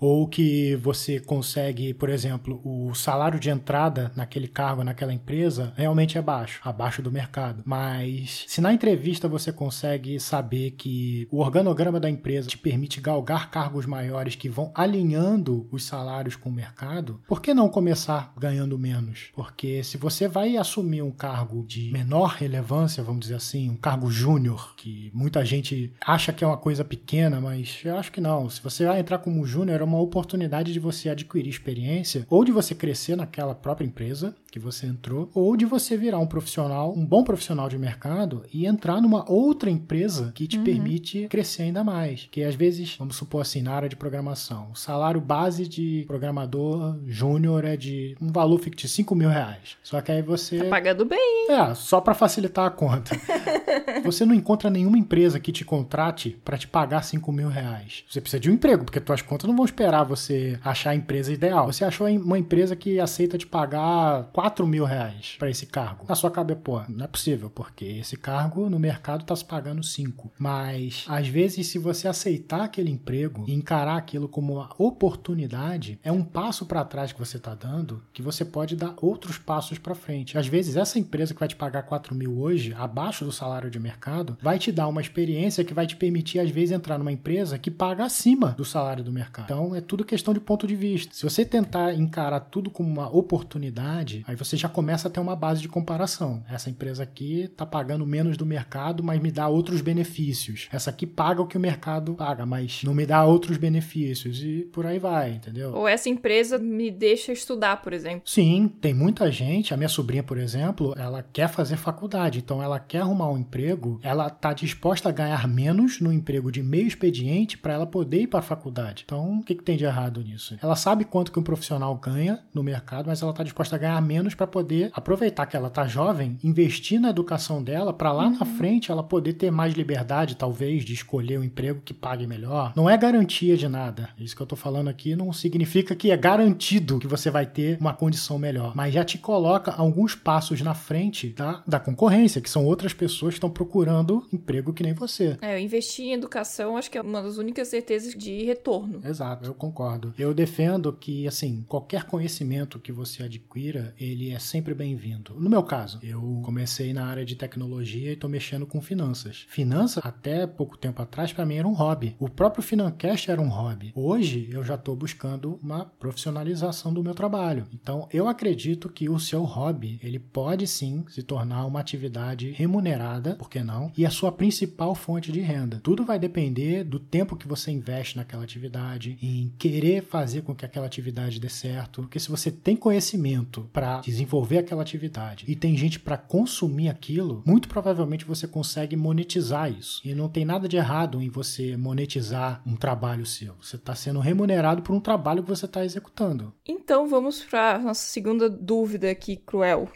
ou 0.00 0.26
que 0.26 0.76
você 0.76 1.20
consegue, 1.20 1.92
por 1.92 2.08
exemplo, 2.08 2.60
o 2.64 2.94
salário 2.94 3.38
de 3.38 3.50
entrada 3.50 4.10
naquele 4.16 4.48
cargo, 4.48 4.82
naquela 4.82 5.12
empresa, 5.12 5.72
realmente 5.76 6.16
é 6.16 6.22
baixo, 6.22 6.60
abaixo 6.64 7.02
do 7.02 7.12
mercado. 7.12 7.62
Mas 7.66 8.44
se 8.48 8.60
na 8.60 8.72
entrevista 8.72 9.28
você 9.28 9.52
consegue 9.58 10.20
saber 10.20 10.70
que 10.70 11.26
o 11.32 11.40
organograma 11.40 11.98
da 11.98 12.08
empresa 12.08 12.48
te 12.48 12.56
permite 12.56 13.00
galgar 13.00 13.50
cargos 13.50 13.86
maiores 13.86 14.36
que 14.36 14.48
vão 14.48 14.70
alinhando 14.72 15.66
os 15.72 15.82
salários 15.82 16.36
com 16.36 16.48
o 16.48 16.52
mercado, 16.52 17.20
por 17.26 17.42
que 17.42 17.52
não 17.52 17.68
começar 17.68 18.32
ganhando 18.38 18.78
menos? 18.78 19.30
Porque 19.34 19.82
se 19.82 19.96
você 19.96 20.28
vai 20.28 20.56
assumir 20.56 21.02
um 21.02 21.10
cargo 21.10 21.66
de 21.66 21.90
menor 21.90 22.36
relevância, 22.36 23.02
vamos 23.02 23.22
dizer 23.22 23.34
assim, 23.34 23.68
um 23.68 23.74
cargo 23.74 24.08
júnior, 24.08 24.74
que 24.76 25.10
muita 25.12 25.44
gente 25.44 25.92
acha 26.06 26.32
que 26.32 26.44
é 26.44 26.46
uma 26.46 26.56
coisa 26.56 26.84
pequena, 26.84 27.40
mas 27.40 27.80
eu 27.84 27.96
acho 27.96 28.12
que 28.12 28.20
não. 28.20 28.48
Se 28.48 28.62
você 28.62 28.86
vai 28.86 29.00
entrar 29.00 29.18
como 29.18 29.44
júnior, 29.44 29.80
é 29.80 29.84
uma 29.84 30.00
oportunidade 30.00 30.72
de 30.72 30.78
você 30.78 31.08
adquirir 31.08 31.50
experiência 31.50 32.24
ou 32.30 32.44
de 32.44 32.52
você 32.52 32.76
crescer 32.76 33.16
naquela 33.16 33.56
própria 33.56 33.84
empresa 33.84 34.36
que 34.50 34.58
você 34.58 34.86
entrou, 34.86 35.30
ou 35.34 35.56
de 35.56 35.64
você 35.64 35.96
virar 35.96 36.18
um 36.18 36.26
profissional, 36.26 36.92
um 36.96 37.04
bom 37.04 37.22
profissional 37.22 37.68
de 37.68 37.78
mercado 37.78 38.44
e 38.52 38.66
entrar 38.66 39.00
numa 39.00 39.30
outra 39.30 39.70
empresa 39.70 40.32
que 40.34 40.46
te 40.46 40.58
permite 40.58 41.28
crescer 41.28 41.64
ainda 41.64 41.84
mais. 41.84 42.28
Que 42.30 42.42
às 42.42 42.54
vezes, 42.54 42.96
vamos 42.98 43.16
supor 43.16 43.42
assim, 43.42 43.62
na 43.62 43.72
área 43.72 43.88
de 43.88 43.96
programação, 43.96 44.70
o 44.72 44.76
salário 44.76 45.20
base 45.20 45.68
de 45.68 46.04
programador 46.06 46.98
júnior 47.06 47.64
é 47.64 47.76
de 47.76 48.16
um 48.20 48.32
valor 48.32 48.58
fictício, 48.58 48.96
5 48.96 49.14
mil 49.14 49.28
reais. 49.28 49.76
Só 49.82 50.00
que 50.00 50.10
aí 50.10 50.22
você. 50.22 50.58
Tá 50.58 50.70
pagando 50.70 51.04
bem. 51.04 51.46
É, 51.50 51.74
só 51.74 52.00
para 52.00 52.14
facilitar 52.14 52.66
a 52.66 52.70
conta. 52.70 53.16
Você 54.04 54.24
não 54.24 54.34
encontra 54.34 54.70
nenhuma 54.70 54.98
empresa 54.98 55.40
que 55.40 55.52
te 55.52 55.64
contrate 55.64 56.38
para 56.44 56.56
te 56.56 56.66
pagar 56.66 57.02
5 57.02 57.30
mil 57.32 57.48
reais. 57.48 58.04
Você 58.08 58.20
precisa 58.20 58.40
de 58.40 58.50
um 58.50 58.54
emprego, 58.54 58.84
porque 58.84 59.00
tuas 59.00 59.22
contas 59.22 59.48
não 59.48 59.56
vão 59.56 59.64
esperar 59.64 60.04
você 60.04 60.58
achar 60.62 60.90
a 60.90 60.94
empresa 60.94 61.32
ideal. 61.32 61.66
Você 61.66 61.84
achou 61.84 62.06
uma 62.06 62.38
empresa 62.38 62.76
que 62.76 63.00
aceita 63.00 63.38
te 63.38 63.46
pagar 63.46 64.24
4 64.38 64.64
mil 64.68 64.84
reais 64.84 65.34
para 65.36 65.50
esse 65.50 65.66
cargo. 65.66 66.06
Na 66.08 66.14
sua 66.14 66.30
cabeça, 66.30 66.60
pô, 66.60 66.80
não 66.88 67.04
é 67.04 67.08
possível, 67.08 67.50
porque 67.50 67.84
esse 67.84 68.16
cargo 68.16 68.70
no 68.70 68.78
mercado 68.78 69.24
tá 69.24 69.34
se 69.34 69.44
pagando 69.44 69.82
5. 69.82 70.30
Mas, 70.38 71.04
às 71.08 71.26
vezes, 71.26 71.66
se 71.66 71.76
você 71.76 72.06
aceitar 72.06 72.62
aquele 72.62 72.88
emprego 72.88 73.44
e 73.48 73.52
encarar 73.52 73.96
aquilo 73.96 74.28
como 74.28 74.54
uma 74.54 74.70
oportunidade, 74.78 75.98
é 76.04 76.12
um 76.12 76.22
passo 76.22 76.66
para 76.66 76.84
trás 76.84 77.10
que 77.10 77.18
você 77.18 77.36
tá 77.36 77.52
dando 77.52 78.00
que 78.12 78.22
você 78.22 78.44
pode 78.44 78.76
dar 78.76 78.94
outros 79.02 79.38
passos 79.38 79.76
para 79.76 79.96
frente. 79.96 80.38
Às 80.38 80.46
vezes, 80.46 80.76
essa 80.76 81.00
empresa 81.00 81.34
que 81.34 81.40
vai 81.40 81.48
te 81.48 81.56
pagar 81.56 81.82
4 81.82 82.14
mil 82.14 82.38
hoje, 82.38 82.72
abaixo 82.78 83.24
do 83.24 83.32
salário 83.32 83.68
de 83.68 83.80
mercado, 83.80 84.38
vai 84.40 84.56
te 84.56 84.70
dar 84.70 84.86
uma 84.86 85.00
experiência 85.00 85.64
que 85.64 85.74
vai 85.74 85.84
te 85.88 85.96
permitir, 85.96 86.38
às 86.38 86.50
vezes, 86.50 86.70
entrar 86.70 86.96
numa 86.96 87.10
empresa 87.10 87.58
que 87.58 87.72
paga 87.72 88.04
acima 88.04 88.52
do 88.52 88.64
salário 88.64 89.02
do 89.02 89.10
mercado. 89.10 89.46
Então, 89.46 89.74
é 89.74 89.80
tudo 89.80 90.04
questão 90.04 90.32
de 90.32 90.38
ponto 90.38 90.64
de 90.64 90.76
vista. 90.76 91.12
Se 91.12 91.24
você 91.24 91.44
tentar 91.44 91.92
encarar 91.94 92.38
tudo 92.38 92.70
como 92.70 92.88
uma 92.88 93.12
oportunidade, 93.12 94.27
aí 94.28 94.36
você 94.36 94.56
já 94.58 94.68
começa 94.68 95.08
a 95.08 95.10
ter 95.10 95.20
uma 95.20 95.34
base 95.34 95.62
de 95.62 95.68
comparação. 95.68 96.44
Essa 96.50 96.68
empresa 96.68 97.02
aqui 97.02 97.48
tá 97.56 97.64
pagando 97.64 98.06
menos 98.06 98.36
do 98.36 98.44
mercado, 98.44 99.02
mas 99.02 99.20
me 99.20 99.32
dá 99.32 99.48
outros 99.48 99.80
benefícios. 99.80 100.68
Essa 100.70 100.90
aqui 100.90 101.06
paga 101.06 101.40
o 101.40 101.46
que 101.46 101.56
o 101.56 101.60
mercado 101.60 102.14
paga, 102.14 102.44
mas 102.44 102.82
não 102.84 102.94
me 102.94 103.06
dá 103.06 103.24
outros 103.24 103.56
benefícios. 103.56 104.42
E 104.42 104.68
por 104.70 104.84
aí 104.84 104.98
vai, 104.98 105.32
entendeu? 105.32 105.72
Ou 105.72 105.88
essa 105.88 106.10
empresa 106.10 106.58
me 106.58 106.90
deixa 106.90 107.32
estudar, 107.32 107.80
por 107.80 107.94
exemplo. 107.94 108.22
Sim, 108.26 108.68
tem 108.80 108.92
muita 108.92 109.32
gente. 109.32 109.72
A 109.72 109.76
minha 109.78 109.88
sobrinha, 109.88 110.22
por 110.22 110.36
exemplo, 110.36 110.94
ela 110.98 111.22
quer 111.32 111.48
fazer 111.48 111.76
faculdade, 111.76 112.40
então 112.40 112.62
ela 112.62 112.78
quer 112.78 112.98
arrumar 112.98 113.30
um 113.30 113.38
emprego, 113.38 113.98
ela 114.02 114.28
tá 114.28 114.52
disposta 114.52 115.08
a 115.08 115.12
ganhar 115.12 115.48
menos 115.48 116.00
no 116.00 116.12
emprego 116.12 116.52
de 116.52 116.62
meio 116.62 116.86
expediente 116.86 117.56
para 117.56 117.72
ela 117.72 117.86
poder 117.86 118.22
ir 118.22 118.26
para 118.26 118.40
a 118.40 118.42
faculdade. 118.42 119.04
Então, 119.06 119.38
o 119.38 119.42
que, 119.42 119.54
que 119.54 119.64
tem 119.64 119.76
de 119.76 119.84
errado 119.84 120.22
nisso? 120.22 120.58
Ela 120.62 120.76
sabe 120.76 121.04
quanto 121.04 121.32
que 121.32 121.38
um 121.38 121.42
profissional 121.42 121.94
ganha 121.96 122.40
no 122.52 122.62
mercado, 122.62 123.06
mas 123.06 123.22
ela 123.22 123.32
tá 123.32 123.42
disposta 123.42 123.76
a 123.76 123.78
ganhar 123.78 124.00
menos 124.02 124.17
para 124.34 124.46
poder 124.46 124.90
aproveitar 124.92 125.46
que 125.46 125.56
ela 125.56 125.70
tá 125.70 125.86
jovem, 125.86 126.38
investir 126.42 127.00
na 127.00 127.10
educação 127.10 127.62
dela 127.62 127.92
para 127.92 128.12
lá 128.12 128.30
na 128.30 128.44
frente 128.44 128.90
ela 128.90 129.02
poder 129.02 129.34
ter 129.34 129.50
mais 129.50 129.74
liberdade, 129.74 130.36
talvez, 130.36 130.84
de 130.84 130.92
escolher 130.92 131.38
um 131.38 131.44
emprego 131.44 131.80
que 131.84 131.94
pague 131.94 132.26
melhor. 132.26 132.72
Não 132.76 132.88
é 132.88 132.96
garantia 132.96 133.56
de 133.56 133.68
nada. 133.68 134.10
Isso 134.18 134.36
que 134.36 134.42
eu 134.42 134.46
tô 134.46 134.56
falando 134.56 134.88
aqui 134.88 135.14
não 135.14 135.32
significa 135.32 135.94
que 135.94 136.10
é 136.10 136.16
garantido 136.16 136.98
que 136.98 137.06
você 137.06 137.30
vai 137.30 137.46
ter 137.46 137.78
uma 137.80 137.94
condição 137.94 138.38
melhor, 138.38 138.72
mas 138.74 138.94
já 138.94 139.04
te 139.04 139.18
coloca 139.18 139.72
alguns 139.72 140.14
passos 140.14 140.60
na 140.60 140.74
frente 140.74 141.28
da, 141.28 141.62
da 141.66 141.80
concorrência, 141.80 142.40
que 142.40 142.50
são 142.50 142.64
outras 142.64 142.92
pessoas 142.92 143.34
que 143.34 143.38
estão 143.38 143.50
procurando 143.50 144.26
emprego 144.32 144.72
que 144.72 144.82
nem 144.82 144.92
você. 144.92 145.36
É, 145.40 145.54
eu 145.54 145.58
investir 145.58 146.06
em 146.06 146.12
educação 146.12 146.76
acho 146.76 146.90
que 146.90 146.98
é 146.98 147.02
uma 147.02 147.22
das 147.22 147.36
únicas 147.36 147.68
certezas 147.68 148.14
de 148.14 148.44
retorno. 148.44 149.00
Exato, 149.04 149.46
eu 149.46 149.54
concordo. 149.54 150.14
Eu 150.18 150.32
defendo 150.32 150.92
que, 150.92 151.26
assim, 151.26 151.64
qualquer 151.68 152.04
conhecimento 152.04 152.78
que 152.78 152.92
você 152.92 153.22
adquira, 153.22 153.94
ele 154.08 154.30
é 154.30 154.38
sempre 154.38 154.74
bem-vindo. 154.74 155.34
No 155.38 155.50
meu 155.50 155.62
caso, 155.62 155.98
eu 156.02 156.40
comecei 156.44 156.92
na 156.92 157.06
área 157.06 157.24
de 157.24 157.36
tecnologia 157.36 158.12
e 158.12 158.16
tô 158.16 158.28
mexendo 158.28 158.66
com 158.66 158.80
finanças. 158.80 159.46
Finanças, 159.48 160.04
até 160.04 160.46
pouco 160.46 160.76
tempo 160.76 161.02
atrás, 161.02 161.32
para 161.32 161.46
mim 161.46 161.56
era 161.56 161.68
um 161.68 161.74
hobby. 161.74 162.16
O 162.18 162.28
próprio 162.28 162.62
Financast 162.62 163.30
era 163.30 163.40
um 163.40 163.48
hobby. 163.48 163.92
Hoje, 163.94 164.48
eu 164.52 164.64
já 164.64 164.76
tô 164.76 164.94
buscando 164.94 165.58
uma 165.62 165.84
profissionalização 165.84 166.92
do 166.92 167.02
meu 167.02 167.14
trabalho. 167.14 167.66
Então, 167.72 168.08
eu 168.12 168.28
acredito 168.28 168.88
que 168.88 169.08
o 169.08 169.18
seu 169.18 169.42
hobby, 169.42 169.98
ele 170.02 170.18
pode 170.18 170.66
sim 170.66 171.04
se 171.08 171.22
tornar 171.22 171.66
uma 171.66 171.80
atividade 171.80 172.50
remunerada, 172.52 173.34
por 173.34 173.50
que 173.50 173.62
não? 173.62 173.92
E 173.96 174.04
a 174.04 174.10
sua 174.10 174.32
principal 174.32 174.94
fonte 174.94 175.30
de 175.30 175.40
renda. 175.40 175.80
Tudo 175.82 176.04
vai 176.04 176.18
depender 176.18 176.84
do 176.84 176.98
tempo 176.98 177.36
que 177.36 177.48
você 177.48 177.70
investe 177.70 178.16
naquela 178.16 178.44
atividade, 178.44 179.18
em 179.22 179.52
querer 179.58 180.02
fazer 180.04 180.42
com 180.42 180.54
que 180.54 180.64
aquela 180.64 180.86
atividade 180.86 181.40
dê 181.40 181.48
certo. 181.48 182.02
Porque 182.02 182.20
se 182.20 182.30
você 182.30 182.50
tem 182.50 182.76
conhecimento 182.76 183.68
para 183.72 183.97
para 183.98 184.02
desenvolver 184.04 184.58
aquela 184.58 184.82
atividade 184.82 185.44
e 185.48 185.56
tem 185.56 185.76
gente 185.76 185.98
para 185.98 186.16
consumir 186.16 186.88
aquilo, 186.88 187.42
muito 187.46 187.68
provavelmente 187.68 188.24
você 188.24 188.46
consegue 188.46 188.96
monetizar 188.96 189.70
isso. 189.70 190.00
E 190.04 190.14
não 190.14 190.28
tem 190.28 190.44
nada 190.44 190.68
de 190.68 190.76
errado 190.76 191.20
em 191.22 191.28
você 191.28 191.76
monetizar 191.76 192.62
um 192.66 192.76
trabalho 192.76 193.26
seu. 193.26 193.54
Você 193.60 193.76
está 193.76 193.94
sendo 193.94 194.20
remunerado 194.20 194.82
por 194.82 194.94
um 194.94 195.00
trabalho 195.00 195.42
que 195.42 195.48
você 195.48 195.66
está 195.66 195.84
executando. 195.84 196.52
Então 196.66 197.08
vamos 197.08 197.42
para 197.42 197.78
nossa 197.78 198.06
segunda 198.06 198.48
dúvida 198.48 199.10
aqui, 199.10 199.36
cruel. 199.36 199.88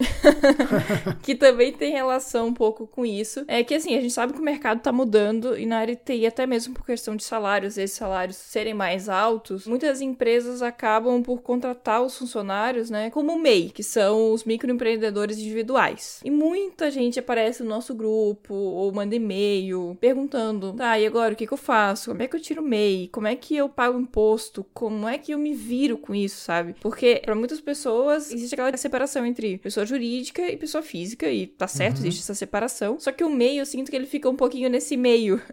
que 1.23 1.35
também 1.35 1.73
tem 1.73 1.93
relação 1.93 2.49
um 2.49 2.55
pouco 2.55 2.87
com 2.87 3.05
isso. 3.05 3.45
É 3.47 3.63
que 3.63 3.75
assim, 3.75 3.95
a 3.97 4.01
gente 4.01 4.13
sabe 4.13 4.33
que 4.33 4.41
o 4.41 4.45
mercado 4.45 4.79
está 4.79 4.93
mudando 4.93 5.59
e 5.59 5.67
na 5.67 5.79
área 5.79 5.95
de 5.95 6.03
TI, 6.03 6.27
até 6.27 6.47
mesmo 6.47 6.75
por 6.75 6.85
questão 6.85 7.17
de 7.17 7.25
salários, 7.25 7.79
esses 7.79 7.97
salários 7.97 8.37
serem 8.37 8.75
mais 8.75 9.09
altos, 9.09 9.67
muitas 9.67 10.01
empresas 10.01 10.63
acabam 10.63 11.23
por 11.23 11.43
contratar 11.43 12.03
os 12.03 12.17
funcionários, 12.17 12.91
né, 12.91 13.11
como 13.11 13.39
MEI, 13.39 13.71
que 13.71 13.83
são 13.93 14.33
os 14.33 14.45
microempreendedores 14.45 15.39
individuais. 15.39 16.21
E 16.25 16.31
muita 16.31 16.91
gente 16.91 17.19
aparece 17.19 17.63
no 17.63 17.69
nosso 17.69 17.95
grupo 17.95 18.55
ou 18.55 18.93
manda 18.93 19.15
e-mail 19.15 19.97
perguntando: 20.01 20.73
tá, 20.73 20.99
e 20.99 21.07
agora 21.07 21.35
o 21.35 21.37
que, 21.37 21.47
que 21.47 21.53
eu 21.53 21.59
faço? 21.59 22.11
Como 22.11 22.23
é 22.23 22.27
que 22.29 22.37
eu 22.37 22.41
tiro 22.41 22.63
MEI? 22.63 23.09
Como 23.13 23.27
é 23.27 23.37
que 23.37 23.57
eu 23.57 23.69
pago 23.69 23.99
imposto? 23.99 24.65
Como 24.73 25.07
é 25.09 25.19
que 25.19 25.33
eu 25.33 25.39
me 25.39 25.55
viro 25.55 25.99
com 25.99 26.15
isso, 26.15 26.41
sabe? 26.41 26.75
Porque 26.81 27.21
para 27.25 27.35
muitas 27.35 27.61
pessoas 27.61 28.33
existe 28.33 28.55
aquela 28.55 28.75
separação 28.77 29.25
entre 29.27 29.59
pessoa 29.59 29.85
jurídica 29.85 30.43
e 30.51 30.57
pessoa 30.57 30.83
física, 30.83 31.31
e 31.31 31.47
tá 31.47 31.67
certo, 31.69 31.99
Uhum. 31.99 32.07
existe 32.07 32.21
essa 32.23 32.35
separação. 32.35 32.99
Só 32.99 33.13
que 33.13 33.23
o 33.25 33.31
meio, 33.31 33.61
eu 33.61 33.67
sinto 33.67 33.91
que 33.91 33.97
ele 33.97 34.07
fica 34.07 34.29
um 34.29 34.37
pouquinho 34.37 34.71
nesse 34.71 34.97
meio. 34.97 35.41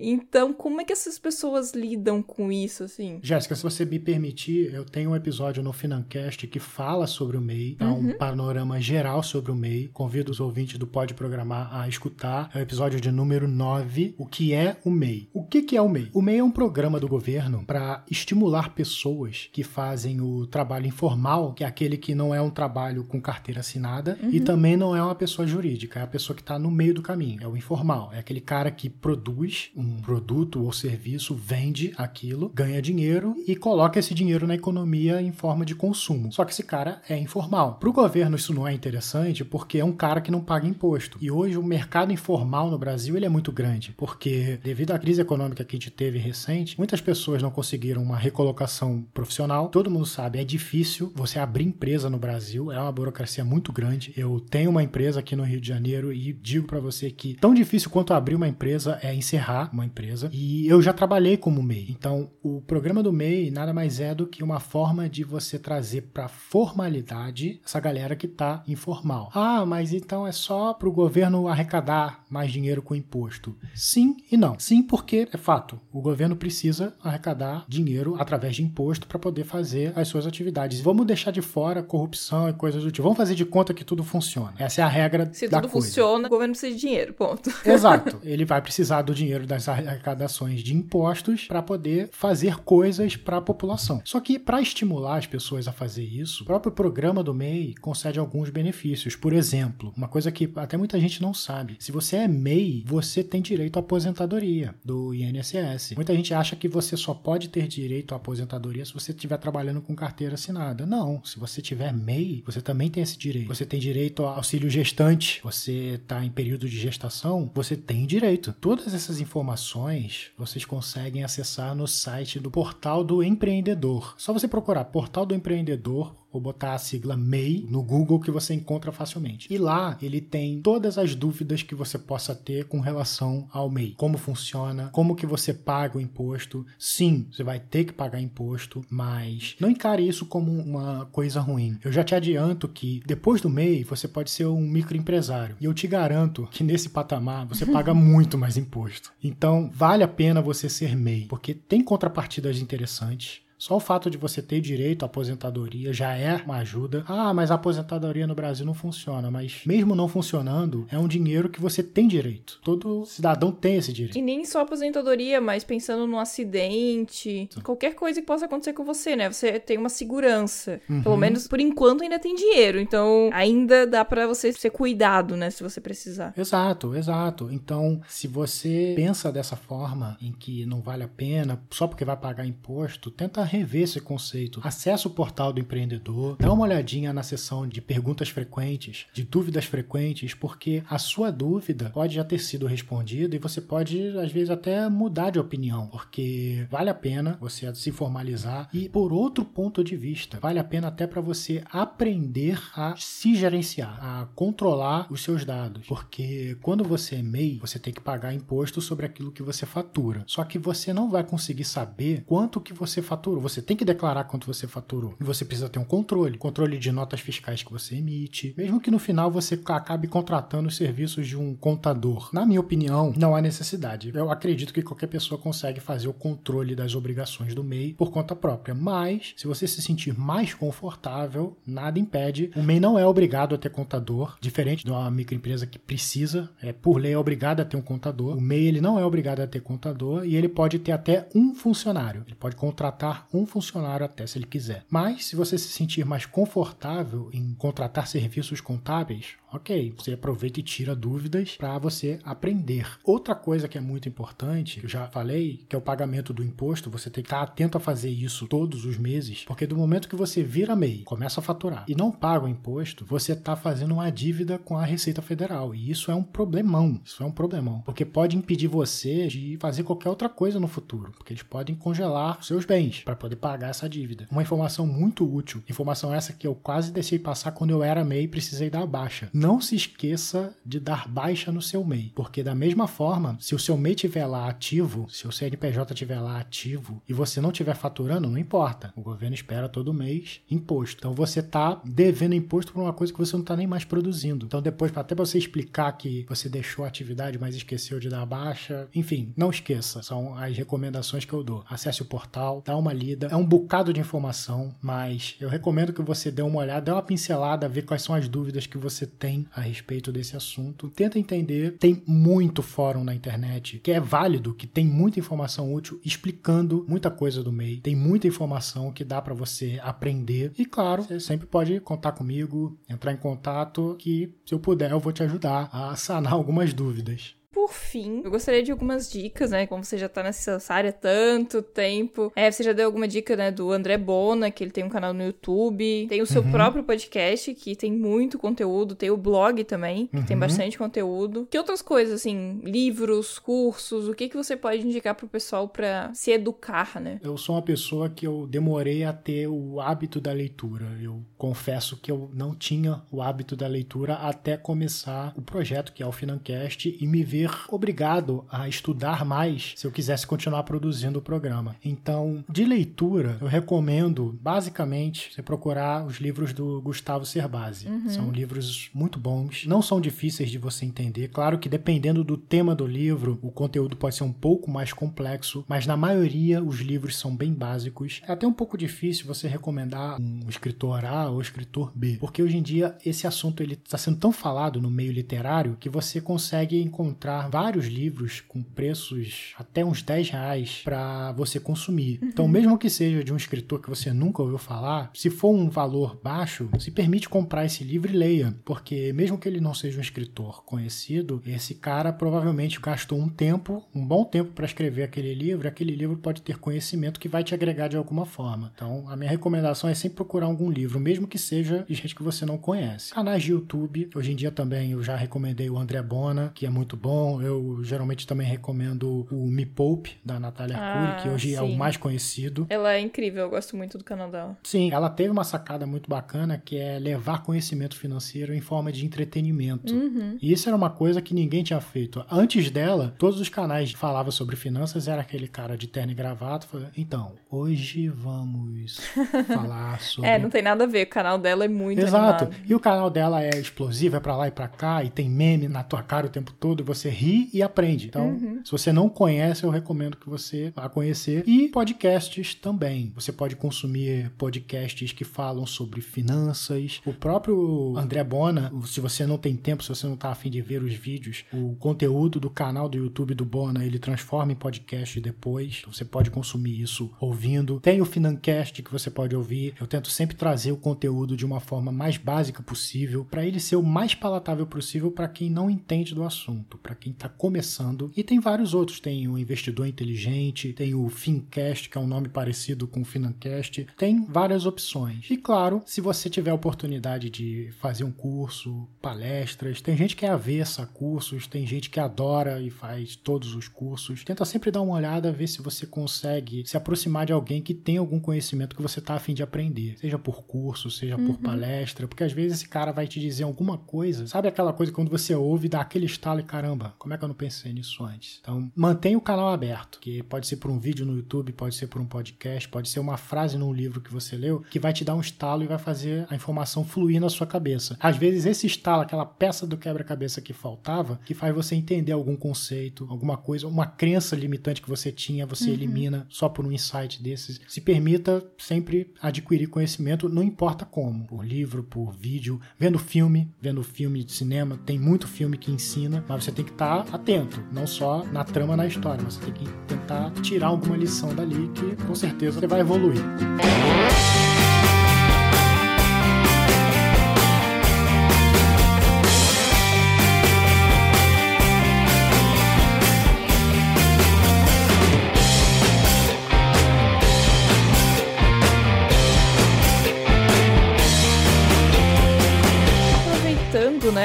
Então, 0.00 0.52
como 0.52 0.80
é 0.80 0.84
que 0.84 0.92
essas 0.92 1.18
pessoas 1.18 1.72
lidam 1.72 2.22
com 2.22 2.50
isso, 2.50 2.84
assim? 2.84 3.18
Jéssica, 3.22 3.54
se 3.54 3.62
você 3.62 3.84
me 3.84 3.98
permitir, 3.98 4.72
eu 4.74 4.84
tenho 4.84 5.10
um 5.10 5.16
episódio 5.16 5.62
no 5.62 5.72
Financast 5.72 6.46
que 6.46 6.58
fala 6.58 7.06
sobre 7.06 7.36
o 7.38 7.42
MEI, 7.42 7.76
dá 7.78 7.92
um 7.92 8.12
panorama 8.12 8.80
geral 8.80 9.22
sobre 9.22 9.50
o 9.50 9.54
MEI. 9.54 9.88
Convido 9.92 10.30
os 10.30 10.40
ouvintes 10.40 10.78
do 10.78 10.86
Pode 10.86 11.14
Programar 11.14 11.74
a 11.74 11.88
escutar. 11.88 12.50
É 12.54 12.58
o 12.58 12.62
episódio 12.62 13.00
de 13.00 13.10
número 13.10 13.48
9, 13.48 14.14
o 14.18 14.26
que 14.26 14.52
é 14.52 14.76
o 14.84 14.90
MEI. 14.90 15.28
O 15.32 15.44
que, 15.44 15.62
que 15.62 15.76
é 15.76 15.82
o 15.82 15.88
MEI? 15.88 16.10
O 16.12 16.22
MEI 16.22 16.38
é 16.38 16.44
um 16.44 16.50
programa 16.50 17.00
do 17.00 17.08
governo 17.08 17.64
para 17.64 18.04
estimular 18.10 18.74
pessoas 18.74 19.48
que 19.52 19.62
fazem 19.62 20.20
o 20.20 20.46
trabalho 20.46 20.86
informal, 20.86 21.52
que 21.52 21.64
é 21.64 21.66
aquele 21.66 21.96
que 21.96 22.14
não 22.14 22.34
é 22.34 22.40
um 22.40 22.50
trabalho 22.50 23.04
com 23.04 23.20
carteira 23.20 23.60
assinada 23.60 24.18
e 24.30 24.40
também 24.40 24.76
não 24.76 24.94
é 24.94 25.02
uma 25.02 25.14
pessoa 25.14 25.46
jurídica, 25.46 26.00
é 26.00 26.02
a 26.02 26.06
pessoa 26.06 26.34
que 26.34 26.42
está 26.42 26.58
no 26.58 26.70
meio 26.70 26.94
do 26.94 27.02
caminho, 27.02 27.42
é 27.42 27.46
o 27.46 27.56
informal, 27.56 28.10
é 28.12 28.18
aquele 28.18 28.40
cara 28.40 28.70
que 28.70 28.88
produz 28.88 29.70
um 29.76 30.00
produto 30.00 30.62
ou 30.62 30.72
serviço, 30.72 31.34
vende 31.34 31.92
aquilo, 31.96 32.50
ganha 32.54 32.80
dinheiro 32.80 33.34
e 33.46 33.54
coloca 33.54 33.98
esse 33.98 34.14
dinheiro 34.14 34.46
na 34.46 34.54
economia 34.54 35.20
em 35.20 35.32
forma 35.32 35.64
de 35.64 35.74
consumo. 35.74 36.32
Só 36.32 36.44
que 36.44 36.52
esse 36.52 36.62
cara 36.62 37.00
é 37.08 37.18
informal. 37.28 37.74
Para 37.74 37.88
o 37.88 37.92
governo 37.92 38.36
isso 38.36 38.54
não 38.54 38.66
é 38.66 38.72
interessante 38.72 39.44
porque 39.44 39.78
é 39.78 39.84
um 39.84 39.92
cara 39.92 40.20
que 40.20 40.30
não 40.30 40.40
paga 40.40 40.66
imposto. 40.66 41.18
E 41.20 41.30
hoje 41.30 41.58
o 41.58 41.62
mercado 41.62 42.12
informal 42.12 42.70
no 42.70 42.78
Brasil 42.78 43.16
ele 43.16 43.26
é 43.26 43.28
muito 43.28 43.52
grande, 43.52 43.92
porque 43.96 44.58
devido 44.62 44.92
à 44.92 44.98
crise 44.98 45.20
econômica 45.20 45.64
que 45.64 45.76
a 45.76 45.78
gente 45.78 45.90
teve 45.90 46.18
recente, 46.18 46.76
muitas 46.78 47.00
pessoas 47.00 47.42
não 47.42 47.50
conseguiram 47.50 48.02
uma 48.02 48.16
recolocação 48.16 49.04
profissional. 49.12 49.68
Todo 49.68 49.90
mundo 49.90 50.06
sabe, 50.06 50.40
é 50.40 50.44
difícil 50.44 51.12
você 51.14 51.38
abrir 51.38 51.64
empresa 51.64 52.08
no 52.08 52.18
Brasil, 52.18 52.72
é 52.72 52.80
uma 52.80 52.90
burocracia 52.90 53.44
muito 53.44 53.72
grande. 53.72 54.12
Eu 54.16 54.40
tenho 54.40 54.70
uma 54.70 54.82
empresa 54.82 55.20
aqui 55.20 55.36
no 55.36 55.44
Rio 55.44 55.60
de 55.60 55.68
Janeiro 55.68 56.12
e 56.12 56.32
digo 56.32 56.66
para 56.66 56.80
você 56.80 57.10
que 57.10 57.34
tão 57.34 57.52
difícil 57.52 57.90
quanto 57.90 58.14
abrir 58.14 58.34
uma 58.34 58.48
empresa 58.48 58.98
é 59.02 59.14
encerrar 59.14 59.70
uma 59.72 59.84
empresa. 59.84 60.30
E 60.32 60.66
eu 60.66 60.80
já 60.80 60.92
trabalhei 60.92 61.36
como 61.36 61.62
MEI. 61.62 61.88
Então, 61.90 62.30
o 62.42 62.62
programa 62.62 63.02
do 63.02 63.12
MEI 63.12 63.50
nada 63.50 63.74
mais 63.74 64.00
é 64.00 64.14
do 64.14 64.26
que 64.26 64.42
uma 64.42 64.60
forma 64.60 65.08
de 65.08 65.24
você 65.24 65.58
trazer 65.58 66.02
para 66.12 66.28
formalidade 66.28 67.17
essa 67.64 67.80
galera 67.80 68.14
que 68.16 68.28
tá 68.28 68.62
informal. 68.66 69.30
Ah, 69.34 69.64
mas 69.66 69.92
então 69.92 70.26
é 70.26 70.32
só 70.32 70.72
para 70.72 70.88
o 70.88 70.92
governo 70.92 71.48
arrecadar 71.48 72.24
mais 72.30 72.52
dinheiro 72.52 72.82
com 72.82 72.94
imposto? 72.94 73.54
Sim 73.74 74.16
e 74.30 74.36
não. 74.36 74.58
Sim, 74.58 74.82
porque 74.82 75.28
é 75.32 75.36
fato, 75.36 75.80
o 75.92 76.00
governo 76.00 76.36
precisa 76.36 76.94
arrecadar 77.02 77.64
dinheiro 77.68 78.16
através 78.18 78.56
de 78.56 78.62
imposto 78.62 79.06
para 79.06 79.18
poder 79.18 79.44
fazer 79.44 79.92
as 79.96 80.08
suas 80.08 80.26
atividades. 80.26 80.80
Vamos 80.80 81.06
deixar 81.06 81.30
de 81.30 81.42
fora 81.42 81.82
corrupção 81.82 82.48
e 82.48 82.52
coisas 82.52 82.82
do 82.82 82.90
tipo. 82.90 83.02
Vamos 83.02 83.18
fazer 83.18 83.34
de 83.34 83.44
conta 83.44 83.72
que 83.74 83.84
tudo 83.84 84.02
funciona. 84.04 84.54
Essa 84.58 84.82
é 84.82 84.84
a 84.84 84.88
regra 84.88 85.28
Se 85.32 85.48
da 85.48 85.60
tudo 85.60 85.70
coisa. 85.70 85.86
funciona, 85.86 86.26
o 86.26 86.30
governo 86.30 86.52
precisa 86.52 86.74
de 86.74 86.80
dinheiro, 86.80 87.12
ponto. 87.14 87.50
Exato. 87.64 88.18
Ele 88.22 88.44
vai 88.44 88.60
precisar 88.60 89.02
do 89.02 89.14
dinheiro 89.14 89.46
das 89.46 89.68
arrecadações 89.68 90.60
de 90.62 90.74
impostos 90.74 91.46
para 91.46 91.62
poder 91.62 92.08
fazer 92.12 92.56
coisas 92.58 93.16
para 93.16 93.38
a 93.38 93.42
população. 93.42 94.00
Só 94.04 94.20
que 94.20 94.38
para 94.38 94.60
estimular 94.60 95.16
as 95.18 95.26
pessoas 95.26 95.66
a 95.68 95.72
fazer 95.72 96.04
isso, 96.04 96.42
o 96.42 96.46
próprio 96.46 96.72
programa 96.72 96.97
do 97.24 97.32
MEI 97.32 97.74
concede 97.80 98.18
alguns 98.18 98.50
benefícios. 98.50 99.14
Por 99.14 99.32
exemplo, 99.32 99.92
uma 99.96 100.08
coisa 100.08 100.32
que 100.32 100.50
até 100.56 100.76
muita 100.76 100.98
gente 100.98 101.22
não 101.22 101.32
sabe: 101.32 101.76
se 101.78 101.92
você 101.92 102.16
é 102.16 102.28
MEI, 102.28 102.84
você 102.86 103.22
tem 103.22 103.40
direito 103.40 103.76
à 103.76 103.80
aposentadoria 103.80 104.74
do 104.84 105.14
INSS. 105.14 105.94
Muita 105.94 106.14
gente 106.14 106.34
acha 106.34 106.56
que 106.56 106.68
você 106.68 106.96
só 106.96 107.14
pode 107.14 107.48
ter 107.48 107.68
direito 107.68 108.14
à 108.14 108.16
aposentadoria 108.16 108.84
se 108.84 108.92
você 108.92 109.12
estiver 109.12 109.38
trabalhando 109.38 109.80
com 109.80 109.94
carteira 109.94 110.34
assinada. 110.34 110.84
Não. 110.84 111.22
Se 111.24 111.38
você 111.38 111.62
tiver 111.62 111.92
MEI, 111.92 112.42
você 112.44 112.60
também 112.60 112.90
tem 112.90 113.02
esse 113.02 113.16
direito. 113.16 113.48
Você 113.48 113.64
tem 113.64 113.78
direito 113.78 114.24
ao 114.24 114.36
auxílio 114.36 114.68
gestante. 114.68 115.40
Você 115.44 116.00
está 116.02 116.24
em 116.24 116.30
período 116.30 116.68
de 116.68 116.78
gestação, 116.78 117.50
você 117.54 117.76
tem 117.76 118.06
direito. 118.06 118.52
Todas 118.60 118.92
essas 118.92 119.20
informações 119.20 120.30
vocês 120.36 120.64
conseguem 120.64 121.22
acessar 121.22 121.74
no 121.74 121.86
site 121.86 122.40
do 122.40 122.50
Portal 122.50 123.04
do 123.04 123.22
Empreendedor. 123.22 124.14
Só 124.18 124.32
você 124.32 124.48
procurar 124.48 124.84
Portal 124.84 125.24
do 125.24 125.34
Empreendedor 125.34 126.14
ou 126.32 126.40
botar 126.40 126.74
a 126.74 126.78
sigla 126.78 127.16
MEI 127.16 127.66
no 127.68 127.82
Google 127.82 128.20
que 128.20 128.30
você 128.30 128.54
encontra 128.54 128.92
facilmente. 128.92 129.52
E 129.52 129.58
lá 129.58 129.96
ele 130.00 130.20
tem 130.20 130.60
todas 130.60 130.98
as 130.98 131.14
dúvidas 131.14 131.62
que 131.62 131.74
você 131.74 131.98
possa 131.98 132.34
ter 132.34 132.64
com 132.66 132.80
relação 132.80 133.48
ao 133.52 133.70
MEI. 133.70 133.94
Como 133.96 134.18
funciona, 134.18 134.88
como 134.92 135.16
que 135.16 135.26
você 135.26 135.52
paga 135.54 135.98
o 135.98 136.00
imposto. 136.00 136.66
Sim, 136.78 137.26
você 137.30 137.42
vai 137.42 137.58
ter 137.58 137.84
que 137.84 137.92
pagar 137.92 138.20
imposto, 138.20 138.84
mas 138.90 139.56
não 139.60 139.70
encare 139.70 140.06
isso 140.06 140.26
como 140.26 140.50
uma 140.50 141.06
coisa 141.06 141.40
ruim. 141.40 141.78
Eu 141.84 141.92
já 141.92 142.04
te 142.04 142.14
adianto 142.14 142.68
que 142.68 143.02
depois 143.06 143.40
do 143.40 143.50
MEI 143.50 143.84
você 143.84 144.06
pode 144.06 144.30
ser 144.30 144.46
um 144.46 144.60
microempresário. 144.60 145.56
E 145.60 145.64
eu 145.64 145.74
te 145.74 145.86
garanto 145.86 146.48
que 146.50 146.64
nesse 146.64 146.88
patamar 146.88 147.46
você 147.46 147.64
paga 147.66 147.94
muito 147.94 148.36
mais 148.36 148.56
imposto. 148.56 149.12
Então 149.22 149.70
vale 149.72 150.02
a 150.02 150.08
pena 150.08 150.42
você 150.42 150.68
ser 150.68 150.96
MEI, 150.96 151.26
porque 151.28 151.54
tem 151.54 151.82
contrapartidas 151.82 152.60
interessantes. 152.60 153.40
Só 153.58 153.76
o 153.76 153.80
fato 153.80 154.08
de 154.08 154.16
você 154.16 154.40
ter 154.40 154.60
direito 154.60 155.02
à 155.02 155.06
aposentadoria 155.06 155.92
já 155.92 156.14
é 156.14 156.36
uma 156.44 156.58
ajuda. 156.58 157.04
Ah, 157.08 157.34
mas 157.34 157.50
a 157.50 157.56
aposentadoria 157.56 158.26
no 158.26 158.34
Brasil 158.34 158.64
não 158.64 158.74
funciona. 158.74 159.30
Mas 159.30 159.62
mesmo 159.66 159.94
não 159.94 160.06
funcionando, 160.06 160.86
é 160.90 160.98
um 160.98 161.08
dinheiro 161.08 161.48
que 161.48 161.60
você 161.60 161.82
tem 161.82 162.06
direito. 162.06 162.60
Todo 162.62 163.04
cidadão 163.04 163.50
tem 163.50 163.76
esse 163.76 163.92
direito. 163.92 164.16
E 164.16 164.22
nem 164.22 164.44
só 164.44 164.60
aposentadoria, 164.60 165.40
mas 165.40 165.64
pensando 165.64 166.06
num 166.06 166.18
acidente, 166.18 167.48
qualquer 167.64 167.94
coisa 167.94 168.20
que 168.20 168.26
possa 168.26 168.44
acontecer 168.44 168.72
com 168.72 168.84
você, 168.84 169.16
né? 169.16 169.30
Você 169.30 169.58
tem 169.58 169.76
uma 169.76 169.88
segurança. 169.88 170.80
Pelo 171.02 171.16
menos 171.16 171.48
por 171.48 171.58
enquanto 171.58 172.02
ainda 172.02 172.18
tem 172.18 172.34
dinheiro. 172.34 172.78
Então 172.78 173.30
ainda 173.32 173.86
dá 173.86 174.04
pra 174.04 174.26
você 174.26 174.52
ser 174.52 174.70
cuidado, 174.70 175.36
né? 175.36 175.50
Se 175.50 175.62
você 175.62 175.80
precisar. 175.80 176.32
Exato, 176.36 176.94
exato. 176.94 177.48
Então, 177.50 178.00
se 178.06 178.28
você 178.28 178.92
pensa 178.94 179.32
dessa 179.32 179.56
forma, 179.56 180.16
em 180.22 180.30
que 180.30 180.64
não 180.64 180.80
vale 180.80 181.02
a 181.02 181.08
pena, 181.08 181.60
só 181.70 181.88
porque 181.88 182.04
vai 182.04 182.16
pagar 182.16 182.46
imposto, 182.46 183.10
tenta 183.10 183.47
rever 183.48 183.82
esse 183.82 184.00
conceito. 184.00 184.60
Acesse 184.62 185.06
o 185.06 185.10
portal 185.10 185.52
do 185.52 185.60
empreendedor, 185.60 186.36
dá 186.38 186.52
uma 186.52 186.64
olhadinha 186.64 187.12
na 187.12 187.22
seção 187.22 187.66
de 187.66 187.80
perguntas 187.80 188.28
frequentes, 188.28 189.06
de 189.12 189.24
dúvidas 189.24 189.64
frequentes, 189.64 190.34
porque 190.34 190.82
a 190.88 190.98
sua 190.98 191.30
dúvida 191.30 191.90
pode 191.90 192.14
já 192.14 192.24
ter 192.24 192.38
sido 192.38 192.66
respondida 192.66 193.34
e 193.34 193.38
você 193.38 193.60
pode, 193.60 194.16
às 194.18 194.30
vezes, 194.30 194.50
até 194.50 194.88
mudar 194.88 195.30
de 195.30 195.38
opinião, 195.38 195.86
porque 195.88 196.66
vale 196.70 196.90
a 196.90 196.94
pena 196.94 197.38
você 197.40 197.74
se 197.74 197.90
formalizar 197.90 198.68
e, 198.72 198.88
por 198.88 199.12
outro 199.12 199.44
ponto 199.44 199.82
de 199.82 199.96
vista, 199.96 200.38
vale 200.40 200.58
a 200.58 200.64
pena 200.64 200.88
até 200.88 201.06
para 201.06 201.20
você 201.20 201.62
aprender 201.70 202.60
a 202.74 202.94
se 202.96 203.34
gerenciar, 203.34 203.98
a 204.00 204.26
controlar 204.34 205.06
os 205.10 205.22
seus 205.22 205.44
dados, 205.44 205.86
porque 205.86 206.56
quando 206.62 206.84
você 206.84 207.16
é 207.16 207.22
MEI, 207.22 207.58
você 207.58 207.78
tem 207.78 207.92
que 207.92 208.00
pagar 208.00 208.34
imposto 208.34 208.80
sobre 208.80 209.06
aquilo 209.06 209.32
que 209.32 209.42
você 209.42 209.64
fatura. 209.66 210.22
Só 210.26 210.44
que 210.44 210.58
você 210.58 210.92
não 210.92 211.10
vai 211.10 211.24
conseguir 211.24 211.64
saber 211.64 212.24
quanto 212.26 212.60
que 212.60 212.72
você 212.72 213.00
faturou. 213.00 213.37
Você 213.40 213.62
tem 213.62 213.76
que 213.76 213.84
declarar 213.84 214.24
quanto 214.24 214.46
você 214.46 214.66
faturou. 214.66 215.14
E 215.20 215.24
você 215.24 215.44
precisa 215.44 215.68
ter 215.68 215.78
um 215.78 215.84
controle, 215.84 216.38
controle 216.38 216.78
de 216.78 216.92
notas 216.92 217.20
fiscais 217.20 217.62
que 217.62 217.72
você 217.72 217.96
emite, 217.96 218.54
mesmo 218.56 218.80
que 218.80 218.90
no 218.90 218.98
final 218.98 219.30
você 219.30 219.60
acabe 219.66 220.08
contratando 220.08 220.68
os 220.68 220.76
serviços 220.76 221.26
de 221.26 221.36
um 221.36 221.54
contador. 221.54 222.30
Na 222.32 222.46
minha 222.46 222.60
opinião, 222.60 223.12
não 223.16 223.34
há 223.34 223.40
necessidade. 223.40 224.10
Eu 224.14 224.30
acredito 224.30 224.72
que 224.72 224.82
qualquer 224.82 225.08
pessoa 225.08 225.40
consegue 225.40 225.80
fazer 225.80 226.08
o 226.08 226.12
controle 226.12 226.74
das 226.74 226.94
obrigações 226.94 227.54
do 227.54 227.64
MEI 227.64 227.94
por 227.94 228.10
conta 228.10 228.34
própria, 228.34 228.74
mas 228.74 229.34
se 229.36 229.46
você 229.46 229.66
se 229.66 229.82
sentir 229.82 230.18
mais 230.18 230.54
confortável, 230.54 231.56
nada 231.66 231.98
impede. 231.98 232.50
O 232.56 232.62
MEI 232.62 232.80
não 232.80 232.98
é 232.98 233.06
obrigado 233.06 233.54
a 233.54 233.58
ter 233.58 233.70
contador, 233.70 234.36
diferente 234.40 234.84
de 234.84 234.90
uma 234.90 235.10
microempresa 235.10 235.66
que 235.66 235.78
precisa, 235.78 236.50
é 236.62 236.72
por 236.72 236.98
lei 236.98 237.12
é 237.12 237.18
obrigado 237.18 237.60
a 237.60 237.64
ter 237.64 237.76
um 237.76 237.82
contador. 237.82 238.36
O 238.36 238.40
MEI 238.40 238.66
ele 238.66 238.80
não 238.80 238.98
é 238.98 239.04
obrigado 239.04 239.40
a 239.40 239.46
ter 239.46 239.60
contador 239.60 240.24
e 240.24 240.36
ele 240.36 240.48
pode 240.48 240.78
ter 240.78 240.92
até 240.92 241.28
um 241.34 241.54
funcionário. 241.54 242.24
Ele 242.26 242.34
pode 242.34 242.56
contratar 242.56 243.26
um 243.32 243.46
funcionário 243.46 244.04
até 244.06 244.26
se 244.26 244.38
ele 244.38 244.46
quiser. 244.46 244.84
Mas 244.88 245.26
se 245.26 245.36
você 245.36 245.58
se 245.58 245.68
sentir 245.68 246.04
mais 246.04 246.26
confortável 246.26 247.30
em 247.32 247.54
contratar 247.54 248.06
serviços 248.06 248.60
contábeis, 248.60 249.34
ok, 249.52 249.94
você 249.96 250.12
aproveita 250.12 250.60
e 250.60 250.62
tira 250.62 250.94
dúvidas 250.94 251.56
para 251.56 251.78
você 251.78 252.18
aprender. 252.24 252.86
Outra 253.04 253.34
coisa 253.34 253.68
que 253.68 253.78
é 253.78 253.80
muito 253.80 254.08
importante, 254.08 254.80
que 254.80 254.86
eu 254.86 254.90
já 254.90 255.06
falei, 255.06 255.64
que 255.68 255.74
é 255.74 255.78
o 255.78 255.82
pagamento 255.82 256.32
do 256.32 256.44
imposto, 256.44 256.90
você 256.90 257.08
tem 257.08 257.22
que 257.22 257.28
estar 257.28 257.42
atento 257.42 257.76
a 257.76 257.80
fazer 257.80 258.10
isso 258.10 258.46
todos 258.46 258.84
os 258.84 258.98
meses, 258.98 259.44
porque 259.46 259.66
do 259.66 259.76
momento 259.76 260.08
que 260.08 260.16
você 260.16 260.42
vira 260.42 260.76
MEI, 260.76 261.02
começa 261.04 261.40
a 261.40 261.42
faturar 261.42 261.84
e 261.88 261.94
não 261.94 262.10
paga 262.10 262.44
o 262.44 262.48
imposto, 262.48 263.04
você 263.04 263.32
está 263.32 263.56
fazendo 263.56 263.94
uma 263.94 264.10
dívida 264.10 264.58
com 264.58 264.76
a 264.76 264.84
Receita 264.84 265.22
Federal. 265.22 265.74
E 265.74 265.90
isso 265.90 266.10
é 266.10 266.14
um 266.14 266.22
problemão. 266.22 267.00
Isso 267.04 267.22
é 267.22 267.26
um 267.26 267.30
problemão. 267.30 267.80
Porque 267.82 268.04
pode 268.04 268.36
impedir 268.36 268.68
você 268.68 269.26
de 269.26 269.56
fazer 269.60 269.82
qualquer 269.82 270.08
outra 270.10 270.28
coisa 270.28 270.60
no 270.60 270.68
futuro. 270.68 271.12
Porque 271.12 271.32
eles 271.32 271.42
podem 271.42 271.74
congelar 271.74 272.42
seus 272.42 272.64
bens 272.64 273.02
para 273.04 273.16
poder 273.16 273.36
pagar 273.36 273.70
essa 273.70 273.88
dívida. 273.88 274.26
Uma 274.30 274.42
informação 274.42 274.86
muito 274.86 275.30
útil. 275.30 275.62
Informação 275.68 276.12
essa 276.12 276.32
que 276.32 276.46
eu 276.46 276.54
quase 276.54 276.92
deixei 276.92 277.18
passar 277.18 277.52
quando 277.52 277.70
eu 277.70 277.82
era 277.82 278.04
MEI 278.04 278.24
e 278.24 278.28
precisei 278.28 278.68
dar 278.68 278.86
baixa 278.86 279.30
não 279.38 279.60
se 279.60 279.76
esqueça 279.76 280.52
de 280.66 280.80
dar 280.80 281.06
baixa 281.06 281.52
no 281.52 281.62
seu 281.62 281.84
MEI, 281.84 282.12
porque 282.14 282.42
da 282.42 282.54
mesma 282.54 282.88
forma, 282.88 283.36
se 283.40 283.54
o 283.54 283.58
seu 283.58 283.76
MEI 283.76 283.94
estiver 283.94 284.26
lá 284.26 284.48
ativo, 284.48 285.08
se 285.08 285.28
o 285.28 285.32
CNPJ 285.32 285.94
estiver 285.94 286.20
lá 286.20 286.40
ativo 286.40 287.00
e 287.08 287.12
você 287.12 287.40
não 287.40 287.50
estiver 287.50 287.74
faturando, 287.74 288.28
não 288.28 288.36
importa. 288.36 288.92
O 288.96 289.00
governo 289.00 289.34
espera 289.34 289.68
todo 289.68 289.94
mês 289.94 290.40
imposto. 290.50 290.98
Então 290.98 291.14
você 291.14 291.38
está 291.38 291.80
devendo 291.84 292.34
imposto 292.34 292.72
por 292.72 292.82
uma 292.82 292.92
coisa 292.92 293.12
que 293.12 293.18
você 293.18 293.34
não 293.34 293.42
está 293.42 293.56
nem 293.56 293.66
mais 293.66 293.84
produzindo. 293.84 294.46
Então 294.46 294.60
depois, 294.60 294.90
até 294.96 295.14
você 295.14 295.38
explicar 295.38 295.92
que 295.92 296.26
você 296.28 296.48
deixou 296.48 296.84
a 296.84 296.88
atividade, 296.88 297.38
mas 297.38 297.54
esqueceu 297.54 298.00
de 298.00 298.08
dar 298.08 298.26
baixa, 298.26 298.88
enfim, 298.94 299.32
não 299.36 299.50
esqueça. 299.50 300.02
São 300.02 300.36
as 300.36 300.56
recomendações 300.56 301.24
que 301.24 301.32
eu 301.32 301.44
dou. 301.44 301.64
Acesse 301.68 302.02
o 302.02 302.06
portal, 302.06 302.62
dá 302.66 302.76
uma 302.76 302.92
lida. 302.92 303.28
É 303.30 303.36
um 303.36 303.46
bocado 303.46 303.92
de 303.92 304.00
informação, 304.00 304.74
mas 304.82 305.36
eu 305.40 305.48
recomendo 305.48 305.92
que 305.92 306.02
você 306.02 306.30
dê 306.30 306.42
uma 306.42 306.58
olhada, 306.58 306.86
dê 306.86 306.90
uma 306.90 307.02
pincelada, 307.02 307.68
ver 307.68 307.82
quais 307.82 308.02
são 308.02 308.14
as 308.14 308.28
dúvidas 308.28 308.66
que 308.66 308.76
você 308.76 309.06
tem 309.06 309.27
tem 309.28 309.46
a 309.54 309.60
respeito 309.60 310.10
desse 310.10 310.34
assunto. 310.34 310.88
Tenta 310.88 311.18
entender. 311.18 311.76
Tem 311.78 312.02
muito 312.06 312.62
fórum 312.62 313.04
na 313.04 313.14
internet 313.14 313.78
que 313.78 313.92
é 313.92 314.00
válido, 314.00 314.54
que 314.54 314.66
tem 314.66 314.86
muita 314.86 315.20
informação 315.20 315.72
útil 315.72 316.00
explicando 316.02 316.86
muita 316.88 317.10
coisa 317.10 317.42
do 317.42 317.52
MEI. 317.52 317.80
Tem 317.80 317.94
muita 317.94 318.26
informação 318.26 318.90
que 318.90 319.04
dá 319.04 319.20
para 319.20 319.34
você 319.34 319.78
aprender. 319.82 320.52
E 320.58 320.64
claro, 320.64 321.02
você 321.02 321.20
sempre 321.20 321.46
pode 321.46 321.78
contar 321.80 322.12
comigo, 322.12 322.78
entrar 322.88 323.12
em 323.12 323.18
contato, 323.18 323.94
que 323.98 324.32
se 324.46 324.54
eu 324.54 324.58
puder 324.58 324.90
eu 324.90 325.00
vou 325.00 325.12
te 325.12 325.22
ajudar 325.22 325.68
a 325.70 325.94
sanar 325.94 326.32
algumas 326.38 326.72
dúvidas 326.72 327.37
por 327.58 327.72
fim, 327.72 328.20
eu 328.24 328.30
gostaria 328.30 328.62
de 328.62 328.70
algumas 328.70 329.10
dicas, 329.10 329.50
né? 329.50 329.66
Como 329.66 329.82
você 329.82 329.98
já 329.98 330.08
tá 330.08 330.22
nessa 330.22 330.60
área 330.72 330.90
há 330.90 330.92
tanto 330.92 331.60
tempo. 331.60 332.32
É, 332.36 332.48
você 332.48 332.62
já 332.62 332.72
deu 332.72 332.86
alguma 332.86 333.08
dica, 333.08 333.34
né, 333.34 333.50
do 333.50 333.72
André 333.72 333.98
Bona, 333.98 334.48
que 334.48 334.62
ele 334.62 334.70
tem 334.70 334.84
um 334.84 334.88
canal 334.88 335.12
no 335.12 335.24
YouTube. 335.24 336.06
Tem 336.08 336.22
o 336.22 336.26
seu 336.26 336.40
uhum. 336.40 336.52
próprio 336.52 336.84
podcast, 336.84 337.52
que 337.56 337.74
tem 337.74 337.90
muito 337.90 338.38
conteúdo. 338.38 338.94
Tem 338.94 339.10
o 339.10 339.16
blog 339.16 339.64
também, 339.64 340.06
que 340.06 340.18
uhum. 340.18 340.24
tem 340.24 340.38
bastante 340.38 340.78
conteúdo. 340.78 341.48
Que 341.50 341.58
outras 341.58 341.82
coisas, 341.82 342.20
assim, 342.20 342.60
livros, 342.62 343.40
cursos, 343.40 344.06
o 344.06 344.14
que 344.14 344.28
que 344.28 344.36
você 344.36 344.56
pode 344.56 344.86
indicar 344.86 345.16
pro 345.16 345.26
pessoal 345.26 345.66
para 345.68 346.14
se 346.14 346.30
educar, 346.30 347.00
né? 347.00 347.18
Eu 347.24 347.36
sou 347.36 347.56
uma 347.56 347.62
pessoa 347.62 348.08
que 348.08 348.24
eu 348.24 348.46
demorei 348.46 349.02
a 349.02 349.12
ter 349.12 349.48
o 349.48 349.80
hábito 349.80 350.20
da 350.20 350.30
leitura. 350.30 350.86
Eu 351.02 351.24
confesso 351.38 351.96
que 351.96 352.10
eu 352.10 352.30
não 352.34 352.54
tinha 352.54 353.00
o 353.10 353.22
hábito 353.22 353.56
da 353.56 353.66
leitura 353.66 354.14
até 354.14 354.56
começar 354.56 355.32
o 355.36 355.40
projeto 355.40 355.92
que 355.92 356.02
é 356.02 356.06
o 356.06 356.12
Financast 356.12 356.96
e 357.00 357.06
me 357.06 357.22
ver 357.22 357.50
obrigado 357.68 358.44
a 358.50 358.68
estudar 358.68 359.24
mais 359.24 359.74
se 359.76 359.86
eu 359.86 359.92
quisesse 359.92 360.26
continuar 360.26 360.64
produzindo 360.64 361.20
o 361.20 361.22
programa. 361.22 361.76
Então, 361.84 362.44
de 362.48 362.64
leitura, 362.64 363.38
eu 363.40 363.46
recomendo 363.46 364.36
basicamente 364.42 365.32
você 365.32 365.42
procurar 365.42 366.04
os 366.04 366.16
livros 366.16 366.52
do 366.52 366.82
Gustavo 366.82 367.24
Cerbasi. 367.24 367.88
Uhum. 367.88 368.10
São 368.10 368.30
livros 368.30 368.90
muito 368.92 369.18
bons, 369.18 369.64
não 369.66 369.80
são 369.80 370.00
difíceis 370.00 370.50
de 370.50 370.58
você 370.58 370.84
entender. 370.84 371.28
Claro 371.28 371.58
que 371.58 371.68
dependendo 371.68 372.24
do 372.24 372.36
tema 372.36 372.74
do 372.74 372.86
livro, 372.86 373.38
o 373.42 373.50
conteúdo 373.50 373.96
pode 373.96 374.16
ser 374.16 374.24
um 374.24 374.32
pouco 374.32 374.70
mais 374.70 374.92
complexo, 374.92 375.64
mas 375.68 375.86
na 375.86 375.96
maioria 375.96 376.62
os 376.62 376.80
livros 376.80 377.16
são 377.16 377.36
bem 377.36 377.52
básicos. 377.52 378.20
É 378.26 378.32
até 378.32 378.46
um 378.46 378.52
pouco 378.52 378.76
difícil 378.76 379.26
você 379.26 379.46
recomendar 379.46 380.20
um 380.20 380.48
escritor 380.48 381.04
A 381.04 381.27
ou 381.30 381.40
escritor 381.40 381.92
B, 381.94 382.16
porque 382.20 382.42
hoje 382.42 382.56
em 382.56 382.62
dia 382.62 382.96
esse 383.04 383.26
assunto 383.26 383.62
ele 383.62 383.74
está 383.74 383.98
sendo 383.98 384.18
tão 384.18 384.32
falado 384.32 384.80
no 384.80 384.90
meio 384.90 385.12
literário 385.12 385.76
que 385.78 385.88
você 385.88 386.20
consegue 386.20 386.80
encontrar 386.80 387.48
vários 387.48 387.86
livros 387.86 388.40
com 388.40 388.62
preços 388.62 389.54
até 389.58 389.84
uns 389.84 390.02
10 390.02 390.30
reais 390.30 390.80
para 390.84 391.32
você 391.32 391.58
consumir. 391.58 392.18
Uhum. 392.22 392.28
Então, 392.28 392.48
mesmo 392.48 392.78
que 392.78 392.90
seja 392.90 393.24
de 393.24 393.32
um 393.32 393.36
escritor 393.36 393.80
que 393.80 393.88
você 393.88 394.12
nunca 394.12 394.42
ouviu 394.42 394.58
falar, 394.58 395.10
se 395.14 395.30
for 395.30 395.50
um 395.50 395.68
valor 395.68 396.18
baixo, 396.22 396.68
se 396.78 396.90
permite 396.90 397.28
comprar 397.28 397.64
esse 397.64 397.84
livro 397.84 398.10
e 398.10 398.16
leia, 398.16 398.54
porque 398.64 399.12
mesmo 399.12 399.38
que 399.38 399.48
ele 399.48 399.60
não 399.60 399.74
seja 399.74 399.98
um 399.98 400.02
escritor 400.02 400.64
conhecido, 400.64 401.42
esse 401.46 401.74
cara 401.74 402.12
provavelmente 402.12 402.80
gastou 402.80 403.18
um 403.18 403.28
tempo, 403.28 403.82
um 403.94 404.06
bom 404.06 404.24
tempo 404.24 404.52
para 404.52 404.66
escrever 404.66 405.02
aquele 405.02 405.34
livro, 405.34 405.66
e 405.66 405.68
aquele 405.68 405.94
livro 405.94 406.16
pode 406.16 406.42
ter 406.42 406.58
conhecimento 406.58 407.20
que 407.20 407.28
vai 407.28 407.42
te 407.42 407.54
agregar 407.54 407.88
de 407.88 407.96
alguma 407.96 408.24
forma. 408.24 408.70
Então, 408.74 409.08
a 409.08 409.16
minha 409.16 409.30
recomendação 409.30 409.88
é 409.88 409.94
sempre 409.94 410.16
procurar 410.16 410.46
algum 410.46 410.70
livro, 410.70 411.00
mesmo 411.00 411.17
que 411.26 411.38
seja 411.38 411.84
de 411.88 411.94
gente 411.94 412.14
que 412.14 412.22
você 412.22 412.44
não 412.44 412.58
conhece. 412.58 413.12
Canais 413.12 413.42
de 413.42 413.52
YouTube, 413.52 414.10
hoje 414.14 414.32
em 414.32 414.36
dia 414.36 414.50
também 414.50 414.92
eu 414.92 415.02
já 415.02 415.16
recomendei 415.16 415.68
o 415.70 415.78
André 415.78 416.02
Bona, 416.02 416.52
que 416.54 416.66
é 416.66 416.70
muito 416.70 416.96
bom, 416.96 417.40
eu 417.42 417.82
geralmente 417.82 418.26
também 418.26 418.46
recomendo 418.46 419.26
o 419.30 419.46
Me 419.46 419.66
Poupe, 419.66 420.18
da 420.24 420.38
Natália 420.38 420.76
ah, 420.76 420.80
Arcuri, 420.80 421.22
que 421.22 421.28
hoje 421.28 421.48
sim. 421.50 421.54
é 421.56 421.62
o 421.62 421.76
mais 421.76 421.96
conhecido. 421.96 422.66
Ela 422.68 422.94
é 422.94 423.00
incrível, 423.00 423.44
eu 423.44 423.50
gosto 423.50 423.76
muito 423.76 423.98
do 423.98 424.04
canal 424.04 424.30
dela. 424.30 424.56
Sim, 424.62 424.90
ela 424.92 425.10
teve 425.10 425.30
uma 425.30 425.44
sacada 425.44 425.86
muito 425.86 426.08
bacana 426.08 426.60
que 426.62 426.76
é 426.76 426.98
levar 426.98 427.42
conhecimento 427.42 427.96
financeiro 427.96 428.54
em 428.54 428.60
forma 428.60 428.92
de 428.92 429.04
entretenimento. 429.04 429.94
Uhum. 429.94 430.38
E 430.40 430.52
isso 430.52 430.68
era 430.68 430.76
uma 430.76 430.90
coisa 430.90 431.22
que 431.22 431.34
ninguém 431.34 431.62
tinha 431.62 431.80
feito. 431.80 432.24
Antes 432.30 432.70
dela, 432.70 433.14
todos 433.18 433.40
os 433.40 433.48
canais 433.48 433.92
falavam 433.92 434.30
sobre 434.30 434.56
finanças 434.56 435.08
era 435.08 435.20
aquele 435.20 435.48
cara 435.48 435.76
de 435.76 435.86
terno 435.86 436.12
e 436.12 436.14
gravata. 436.14 436.66
Então, 436.96 437.34
hoje 437.50 438.08
vamos 438.08 438.98
falar 439.46 440.00
sobre. 440.00 440.30
É, 440.30 440.38
não 440.38 440.50
tem 440.50 440.62
nada 440.62 440.84
a 440.84 440.86
ver. 440.86 441.06
O 441.08 441.10
canal 441.10 441.38
dela 441.38 441.64
é 441.64 441.68
muito 441.68 442.00
Exato. 442.00 442.44
Animado. 442.44 442.64
E 442.68 442.74
o 442.74 442.80
canal 442.80 443.08
dela 443.10 443.42
é 443.42 443.58
explosivo, 443.58 444.16
é 444.16 444.20
pra 444.20 444.36
lá 444.36 444.46
e 444.46 444.50
pra 444.50 444.68
cá, 444.68 445.02
e 445.02 445.08
tem 445.08 445.28
meme 445.28 445.66
na 445.66 445.82
tua 445.82 446.02
cara 446.02 446.26
o 446.26 446.30
tempo 446.30 446.52
todo, 446.52 446.80
e 446.80 446.84
você 446.84 447.08
ri 447.08 447.48
e 447.52 447.62
aprende. 447.62 448.06
Então, 448.08 448.28
uhum. 448.28 448.60
se 448.62 448.70
você 448.70 448.92
não 448.92 449.08
conhece, 449.08 449.64
eu 449.64 449.70
recomendo 449.70 450.16
que 450.16 450.28
você 450.28 450.70
vá 450.76 450.88
conhecer. 450.88 451.42
E 451.46 451.68
podcasts 451.68 452.54
também. 452.54 453.10
Você 453.14 453.32
pode 453.32 453.56
consumir 453.56 454.30
podcasts 454.36 455.12
que 455.12 455.24
falam 455.24 455.64
sobre 455.64 456.02
finanças. 456.02 457.00
O 457.06 457.14
próprio 457.14 457.96
André 457.96 458.22
Bona, 458.22 458.70
se 458.84 459.00
você 459.00 459.26
não 459.26 459.38
tem 459.38 459.56
tempo, 459.56 459.82
se 459.82 459.88
você 459.88 460.06
não 460.06 460.14
está 460.14 460.30
afim 460.30 460.50
de 460.50 460.60
ver 460.60 460.82
os 460.82 460.92
vídeos, 460.92 461.44
o 461.52 461.74
conteúdo 461.76 462.38
do 462.38 462.50
canal 462.50 462.88
do 462.88 462.98
YouTube 462.98 463.34
do 463.34 463.44
Bona, 463.46 463.84
ele 463.84 463.98
transforma 463.98 464.52
em 464.52 464.56
podcast 464.56 465.18
depois. 465.20 465.82
Você 465.86 466.04
pode 466.04 466.30
consumir 466.30 466.80
isso 466.80 467.10
ouvindo. 467.18 467.80
Tem 467.80 468.02
o 468.02 468.04
Financast 468.04 468.82
que 468.82 468.92
você 468.92 469.10
pode 469.10 469.34
ouvir. 469.34 469.74
Eu 469.80 469.86
tento 469.86 470.10
sempre 470.10 470.36
trazer 470.36 470.70
o 470.70 470.76
conteúdo 470.76 470.97
de 471.36 471.44
uma 471.44 471.60
forma 471.60 471.90
mais 471.90 472.16
básica 472.16 472.62
possível, 472.62 473.24
para 473.24 473.44
ele 473.44 473.58
ser 473.58 473.76
o 473.76 473.82
mais 473.82 474.14
palatável 474.14 474.66
possível 474.66 475.10
para 475.10 475.28
quem 475.28 475.50
não 475.50 475.68
entende 475.68 476.14
do 476.14 476.22
assunto, 476.22 476.78
para 476.78 476.94
quem 476.94 477.08
quem 477.08 477.12
está 477.12 477.28
começando. 477.28 478.12
E 478.16 478.22
tem 478.22 478.38
vários 478.38 478.74
outros. 478.74 479.00
Tem 479.00 479.26
o 479.28 479.38
Investidor 479.38 479.86
Inteligente, 479.86 480.72
tem 480.72 480.94
o 480.94 481.08
Fincast, 481.08 481.88
que 481.88 481.96
é 481.96 482.00
um 482.00 482.06
nome 482.06 482.28
parecido 482.28 482.86
com 482.86 483.00
o 483.00 483.04
Financast. 483.04 483.86
Tem 483.96 484.24
várias 484.24 484.66
opções. 484.66 485.30
E 485.30 485.36
claro, 485.36 485.82
se 485.86 486.00
você 486.00 486.28
tiver 486.28 486.50
a 486.50 486.54
oportunidade 486.54 487.30
de 487.30 487.70
fazer 487.80 488.04
um 488.04 488.12
curso, 488.12 488.86
palestras, 489.00 489.80
tem 489.80 489.96
gente 489.96 490.14
que 490.14 490.26
é 490.26 490.28
avessa 490.28 490.82
a 490.82 490.86
cursos, 490.86 491.46
tem 491.46 491.66
gente 491.66 491.88
que 491.88 492.00
adora 492.00 492.60
e 492.60 492.70
faz 492.70 493.16
todos 493.16 493.54
os 493.54 493.68
cursos. 493.68 494.24
Tenta 494.24 494.44
sempre 494.44 494.70
dar 494.70 494.82
uma 494.82 494.94
olhada, 494.94 495.32
ver 495.32 495.46
se 495.46 495.62
você 495.62 495.86
consegue 495.86 496.64
se 496.66 496.76
aproximar 496.76 497.26
de 497.26 497.32
alguém 497.32 497.62
que 497.62 497.72
tem 497.72 497.96
algum 497.96 498.20
conhecimento 498.20 498.76
que 498.76 498.82
você 498.82 498.98
está 498.98 499.14
afim 499.14 499.32
de 499.32 499.42
aprender. 499.42 499.96
Seja 499.98 500.18
por 500.18 500.42
curso, 500.42 500.87
seja 500.90 501.16
uhum. 501.16 501.26
por 501.26 501.38
palestra, 501.38 502.06
porque 502.06 502.24
às 502.24 502.32
vezes 502.32 502.58
esse 502.58 502.68
cara 502.68 502.92
vai 502.92 503.06
te 503.06 503.20
dizer 503.20 503.44
alguma 503.44 503.78
coisa. 503.78 504.26
Sabe 504.26 504.48
aquela 504.48 504.72
coisa 504.72 504.92
quando 504.92 505.10
você 505.10 505.34
ouve, 505.34 505.68
dá 505.68 505.80
aquele 505.80 506.06
estalo 506.06 506.40
e 506.40 506.42
caramba, 506.42 506.94
como 506.98 507.14
é 507.14 507.18
que 507.18 507.24
eu 507.24 507.28
não 507.28 507.34
pensei 507.34 507.72
nisso 507.72 508.04
antes? 508.04 508.38
Então, 508.40 508.70
mantenha 508.74 509.16
o 509.16 509.20
canal 509.20 509.48
aberto, 509.48 509.98
que 510.00 510.22
pode 510.22 510.46
ser 510.46 510.56
por 510.56 510.70
um 510.70 510.78
vídeo 510.78 511.04
no 511.06 511.16
YouTube, 511.16 511.52
pode 511.52 511.74
ser 511.74 511.86
por 511.86 512.00
um 512.00 512.06
podcast, 512.06 512.68
pode 512.68 512.88
ser 512.88 513.00
uma 513.00 513.16
frase 513.16 513.56
num 513.58 513.72
livro 513.72 514.00
que 514.00 514.12
você 514.12 514.36
leu, 514.36 514.62
que 514.70 514.78
vai 514.78 514.92
te 514.92 515.04
dar 515.04 515.14
um 515.14 515.20
estalo 515.20 515.62
e 515.62 515.66
vai 515.66 515.78
fazer 515.78 516.26
a 516.30 516.34
informação 516.34 516.84
fluir 516.84 517.20
na 517.20 517.28
sua 517.28 517.46
cabeça. 517.46 517.96
Às 518.00 518.16
vezes, 518.16 518.46
esse 518.46 518.66
estalo, 518.66 519.02
aquela 519.02 519.26
peça 519.26 519.66
do 519.66 519.76
quebra-cabeça 519.76 520.40
que 520.40 520.52
faltava, 520.52 521.20
que 521.24 521.34
faz 521.34 521.54
você 521.54 521.74
entender 521.74 522.12
algum 522.12 522.36
conceito, 522.36 523.06
alguma 523.08 523.36
coisa, 523.36 523.66
uma 523.66 523.86
crença 523.86 524.36
limitante 524.36 524.82
que 524.82 524.88
você 524.88 525.12
tinha, 525.12 525.46
você 525.46 525.68
uhum. 525.68 525.74
elimina 525.74 526.26
só 526.28 526.48
por 526.48 526.64
um 526.66 526.72
insight 526.72 527.22
desses. 527.22 527.60
Se 527.68 527.80
permita 527.80 528.44
sempre 528.58 529.12
adquirir 529.20 529.68
conhecimento, 529.68 530.28
não 530.28 530.42
importa 530.42 530.77
como, 530.84 531.24
por 531.26 531.44
livro, 531.44 531.82
por 531.82 532.12
vídeo, 532.12 532.60
vendo 532.78 532.98
filme, 532.98 533.52
vendo 533.60 533.82
filme 533.82 534.24
de 534.24 534.32
cinema, 534.32 534.78
tem 534.84 534.98
muito 534.98 535.26
filme 535.26 535.56
que 535.56 535.70
ensina, 535.70 536.24
mas 536.28 536.44
você 536.44 536.52
tem 536.52 536.64
que 536.64 536.72
estar 536.72 537.06
atento, 537.12 537.62
não 537.72 537.86
só 537.86 538.24
na 538.26 538.44
trama, 538.44 538.76
na 538.76 538.86
história, 538.86 539.22
mas 539.22 539.34
você 539.34 539.50
tem 539.50 539.54
que 539.54 539.68
tentar 539.86 540.30
tirar 540.42 540.68
alguma 540.68 540.96
lição 540.96 541.34
dali 541.34 541.70
que 541.74 542.04
com 542.04 542.14
certeza 542.14 542.60
você 542.60 542.66
vai 542.66 542.80
evoluir. 542.80 543.18
Aproveitando, 543.18 544.57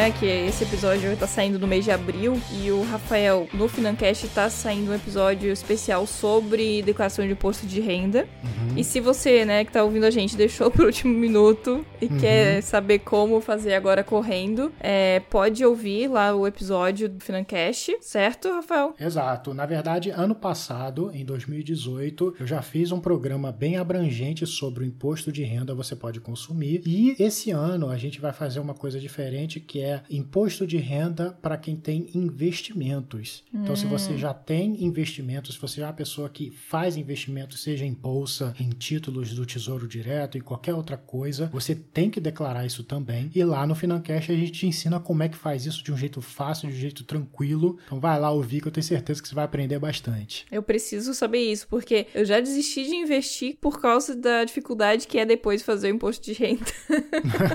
né, 0.04 0.12
que 0.12 0.26
esse 0.26 0.66
episódio 0.66 1.16
tá 1.16 1.26
saindo 1.26 1.58
no 1.58 1.66
mês 1.66 1.86
de 1.86 1.92
abril 1.92 2.38
e 2.62 2.70
o 2.72 2.84
Rafael, 2.84 3.48
no 3.54 3.70
Financast, 3.70 4.28
tá 4.28 4.50
saindo 4.50 4.92
um 4.92 4.94
episódio 4.94 5.50
especial 5.50 6.06
sobre 6.06 6.82
declaração 6.82 7.26
de 7.26 7.32
imposto 7.32 7.66
de 7.66 7.80
renda. 7.80 8.28
E 8.76 8.84
se 8.84 9.00
você, 9.00 9.46
né, 9.46 9.64
que 9.64 9.72
tá 9.72 9.82
ouvindo 9.82 10.06
a 10.06 10.10
gente, 10.10 10.36
deixou 10.36 10.70
pro 10.70 10.88
último 10.88 11.14
minuto 11.14 11.86
e 12.02 12.10
quer 12.10 12.62
saber 12.62 13.00
como 13.00 13.40
fazer 13.40 13.76
agora 13.76 14.04
correndo, 14.04 14.74
é, 14.80 15.22
pode 15.30 15.64
ouvir 15.64 16.10
lá 16.10 16.36
o 16.36 16.46
episódio 16.46 17.08
do 17.08 17.24
Financast, 17.24 17.96
certo, 18.02 18.50
Rafael? 18.50 18.94
Exato. 19.00 19.54
Na 19.54 19.66
verdade, 19.66 20.10
ano 20.10 20.36
passado, 20.36 21.12
em 21.14 21.24
2018, 21.24 22.36
eu 22.42 22.48
já 22.48 22.62
fiz 22.62 22.92
um 22.92 23.00
programa 23.00 23.54
bem 23.54 23.78
abrangente 23.78 24.46
sobre 24.46 24.84
o 24.84 24.88
imposto 24.88 25.32
de 25.32 25.44
renda 25.44 25.74
você 25.74 25.96
pode 25.96 26.20
consumir. 26.20 26.82
E 26.86 27.16
esse 27.20 27.52
ano 27.52 27.90
a 27.90 27.98
gente 27.98 28.20
vai 28.20 28.34
fazer 28.34 28.60
uma 28.60 28.74
coisa 28.74 29.00
diferente 29.00 29.60
que 29.60 29.80
é 29.80 29.93
imposto 30.10 30.66
de 30.66 30.78
renda 30.78 31.38
para 31.42 31.58
quem 31.58 31.76
tem 31.76 32.10
investimentos. 32.16 33.44
Então, 33.54 33.76
se 33.76 33.86
você 33.86 34.18
já 34.18 34.34
tem 34.34 34.84
investimentos, 34.84 35.56
se 35.56 35.62
você 35.62 35.82
é 35.82 35.86
uma 35.86 35.94
pessoa 35.94 36.30
que 36.30 36.52
faz 36.52 36.98
investimentos, 36.98 37.62
seja 37.62 37.86
em 37.86 37.94
bolsa, 37.94 38.54
em 38.60 38.70
títulos 38.70 39.34
do 39.34 39.46
Tesouro 39.46 39.88
Direto, 39.88 40.38
em 40.38 40.42
qualquer 40.42 40.74
outra 40.74 40.98
coisa, 40.98 41.50
você 41.52 41.76
tem 41.76 42.10
que 42.10 42.20
declarar 42.20 42.66
isso 42.66 42.84
também. 42.84 43.30
E 43.34 43.44
lá 43.44 43.66
no 43.68 43.76
Financast 43.76 44.32
a 44.32 44.36
gente 44.36 44.52
te 44.52 44.68
ensina 44.68 45.00
como 45.00 45.24
é 45.24 45.30
que 45.30 45.38
faz 45.38 45.66
isso 45.66 45.84
de 45.84 45.92
um 45.92 45.98
jeito 45.98 46.22
fácil, 46.22 46.70
de 46.70 46.76
um 46.76 46.80
jeito 46.80 47.04
tranquilo. 47.04 47.78
Então 47.86 48.00
vai 48.00 48.20
lá 48.20 48.32
ouvir 48.32 48.62
que 48.62 48.68
eu 48.68 48.72
tenho 48.72 48.84
certeza 48.84 49.22
que 49.22 49.28
você 49.28 49.36
vai 49.36 49.46
aprender 49.46 49.80
bastante. 49.80 50.46
Eu 50.52 50.64
preciso 50.64 51.14
saber 51.14 51.40
isso, 51.40 51.68
porque 51.68 52.08
eu 52.14 52.26
já 52.26 52.40
desisti 52.40 52.86
de 52.86 52.96
investir 52.96 53.58
por 53.60 53.80
causa 53.80 54.16
da 54.16 54.44
dificuldade 54.44 55.08
que 55.08 55.20
é 55.20 55.26
depois 55.26 55.62
fazer 55.62 55.92
o 55.92 55.96
imposto 55.96 56.24
de 56.26 56.34
renda. 56.34 56.66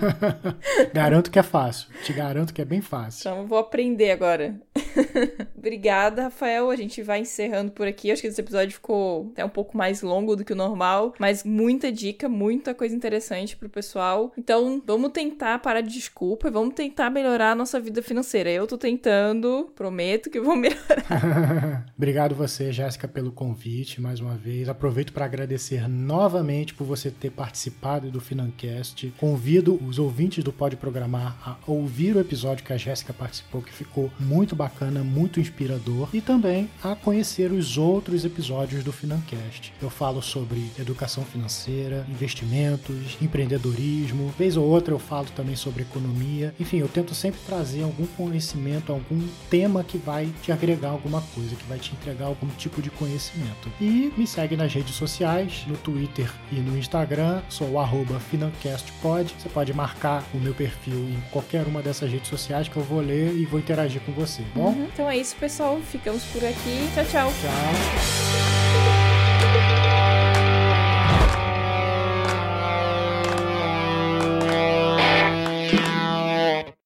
garanto 0.92 1.30
que 1.30 1.38
é 1.38 1.42
fácil. 1.42 1.88
Te 2.04 2.12
garanto 2.12 2.27
que 2.52 2.62
é 2.62 2.64
bem 2.64 2.80
fácil. 2.80 3.20
Então 3.20 3.46
vou 3.46 3.58
aprender 3.58 4.10
agora. 4.10 4.60
Obrigada, 5.56 6.22
Rafael. 6.22 6.70
A 6.70 6.76
gente 6.76 7.02
vai 7.02 7.20
encerrando 7.20 7.72
por 7.72 7.86
aqui. 7.86 8.10
Acho 8.10 8.22
que 8.22 8.28
esse 8.28 8.40
episódio 8.40 8.74
ficou 8.74 9.30
até 9.32 9.44
um 9.44 9.48
pouco 9.48 9.76
mais 9.76 10.02
longo 10.02 10.36
do 10.36 10.44
que 10.44 10.52
o 10.52 10.56
normal, 10.56 11.14
mas 11.18 11.44
muita 11.44 11.90
dica, 11.90 12.28
muita 12.28 12.74
coisa 12.74 12.94
interessante 12.94 13.56
pro 13.56 13.68
pessoal. 13.68 14.32
Então, 14.36 14.82
vamos 14.86 15.10
tentar 15.12 15.58
parar 15.58 15.80
de 15.80 15.92
desculpa 15.92 16.48
e 16.48 16.50
vamos 16.50 16.74
tentar 16.74 17.10
melhorar 17.10 17.52
a 17.52 17.54
nossa 17.54 17.80
vida 17.80 18.02
financeira. 18.02 18.50
Eu 18.50 18.66
tô 18.66 18.78
tentando, 18.78 19.70
prometo 19.74 20.30
que 20.30 20.40
vou 20.40 20.54
melhorar. 20.56 21.86
Obrigado 21.96 22.34
você, 22.34 22.72
Jéssica, 22.72 23.08
pelo 23.08 23.32
convite 23.32 24.00
mais 24.00 24.20
uma 24.20 24.34
vez. 24.34 24.68
Aproveito 24.68 25.12
para 25.12 25.24
agradecer 25.24 25.88
novamente 25.88 26.74
por 26.74 26.84
você 26.84 27.10
ter 27.10 27.30
participado 27.30 28.10
do 28.10 28.20
Financast. 28.20 29.12
Convido 29.18 29.78
os 29.84 29.98
ouvintes 29.98 30.44
do 30.44 30.52
Pode 30.52 30.76
Programar 30.76 31.36
a 31.44 31.56
ouvir 31.66 32.17
o 32.18 32.20
episódio 32.20 32.64
que 32.64 32.72
a 32.72 32.76
Jéssica 32.76 33.12
participou, 33.12 33.62
que 33.62 33.72
ficou 33.72 34.10
muito 34.18 34.54
bacana, 34.54 35.02
muito 35.02 35.40
inspirador, 35.40 36.08
e 36.12 36.20
também 36.20 36.68
a 36.82 36.94
conhecer 36.94 37.52
os 37.52 37.78
outros 37.78 38.24
episódios 38.24 38.84
do 38.84 38.92
Financast. 38.92 39.72
Eu 39.80 39.90
falo 39.90 40.20
sobre 40.20 40.70
educação 40.78 41.24
financeira, 41.24 42.06
investimentos, 42.08 43.16
empreendedorismo, 43.20 44.32
vez 44.38 44.56
ou 44.56 44.66
outra 44.66 44.92
eu 44.92 44.98
falo 44.98 45.28
também 45.34 45.56
sobre 45.56 45.82
economia. 45.82 46.54
Enfim, 46.58 46.78
eu 46.78 46.88
tento 46.88 47.14
sempre 47.14 47.40
trazer 47.46 47.82
algum 47.82 48.06
conhecimento, 48.06 48.92
algum 48.92 49.26
tema 49.48 49.84
que 49.84 49.98
vai 49.98 50.28
te 50.42 50.52
agregar 50.52 50.90
alguma 50.90 51.22
coisa, 51.34 51.54
que 51.54 51.64
vai 51.66 51.78
te 51.78 51.92
entregar 51.92 52.26
algum 52.26 52.48
tipo 52.48 52.82
de 52.82 52.90
conhecimento. 52.90 53.70
E 53.80 54.12
me 54.16 54.26
segue 54.26 54.56
nas 54.56 54.72
redes 54.72 54.94
sociais, 54.94 55.64
no 55.66 55.76
Twitter 55.76 56.30
e 56.50 56.56
no 56.56 56.76
Instagram, 56.76 57.42
sou 57.48 57.70
o 57.70 57.78
arroba 57.78 58.18
FinancastPod. 58.20 59.34
Você 59.38 59.48
pode 59.48 59.72
marcar 59.72 60.24
o 60.34 60.38
meu 60.38 60.54
perfil 60.54 60.94
em 60.94 61.20
qualquer 61.30 61.66
uma 61.66 61.82
dessas 61.82 62.07
nossas 62.08 62.12
redes 62.12 62.28
sociais 62.28 62.68
que 62.68 62.76
eu 62.76 62.82
vou 62.82 63.00
ler 63.00 63.34
e 63.34 63.44
vou 63.44 63.60
interagir 63.60 64.00
com 64.00 64.12
você, 64.12 64.42
tá 64.42 64.48
bom? 64.54 64.70
Uhum, 64.70 64.88
então 64.92 65.08
é 65.08 65.16
isso, 65.16 65.36
pessoal. 65.36 65.80
Ficamos 65.80 66.24
por 66.24 66.44
aqui. 66.44 66.88
Tchau, 66.94 67.04
tchau. 67.04 67.32
Tchau. 69.52 70.27